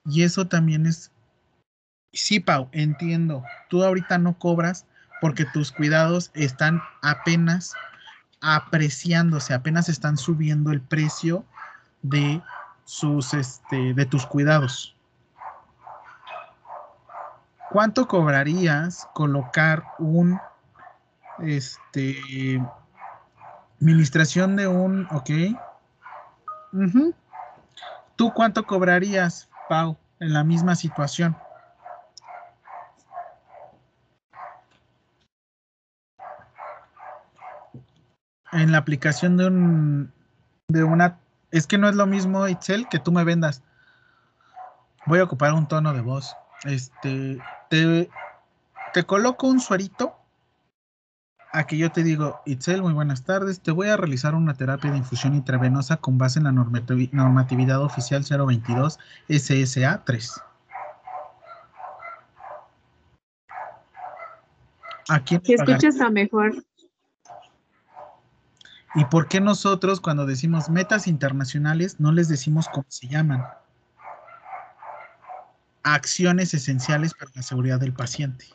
[0.06, 1.11] Y eso también es...
[2.12, 3.42] Sí, Pau, entiendo.
[3.68, 4.86] Tú ahorita no cobras
[5.20, 7.74] porque tus cuidados están apenas
[8.40, 11.44] apreciándose, apenas están subiendo el precio
[12.02, 12.42] de
[12.84, 14.96] sus este de tus cuidados.
[17.70, 20.38] ¿Cuánto cobrarías colocar un
[21.42, 22.60] este.
[23.80, 25.08] Administración de un.
[25.10, 25.30] Ok.
[28.16, 31.36] ¿Tú cuánto cobrarías, Pau, en la misma situación?
[38.52, 40.12] En la aplicación de un.
[40.68, 41.18] De una.
[41.50, 43.62] Es que no es lo mismo, Itzel, que tú me vendas.
[45.06, 46.34] Voy a ocupar un tono de voz.
[46.64, 47.38] Este.
[47.70, 48.10] Te,
[48.92, 50.22] te coloco un suerito
[51.54, 53.60] Aquí yo te digo, Itzel, muy buenas tardes.
[53.60, 58.24] Te voy a realizar una terapia de infusión intravenosa con base en la normatividad oficial
[58.24, 58.98] 022
[59.28, 60.40] SSA 3.
[65.10, 66.54] Aquí si escuchas a mejor.
[68.94, 73.42] ¿Y por qué nosotros cuando decimos metas internacionales no les decimos cómo se llaman?
[75.82, 78.46] Acciones esenciales para la seguridad del paciente.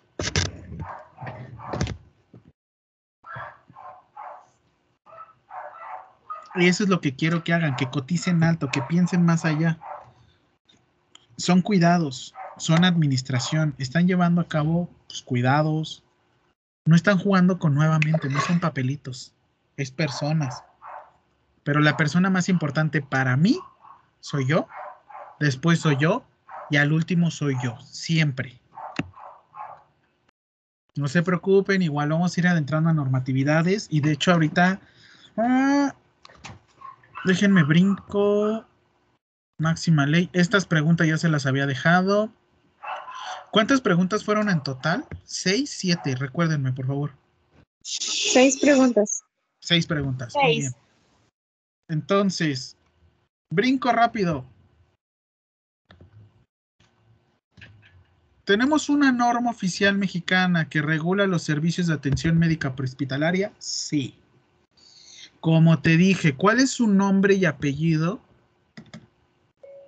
[6.55, 9.79] Y eso es lo que quiero que hagan, que coticen alto, que piensen más allá.
[11.37, 16.03] Son cuidados, son administración, están llevando a cabo pues, cuidados.
[16.85, 19.33] No están jugando con nuevamente, no son papelitos,
[19.77, 20.63] es personas.
[21.63, 23.59] Pero la persona más importante para mí
[24.19, 24.67] soy yo,
[25.39, 26.25] después soy yo
[26.69, 28.59] y al último soy yo, siempre.
[30.95, 34.81] No se preocupen, igual vamos a ir adentrando a normatividades y de hecho ahorita
[35.37, 35.93] ah,
[37.27, 38.65] Déjenme brinco.
[39.59, 40.29] Máxima ley.
[40.33, 42.31] Estas preguntas ya se las había dejado.
[43.51, 45.05] ¿Cuántas preguntas fueron en total?
[45.25, 46.15] Seis, siete.
[46.15, 47.11] Recuérdenme, por favor.
[47.81, 49.23] Seis preguntas.
[49.67, 50.33] Seis preguntas.
[50.33, 50.73] Muy bien.
[51.89, 52.77] Entonces,
[53.49, 54.45] brinco rápido.
[58.45, 63.51] ¿Tenemos una norma oficial mexicana que regula los servicios de atención médica prehospitalaria?
[63.59, 64.15] Sí.
[65.41, 68.21] Como te dije, ¿cuál es su nombre y apellido?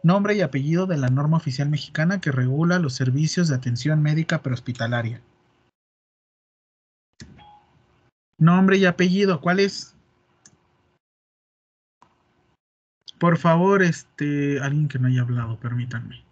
[0.04, 4.42] Nombre y apellido de la norma oficial mexicana que regula los servicios de atención médica
[4.42, 5.22] prehospitalaria.
[8.40, 9.96] Nombre y apellido, ¿cuál es?
[13.20, 16.24] Por favor, este, alguien que no haya hablado, permítanme.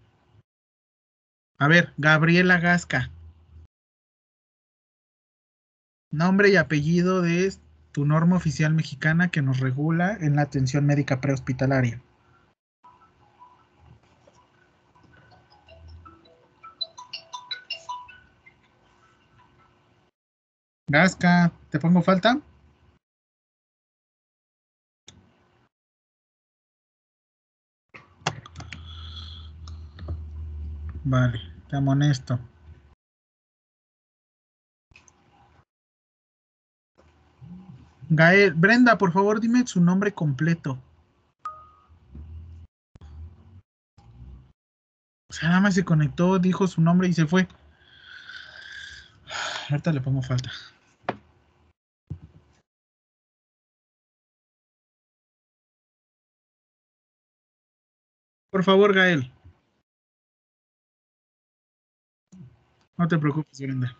[1.60, 3.12] A ver, Gabriela Gasca.
[6.10, 7.54] Nombre y apellido de
[7.92, 12.02] tu norma oficial mexicana que nos regula en la atención médica prehospitalaria.
[20.90, 22.40] Gasca, ¿te pongo falta?
[31.04, 31.40] Vale,
[31.70, 32.40] te amonesto.
[38.10, 40.82] Gael, Brenda, por favor, dime su nombre completo.
[45.30, 47.50] O sea, nada más se conectó, dijo su nombre y se fue.
[49.70, 50.50] Ahorita le pongo falta.
[58.58, 59.32] Por favor, Gael.
[62.98, 63.96] No te preocupes, Brenda.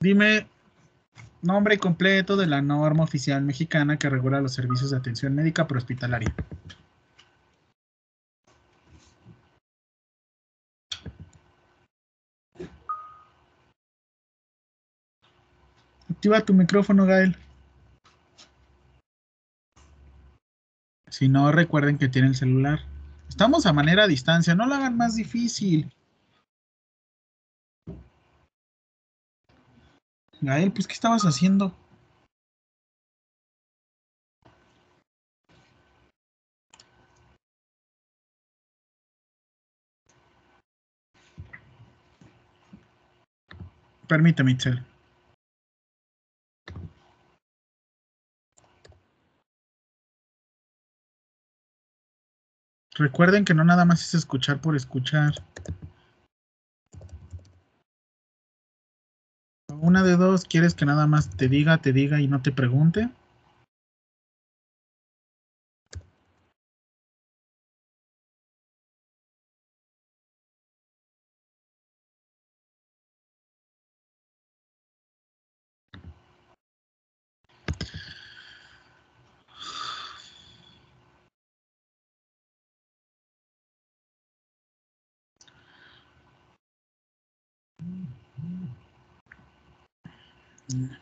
[0.00, 0.48] Dime
[1.42, 6.34] nombre completo de la norma oficial mexicana que regula los servicios de atención médica prehospitalaria.
[16.10, 17.36] Activa tu micrófono, Gael.
[21.08, 22.92] Si no, recuerden que tiene el celular.
[23.34, 25.92] Estamos a manera a distancia, no lo hagan más difícil.
[30.40, 31.74] Gael, pues, ¿qué estabas haciendo?
[44.06, 44.93] Permíteme, Itzel.
[52.94, 55.34] Recuerden que no nada más es escuchar por escuchar.
[59.80, 63.10] Una de dos, ¿quieres que nada más te diga, te diga y no te pregunte?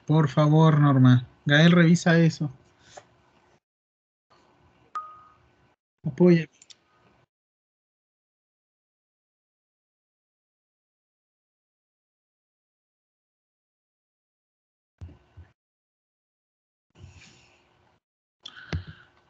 [0.06, 1.26] Por favor, Norma.
[1.46, 2.50] Gael, revisa eso.
[6.06, 6.48] Apoya.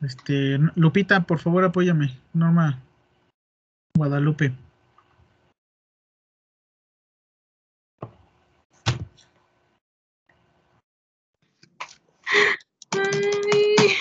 [0.02, 2.18] Este, Lupita, por favor, apóyame.
[2.32, 2.80] Norma.
[3.96, 4.52] Guadalupe.
[12.90, 13.96] Ay,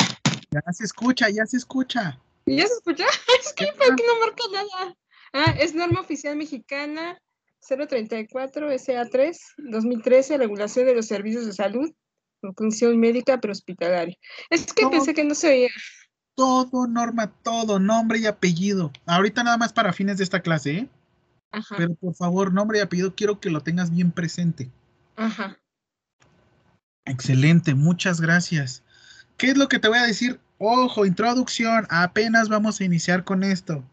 [0.65, 2.19] Ya se escucha, ya se escucha.
[2.45, 3.05] ¿Ya se escucha?
[3.39, 4.95] Es que ¿por qué no marca nada?
[5.33, 7.19] Ah, es norma oficial mexicana
[7.61, 11.89] 034 SA3 2013, regulación de los servicios de salud,
[12.43, 14.17] atención médica prehospitalaria.
[14.49, 15.69] Es que pensé que no se oía.
[16.35, 18.91] Todo, Norma, todo, nombre y apellido.
[19.05, 20.89] Ahorita nada más para fines de esta clase, ¿eh?
[21.51, 24.69] Ajá, Pero por favor, nombre y apellido, quiero que lo tengas bien presente.
[25.15, 25.57] ajá.
[27.03, 28.83] Excelente, muchas gracias.
[29.35, 30.39] ¿Qué es lo que te voy a decir?
[30.63, 33.83] Ojo, introducción, apenas vamos a iniciar con esto.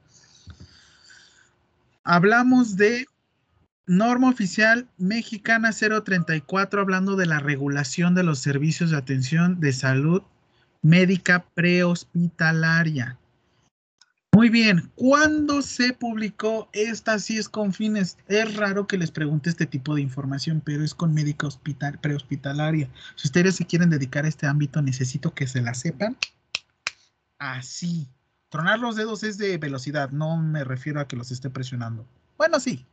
[2.04, 3.06] Hablamos de
[3.86, 10.20] norma oficial mexicana 034, hablando de la regulación de los servicios de atención de salud
[10.82, 13.16] médica prehospitalaria.
[14.34, 16.68] Muy bien, ¿cuándo se publicó?
[16.74, 18.18] Esta sí es con fines.
[18.28, 22.90] Es raro que les pregunte este tipo de información, pero es con médica hospital, prehospitalaria.
[23.16, 26.14] Si ustedes se quieren dedicar a este ámbito, necesito que se la sepan.
[27.38, 28.08] Así.
[28.48, 32.06] Tronar los dedos es de velocidad, no me refiero a que los esté presionando.
[32.36, 32.86] Bueno, sí.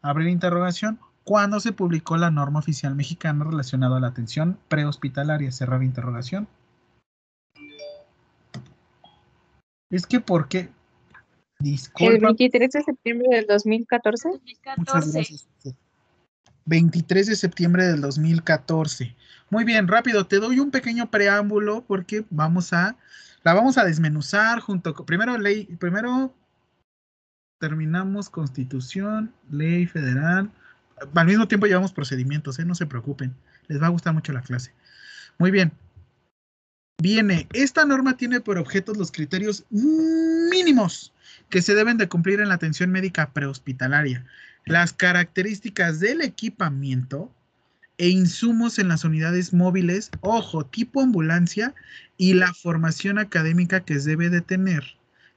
[0.00, 1.00] Abrir interrogación.
[1.24, 5.50] ¿Cuándo se publicó la norma oficial mexicana relacionada a la atención prehospitalaria?
[5.50, 6.46] Cerrar interrogación.
[9.90, 10.70] Es que, ¿por qué?
[11.60, 12.26] El Disculpa.
[12.26, 14.28] 23 de septiembre del 2014.
[14.76, 15.48] Muchas gracias.
[16.66, 19.14] 23 de septiembre del 2014.
[19.50, 22.96] Muy bien, rápido, te doy un pequeño preámbulo porque vamos a,
[23.42, 26.34] la vamos a desmenuzar junto con, primero ley, primero
[27.60, 30.50] terminamos constitución, ley federal,
[31.14, 32.64] al mismo tiempo llevamos procedimientos, ¿eh?
[32.64, 33.34] no se preocupen,
[33.68, 34.72] les va a gustar mucho la clase.
[35.38, 35.72] Muy bien.
[37.02, 41.12] Viene, esta norma tiene por objetos los criterios mínimos
[41.50, 44.24] que se deben de cumplir en la atención médica prehospitalaria,
[44.64, 47.30] las características del equipamiento
[47.98, 51.74] e insumos en las unidades móviles, ojo, tipo ambulancia,
[52.16, 54.84] y la formación académica que debe de tener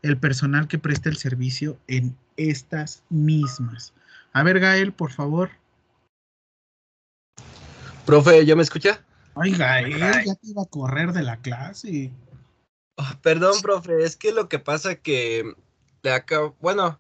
[0.02, 3.94] el personal que presta el servicio en estas mismas.
[4.34, 5.50] A ver, Gael, por favor.
[8.06, 9.04] Profe, ¿ya me escucha?
[9.36, 12.12] Ay, Gael, ya te iba a correr de la clase.
[12.98, 15.56] Ah, perdón, profe, es que lo que pasa que
[16.02, 17.00] le acabo, bueno,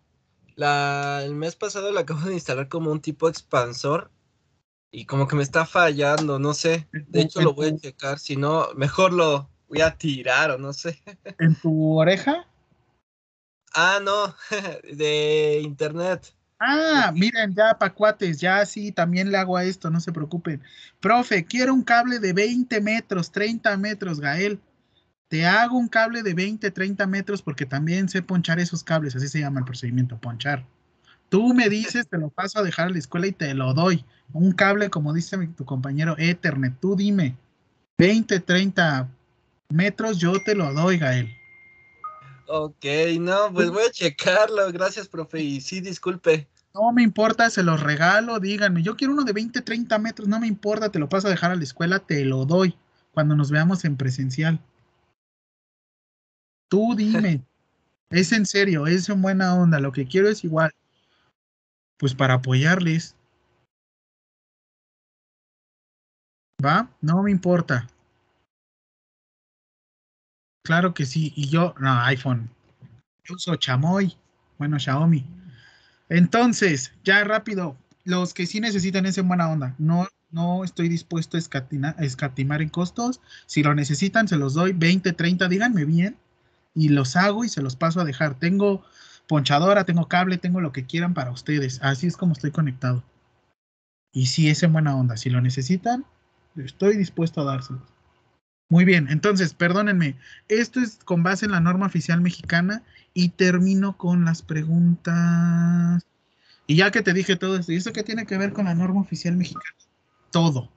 [0.56, 4.12] la, el mes pasado le acabo de instalar como un tipo expansor
[4.92, 6.88] y como que me está fallando, no sé.
[6.92, 10.74] De hecho, lo voy a checar, si no, mejor lo voy a tirar o no
[10.74, 11.02] sé.
[11.40, 12.48] ¿En tu oreja?
[13.74, 14.34] Ah, no,
[14.96, 16.34] de internet.
[16.60, 20.64] Ah, miren, ya pacuates, ya sí, también le hago a esto, no se preocupen.
[21.00, 24.60] Profe, quiero un cable de 20 metros, 30 metros, Gael.
[25.28, 29.28] Te hago un cable de 20, 30 metros porque también sé ponchar esos cables, así
[29.28, 30.66] se llama el procedimiento, ponchar.
[31.30, 34.06] Tú me dices, te lo paso a dejar a la escuela y te lo doy.
[34.34, 37.36] Un cable, como dice mi- tu compañero Ethernet, tú dime,
[37.98, 39.10] 20, 30
[39.70, 41.30] metros, yo te lo doy, Gael.
[42.48, 42.86] Ok,
[43.20, 44.72] no, pues voy a checarlo.
[44.72, 45.42] Gracias, profe.
[45.42, 46.48] Y sí, disculpe.
[46.74, 48.84] No me importa, se los regalo, díganme.
[48.84, 51.52] Yo quiero uno de 20, 30 metros, no me importa, te lo paso a dejar
[51.52, 52.78] a la escuela, te lo doy
[53.14, 54.60] cuando nos veamos en presencial.
[56.70, 57.42] Tú dime,
[58.12, 60.72] es en serio, es en buena onda, lo que quiero es igual.
[61.98, 63.16] Pues para apoyarles.
[66.64, 66.90] ¿Va?
[67.02, 67.88] No me importa.
[70.64, 72.50] Claro que sí, y yo, no, iPhone.
[73.24, 74.16] Yo uso Chamoy,
[74.58, 75.26] bueno, Xiaomi.
[76.10, 79.76] Entonces, ya rápido, los que sí necesitan es en buena onda.
[79.78, 83.22] No, no estoy dispuesto a a escatimar en costos.
[83.46, 86.18] Si lo necesitan, se los doy 20, 30, díganme bien.
[86.76, 88.40] Y los hago y se los paso a dejar.
[88.40, 88.84] Tengo
[89.28, 91.80] ponchadora, tengo cable, tengo lo que quieran para ustedes.
[91.84, 93.04] Así es como estoy conectado.
[94.12, 95.18] Y si es en buena onda.
[95.18, 96.06] Si lo necesitan,
[96.56, 97.84] estoy dispuesto a dárselos.
[98.70, 100.18] Muy bien, entonces, perdónenme.
[100.50, 102.84] Esto es con base en la norma oficial mexicana
[103.14, 106.06] y termino con las preguntas.
[106.66, 108.76] Y ya que te dije todo esto, ¿y esto qué tiene que ver con la
[108.76, 109.76] norma oficial mexicana?
[110.32, 110.70] Todo.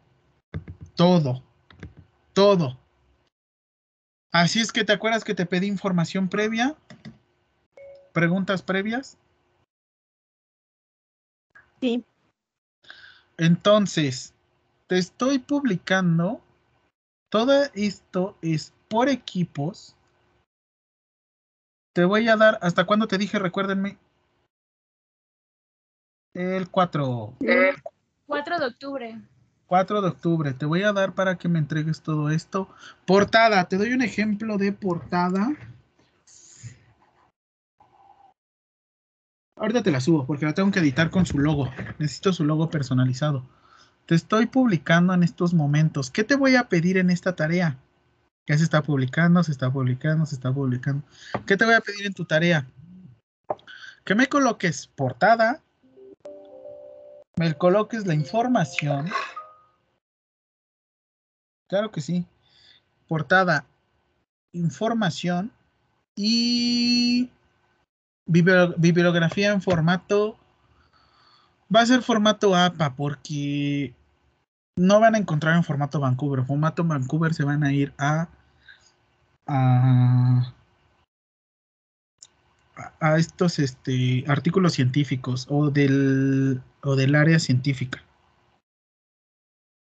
[0.94, 1.42] Todo.
[2.32, 2.78] Todo.
[4.30, 6.76] Así es que te acuerdas que te pedí información previa.
[8.12, 9.18] Preguntas previas.
[11.80, 12.04] Sí.
[13.38, 14.34] Entonces,
[14.86, 16.40] te estoy publicando.
[17.30, 19.96] Todo esto es por equipos.
[21.94, 23.38] Te voy a dar, ¿hasta cuándo te dije?
[23.38, 23.98] Recuérdenme.
[26.34, 27.36] El 4.
[28.26, 29.20] 4 de octubre.
[29.66, 30.52] 4 de octubre.
[30.52, 32.68] Te voy a dar para que me entregues todo esto.
[33.06, 33.68] Portada.
[33.68, 35.56] Te doy un ejemplo de portada.
[39.60, 41.70] Ahorita te la subo porque la tengo que editar con su logo.
[41.98, 43.44] Necesito su logo personalizado.
[44.06, 46.10] Te estoy publicando en estos momentos.
[46.10, 47.76] ¿Qué te voy a pedir en esta tarea?
[48.46, 51.04] Ya se está publicando, se está publicando, se está publicando.
[51.46, 52.66] ¿Qué te voy a pedir en tu tarea?
[54.02, 55.60] Que me coloques portada,
[57.36, 59.10] me coloques la información.
[61.68, 62.24] Claro que sí.
[63.06, 63.66] Portada,
[64.52, 65.52] información
[66.16, 67.28] y
[68.26, 70.36] bibliografía en formato.
[71.74, 73.94] Va a ser formato APA porque
[74.76, 76.44] no van a encontrar en formato Vancouver.
[76.44, 78.28] Formato Vancouver se van a ir a
[79.50, 80.54] a,
[83.00, 88.02] a estos este, artículos científicos o del, o del área científica.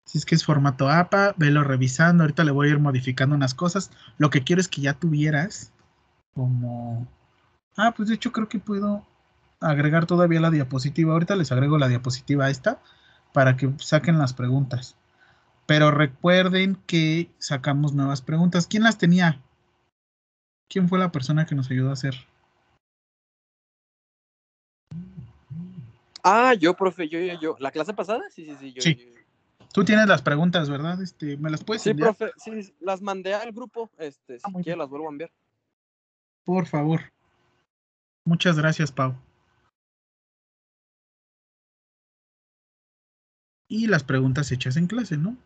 [0.05, 2.23] Si es que es formato APA, velo revisando.
[2.23, 3.91] Ahorita le voy a ir modificando unas cosas.
[4.17, 5.71] Lo que quiero es que ya tuvieras
[6.33, 7.07] como...
[7.77, 9.05] Ah, pues de hecho creo que puedo
[9.59, 11.13] agregar todavía la diapositiva.
[11.13, 12.81] Ahorita les agrego la diapositiva a esta
[13.33, 14.95] para que saquen las preguntas.
[15.65, 18.67] Pero recuerden que sacamos nuevas preguntas.
[18.67, 19.41] ¿Quién las tenía?
[20.67, 22.15] ¿Quién fue la persona que nos ayudó a hacer?
[26.23, 27.55] Ah, yo, profe, yo, yo, yo.
[27.59, 28.21] ¿La clase pasada?
[28.29, 28.73] Sí, sí, sí.
[28.73, 28.95] Yo, Sí.
[28.95, 29.21] yo-
[29.73, 31.01] Tú tienes las preguntas, ¿verdad?
[31.01, 32.13] Este, ¿Me las puedes Sí, enviar?
[32.13, 33.89] profe, sí, sí, las mandé al grupo.
[33.97, 35.31] Este, si quiere las vuelvo a enviar.
[36.43, 37.01] Por favor.
[38.25, 39.15] Muchas gracias, Pau.
[43.67, 45.37] Y las preguntas hechas en clase, ¿no?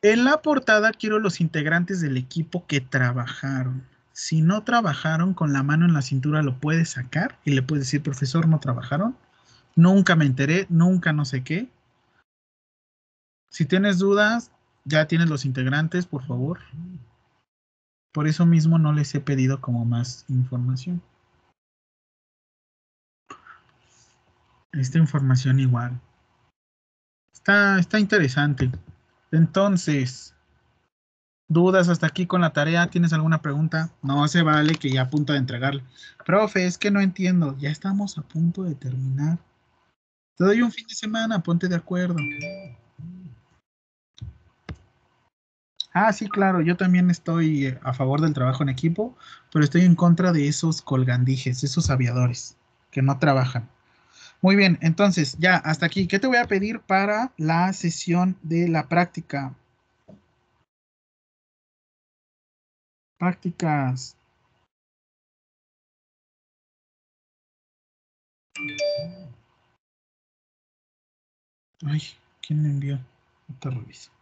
[0.00, 3.84] En la portada quiero los integrantes del equipo que trabajaron.
[4.12, 7.86] Si no trabajaron con la mano en la cintura, lo puedes sacar y le puedes
[7.86, 9.16] decir, profesor, no trabajaron.
[9.74, 11.68] Nunca me enteré, nunca no sé qué.
[13.50, 14.52] Si tienes dudas,
[14.84, 16.60] ya tienes los integrantes, por favor.
[18.18, 21.00] Por eso mismo no les he pedido como más información.
[24.72, 26.00] Esta información igual.
[27.32, 28.72] Está, está interesante.
[29.30, 30.34] Entonces,
[31.46, 32.90] ¿dudas hasta aquí con la tarea?
[32.90, 33.92] ¿Tienes alguna pregunta?
[34.02, 35.84] No se vale que ya a punto de entregarle.
[36.26, 37.56] Profe, es que no entiendo.
[37.58, 39.38] Ya estamos a punto de terminar.
[40.36, 42.16] Te doy un fin de semana, ponte de acuerdo.
[46.00, 49.16] Ah, sí, claro, yo también estoy eh, a favor del trabajo en equipo,
[49.52, 52.56] pero estoy en contra de esos colgandijes, esos aviadores
[52.92, 53.68] que no trabajan.
[54.42, 56.06] Muy bien, entonces ya hasta aquí.
[56.06, 59.54] ¿Qué te voy a pedir para la sesión de la práctica?
[63.18, 64.16] Prácticas.
[71.84, 72.02] Ay,
[72.40, 73.00] ¿quién me envió?
[73.58, 74.12] Te reviso.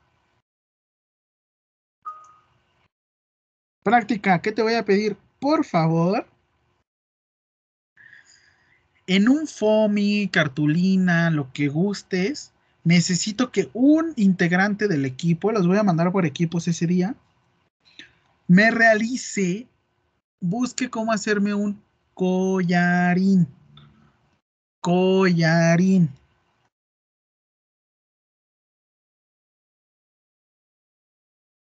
[3.86, 5.16] Práctica, ¿qué te voy a pedir?
[5.38, 6.26] Por favor.
[9.06, 12.52] En un FOMI, cartulina, lo que gustes,
[12.82, 17.14] necesito que un integrante del equipo, los voy a mandar por equipos ese día,
[18.48, 19.68] me realice,
[20.40, 21.80] busque cómo hacerme un
[22.12, 23.46] collarín.
[24.80, 26.10] Collarín.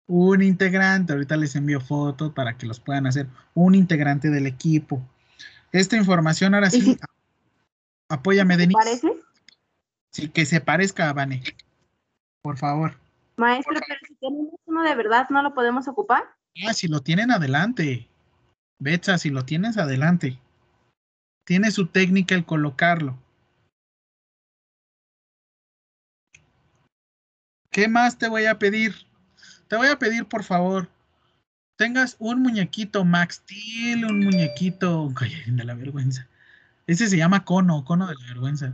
[0.10, 3.28] Un integrante, ahorita les envío fotos para que los puedan hacer.
[3.54, 5.08] Un integrante del equipo.
[5.72, 6.98] Esta información ahora sí,
[8.10, 8.80] apóyame, Denise.
[8.80, 9.08] parece?
[10.12, 11.44] Sí, que se parezca a Vane.
[12.42, 12.98] Por favor.
[13.38, 16.24] Maestro, pero si tenemos uno de verdad, ¿no lo podemos ocupar?
[16.68, 18.10] Ah, si lo tienen adelante.
[18.80, 20.40] Betsa, si lo tienes adelante.
[21.46, 23.16] Tiene su técnica el colocarlo.
[27.70, 29.09] ¿Qué más te voy a pedir?
[29.70, 30.90] Te voy a pedir, por favor,
[31.78, 36.28] tengas un muñequito Max Steel, un muñequito un de la vergüenza.
[36.88, 38.74] Ese se llama cono, cono de la vergüenza.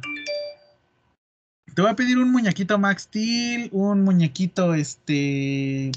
[1.73, 5.91] Te voy a pedir un muñequito Max Steel, un muñequito, este,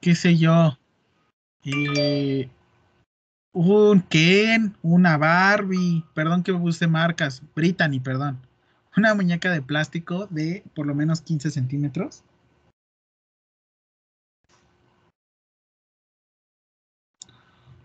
[0.00, 0.78] qué sé yo,
[1.66, 2.48] eh,
[3.52, 8.38] un Ken, una Barbie, perdón que use marcas, Brittany, perdón,
[8.96, 12.24] una muñeca de plástico de por lo menos 15 centímetros.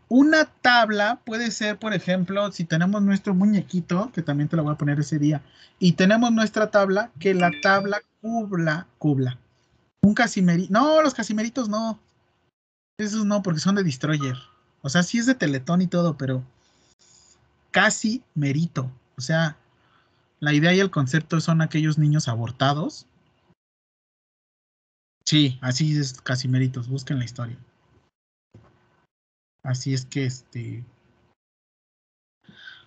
[0.07, 4.73] Una tabla puede ser, por ejemplo, si tenemos nuestro muñequito, que también te lo voy
[4.73, 5.41] a poner ese día,
[5.79, 9.39] y tenemos nuestra tabla, que la tabla cubla, cubla.
[10.01, 10.71] Un casimerito.
[10.71, 11.99] No, los casimeritos no.
[12.97, 14.37] Esos no, porque son de Destroyer.
[14.81, 16.43] O sea, sí es de Teletón y todo, pero
[17.71, 18.91] casi merito.
[19.17, 19.57] O sea,
[20.39, 23.07] la idea y el concepto son aquellos niños abortados.
[25.25, 27.57] Sí, así es Casimeritos, busquen la historia.
[29.65, 30.85] Así es que este.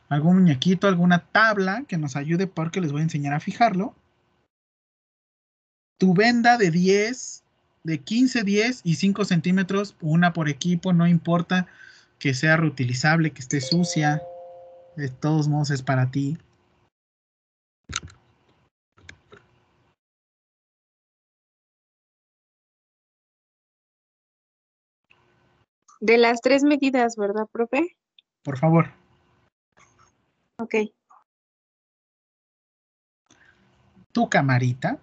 [0.08, 3.94] Algún muñequito, alguna tabla que nos ayude porque les voy a enseñar a fijarlo.
[5.98, 7.42] Tu venda de 10,
[7.82, 11.66] de 15, 10 y 5 centímetros, una por equipo, no importa
[12.18, 14.22] que sea reutilizable, que esté sucia.
[14.96, 16.38] De todos modos es para ti.
[26.00, 27.96] De las tres medidas, ¿verdad, profe?
[28.42, 28.92] Por favor.
[30.58, 30.74] Ok.
[34.12, 34.98] Tu camarita,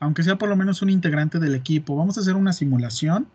[0.00, 3.26] aunque sea por lo menos un integrante del equipo, vamos a hacer una simulación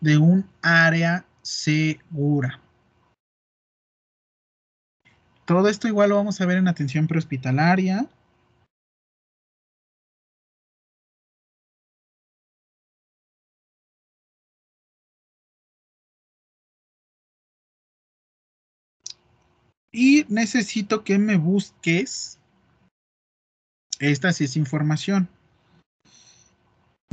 [0.00, 2.60] de un área segura.
[5.44, 8.06] Todo esto igual lo vamos a ver en atención prehospitalaria.
[19.98, 22.38] Y necesito que me busques.
[23.98, 25.26] Esta sí es información.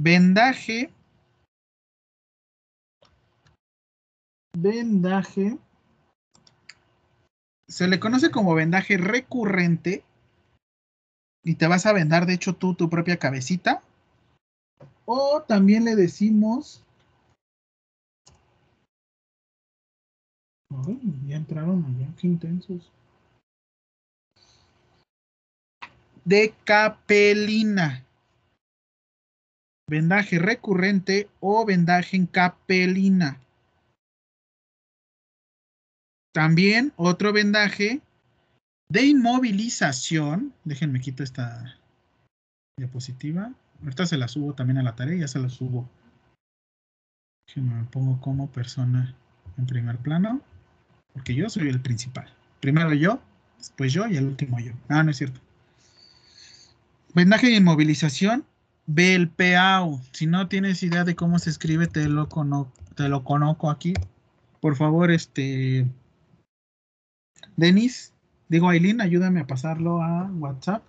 [0.02, 0.92] Vendaje.
[4.58, 5.58] Vendaje.
[7.70, 10.04] Se le conoce como vendaje recurrente.
[11.42, 13.82] Y te vas a vendar, de hecho, tú tu propia cabecita.
[15.06, 16.83] O también le decimos
[21.28, 22.92] Ya entraron allá, qué intensos.
[26.26, 28.04] De capelina.
[29.90, 33.40] Vendaje recurrente o vendaje en capelina.
[36.34, 38.02] También otro vendaje
[38.90, 40.54] de inmovilización.
[40.64, 41.78] Déjenme quito esta
[42.78, 43.54] diapositiva.
[43.82, 45.88] Ahorita se la subo también a la tarea, ya se la subo.
[47.56, 49.14] Me pongo como persona
[49.58, 50.42] en primer plano.
[51.14, 52.34] Porque yo soy el principal.
[52.60, 53.22] Primero yo,
[53.58, 54.74] después yo y el último yo.
[54.90, 55.40] Ah, no es cierto.
[57.14, 58.46] Vendaje de inmovilización,
[58.88, 60.02] ve el PAO.
[60.12, 62.28] Si no tienes idea de cómo se escribe, te lo,
[62.96, 63.94] te lo conozco aquí.
[64.60, 65.86] Por favor, este.
[67.56, 68.14] Denis,
[68.50, 70.84] digo Aileen, ayúdame a pasarlo a WhatsApp.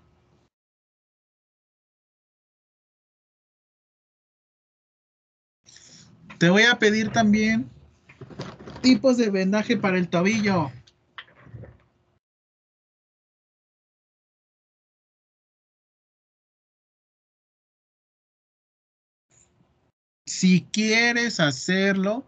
[6.39, 7.71] Te voy a pedir también
[8.85, 10.71] tipos de vendaje para el tobillo.
[20.27, 22.27] Si quieres hacerlo,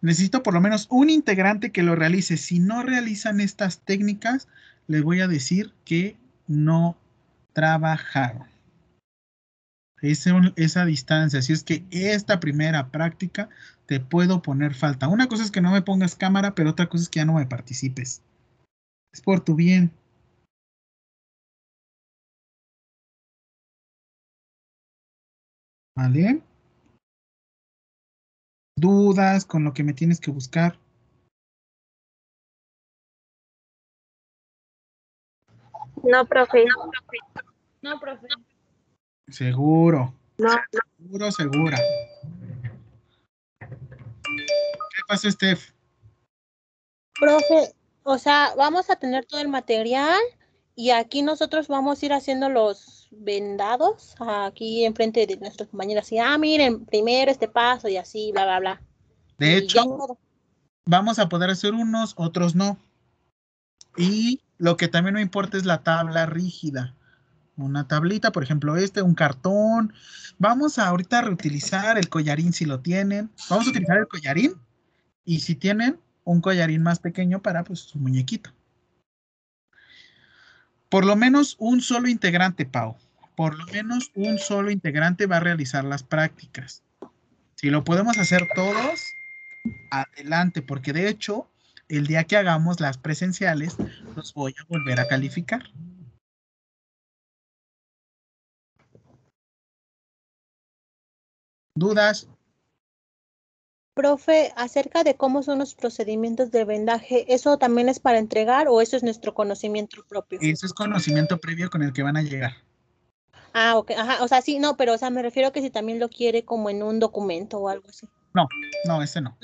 [0.00, 2.36] necesito por lo menos un integrante que lo realice.
[2.36, 4.48] Si no realizan estas técnicas,
[4.88, 6.16] les voy a decir que
[6.48, 6.98] no
[7.52, 8.55] trabajaron.
[10.10, 11.38] Ese- esa distancia.
[11.38, 13.48] Así es que esta primera práctica
[13.86, 15.08] te puedo poner falta.
[15.08, 17.34] Una cosa es que no me pongas cámara, pero otra cosa es que ya no
[17.34, 18.22] me participes.
[19.12, 19.90] Es por tu bien.
[25.96, 26.42] ¿Vale?
[28.78, 30.78] Dudas con lo que me tienes que buscar.
[36.02, 36.66] No, profe.
[37.82, 38.26] No, profe.
[39.28, 40.14] Seguro.
[40.38, 40.50] No,
[40.98, 41.78] Seguro, segura.
[43.58, 45.72] ¿Qué pasa, Steph?
[47.18, 50.20] Profe, o sea, vamos a tener todo el material
[50.74, 56.10] y aquí nosotros vamos a ir haciendo los vendados aquí enfrente de nuestros compañeros.
[56.12, 58.82] Y, ah, miren, primero este paso y así, bla, bla, bla.
[59.38, 60.14] De Y hecho, ya
[60.84, 62.78] vamos a poder hacer unos, otros no.
[63.96, 66.95] Y lo que también me importa es la tabla rígida.
[67.56, 69.92] Una tablita, por ejemplo, este, un cartón.
[70.38, 73.30] Vamos a ahorita reutilizar el collarín si lo tienen.
[73.48, 74.54] Vamos a utilizar el collarín
[75.24, 78.50] y si tienen un collarín más pequeño para pues su muñequito.
[80.88, 82.96] Por lo menos un solo integrante, Pau.
[83.36, 86.82] Por lo menos un solo integrante va a realizar las prácticas.
[87.54, 89.00] Si lo podemos hacer todos,
[89.90, 91.48] adelante, porque de hecho,
[91.88, 93.76] el día que hagamos las presenciales,
[94.14, 95.70] los voy a volver a calificar.
[101.76, 102.26] ¿Dudas?
[103.94, 108.80] Profe, acerca de cómo son los procedimientos de vendaje, ¿eso también es para entregar o
[108.80, 110.38] eso es nuestro conocimiento propio?
[110.42, 112.52] Ese es conocimiento previo con el que van a llegar.
[113.52, 115.70] Ah, ok, ajá, o sea, sí, no, pero o sea, me refiero a que si
[115.70, 118.06] también lo quiere como en un documento o algo así.
[118.34, 118.48] No,
[118.86, 119.38] no, ese no.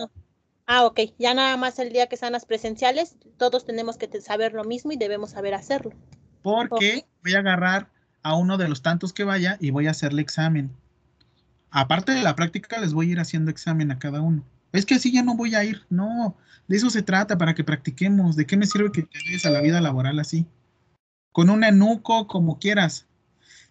[0.66, 4.52] Ah, ok, ya nada más el día que sean las presenciales, todos tenemos que saber
[4.52, 5.92] lo mismo y debemos saber hacerlo.
[6.42, 7.88] Porque voy a agarrar
[8.22, 10.74] a uno de los tantos que vaya y voy a hacerle examen.
[11.72, 14.44] Aparte de la práctica, les voy a ir haciendo examen a cada uno.
[14.72, 15.82] Es que así ya no voy a ir.
[15.90, 16.36] No,
[16.68, 18.36] de eso se trata, para que practiquemos.
[18.36, 20.46] ¿De qué me sirve que te des a la vida laboral así?
[21.32, 23.06] Con un enuco, como quieras.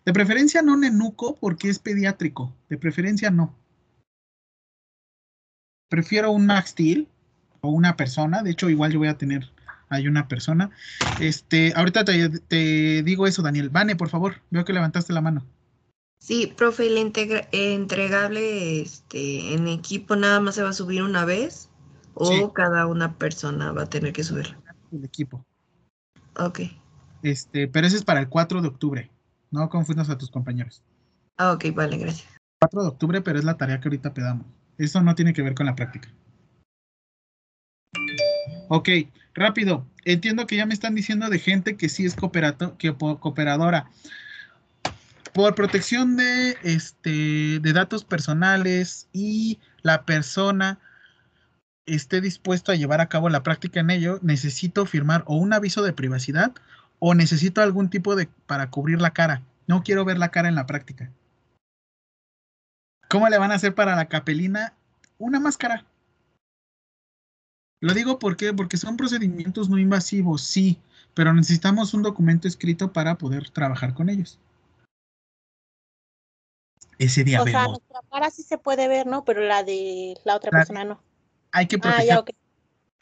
[0.03, 2.56] De preferencia no un enuco porque es pediátrico.
[2.69, 3.56] De preferencia no.
[5.88, 7.07] Prefiero un Max Steel
[7.61, 8.41] o una persona.
[8.41, 9.52] De hecho, igual yo voy a tener
[9.91, 10.72] hay una persona.
[11.19, 13.69] Este, ahorita te, te digo eso, Daniel.
[13.69, 15.45] Vane, por favor, veo que levantaste la mano.
[16.22, 21.26] Sí, profe, el integra- entregable este, en equipo nada más se va a subir una
[21.26, 21.69] vez
[22.14, 22.43] o Sí.
[22.53, 24.61] cada una persona va a tener que subirlo.
[24.91, 25.43] El equipo.
[26.38, 26.60] Ok.
[27.23, 29.10] Este, pero ese es para el 4 de octubre.
[29.49, 30.84] No confundas a tus compañeros.
[31.38, 32.30] Ah, ok, vale, gracias.
[32.60, 34.45] 4 de octubre, pero es la tarea que ahorita pedamos.
[34.77, 36.10] Eso no tiene que ver con la práctica.
[38.69, 38.89] Ok,
[39.34, 39.85] rápido.
[40.06, 43.89] Entiendo que ya me están diciendo de gente que sí es cooperato- que cooperadora.
[45.33, 50.79] Por protección de, este, de datos personales y la persona
[51.85, 55.83] esté dispuesto a llevar a cabo la práctica en ello, necesito firmar o un aviso
[55.83, 56.53] de privacidad
[56.99, 59.41] o necesito algún tipo de para cubrir la cara.
[59.67, 61.11] No quiero ver la cara en la práctica.
[63.09, 64.73] ¿Cómo le van a hacer para la capelina?
[65.17, 65.85] Una máscara.
[67.81, 70.79] Lo digo porque, porque son procedimientos no invasivos, sí,
[71.13, 74.39] pero necesitamos un documento escrito para poder trabajar con ellos.
[77.02, 77.80] Ese día O sea, vemos.
[77.80, 79.26] nuestra cara sí se puede ver, ¿no?
[79.26, 81.02] Pero la de la otra La- persona no.
[81.52, 82.30] Hay que Ah, proteger, ya, ok.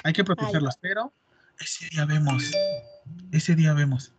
[0.05, 1.11] hay que protegerlos, pero
[1.59, 2.49] ese día vemos.
[3.33, 4.13] Ese día vemos.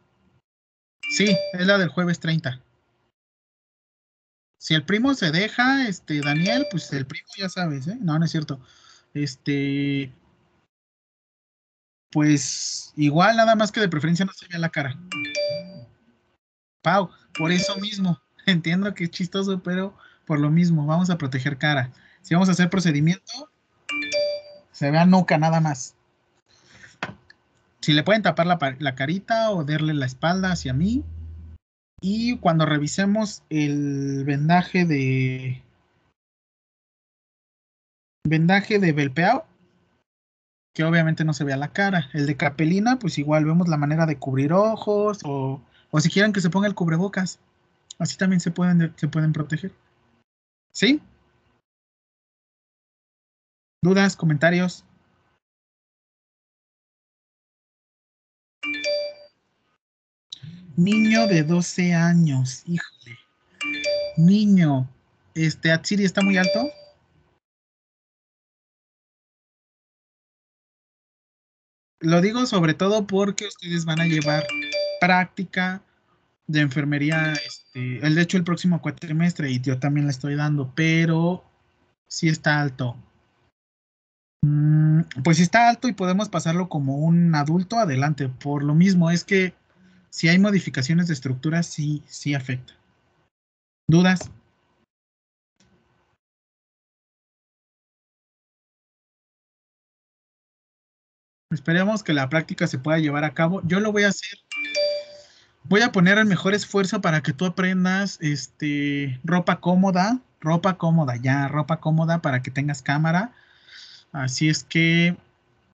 [1.16, 2.62] Sí, es la del jueves 30.
[4.60, 7.96] Si el primo se deja, este, Daniel, pues el primo ya sabes, ¿eh?
[8.02, 8.60] No, no es cierto.
[9.14, 10.12] Este,
[12.12, 14.94] pues igual nada más que de preferencia no se vea la cara.
[16.82, 19.94] Pau, por eso mismo, entiendo que es chistoso, pero
[20.30, 21.90] por lo mismo, vamos a proteger cara.
[22.22, 23.50] Si vamos a hacer procedimiento,
[24.70, 25.96] se vea nuca nada más.
[27.80, 31.02] Si le pueden tapar la, la carita o darle la espalda hacia mí.
[32.00, 35.62] Y cuando revisemos el vendaje de.
[38.24, 39.46] Vendaje de Belpeao,
[40.74, 42.08] que obviamente no se vea la cara.
[42.12, 45.60] El de Capelina, pues igual vemos la manera de cubrir ojos o,
[45.90, 47.40] o si quieren que se ponga el cubrebocas.
[48.00, 49.72] Así también se pueden, se pueden proteger.
[50.72, 51.02] ¿Sí?
[53.82, 54.16] ¿Dudas?
[54.16, 54.86] ¿Comentarios?
[60.76, 63.18] Niño de 12 años, híjole.
[64.16, 64.88] Niño,
[65.34, 66.70] este, ¿Atsiri está muy alto?
[72.00, 74.46] Lo digo sobre todo porque ustedes van a llevar
[75.02, 75.82] práctica
[76.50, 80.72] de enfermería, este, el de hecho el próximo cuatrimestre y yo también le estoy dando,
[80.74, 81.44] pero
[82.08, 82.96] sí está alto.
[84.42, 88.28] Mm, pues si está alto y podemos pasarlo como un adulto, adelante.
[88.28, 89.54] Por lo mismo es que
[90.10, 92.74] si hay modificaciones de estructura, sí, sí afecta.
[93.88, 94.30] ¿Dudas?
[101.52, 103.60] Esperemos que la práctica se pueda llevar a cabo.
[103.64, 104.38] Yo lo voy a hacer.
[105.70, 111.14] Voy a poner el mejor esfuerzo para que tú aprendas este, ropa cómoda, ropa cómoda,
[111.14, 113.32] ya, ropa cómoda para que tengas cámara.
[114.10, 115.16] Así es que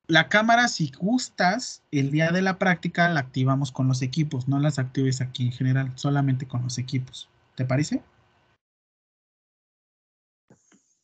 [0.06, 4.58] la cámara, si gustas, el día de la práctica la activamos con los equipos, no
[4.58, 7.30] las actives aquí en general, solamente con los equipos.
[7.54, 8.02] ¿Te parece?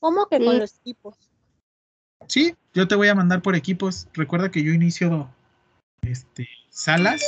[0.01, 1.17] ¿Cómo que con los equipos?
[2.29, 4.07] Sí, yo te voy a mandar por equipos.
[4.13, 5.31] Recuerda que yo inicio
[6.03, 7.23] este, salas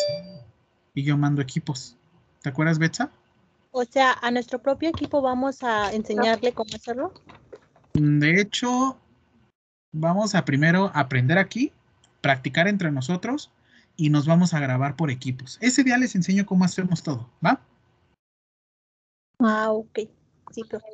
[0.95, 1.97] y yo mando equipos.
[2.41, 3.11] ¿Te acuerdas, Betsa?
[3.73, 7.13] O sea, a nuestro propio equipo vamos a enseñarle cómo hacerlo.
[7.95, 8.97] De hecho,
[9.93, 11.73] vamos a primero aprender aquí,
[12.21, 13.51] practicar entre nosotros
[13.97, 15.59] y nos vamos a grabar por equipos.
[15.61, 17.61] Ese día les enseño cómo hacemos todo, ¿va?
[19.41, 20.01] Ah, ok.
[20.53, 20.87] Sí, profe.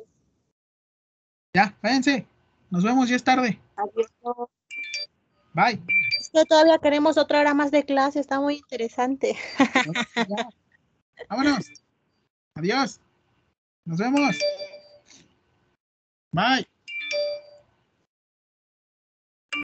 [1.53, 2.25] Ya, váyanse.
[2.69, 3.59] Nos vemos, ya es tarde.
[3.75, 4.07] Adiós.
[5.53, 5.83] Bye.
[6.33, 9.37] Que todavía queremos otra hora más de clase, está muy interesante.
[11.29, 11.67] Vámonos.
[12.55, 12.99] Adiós.
[13.85, 14.37] Nos vemos.
[16.31, 16.70] Bye.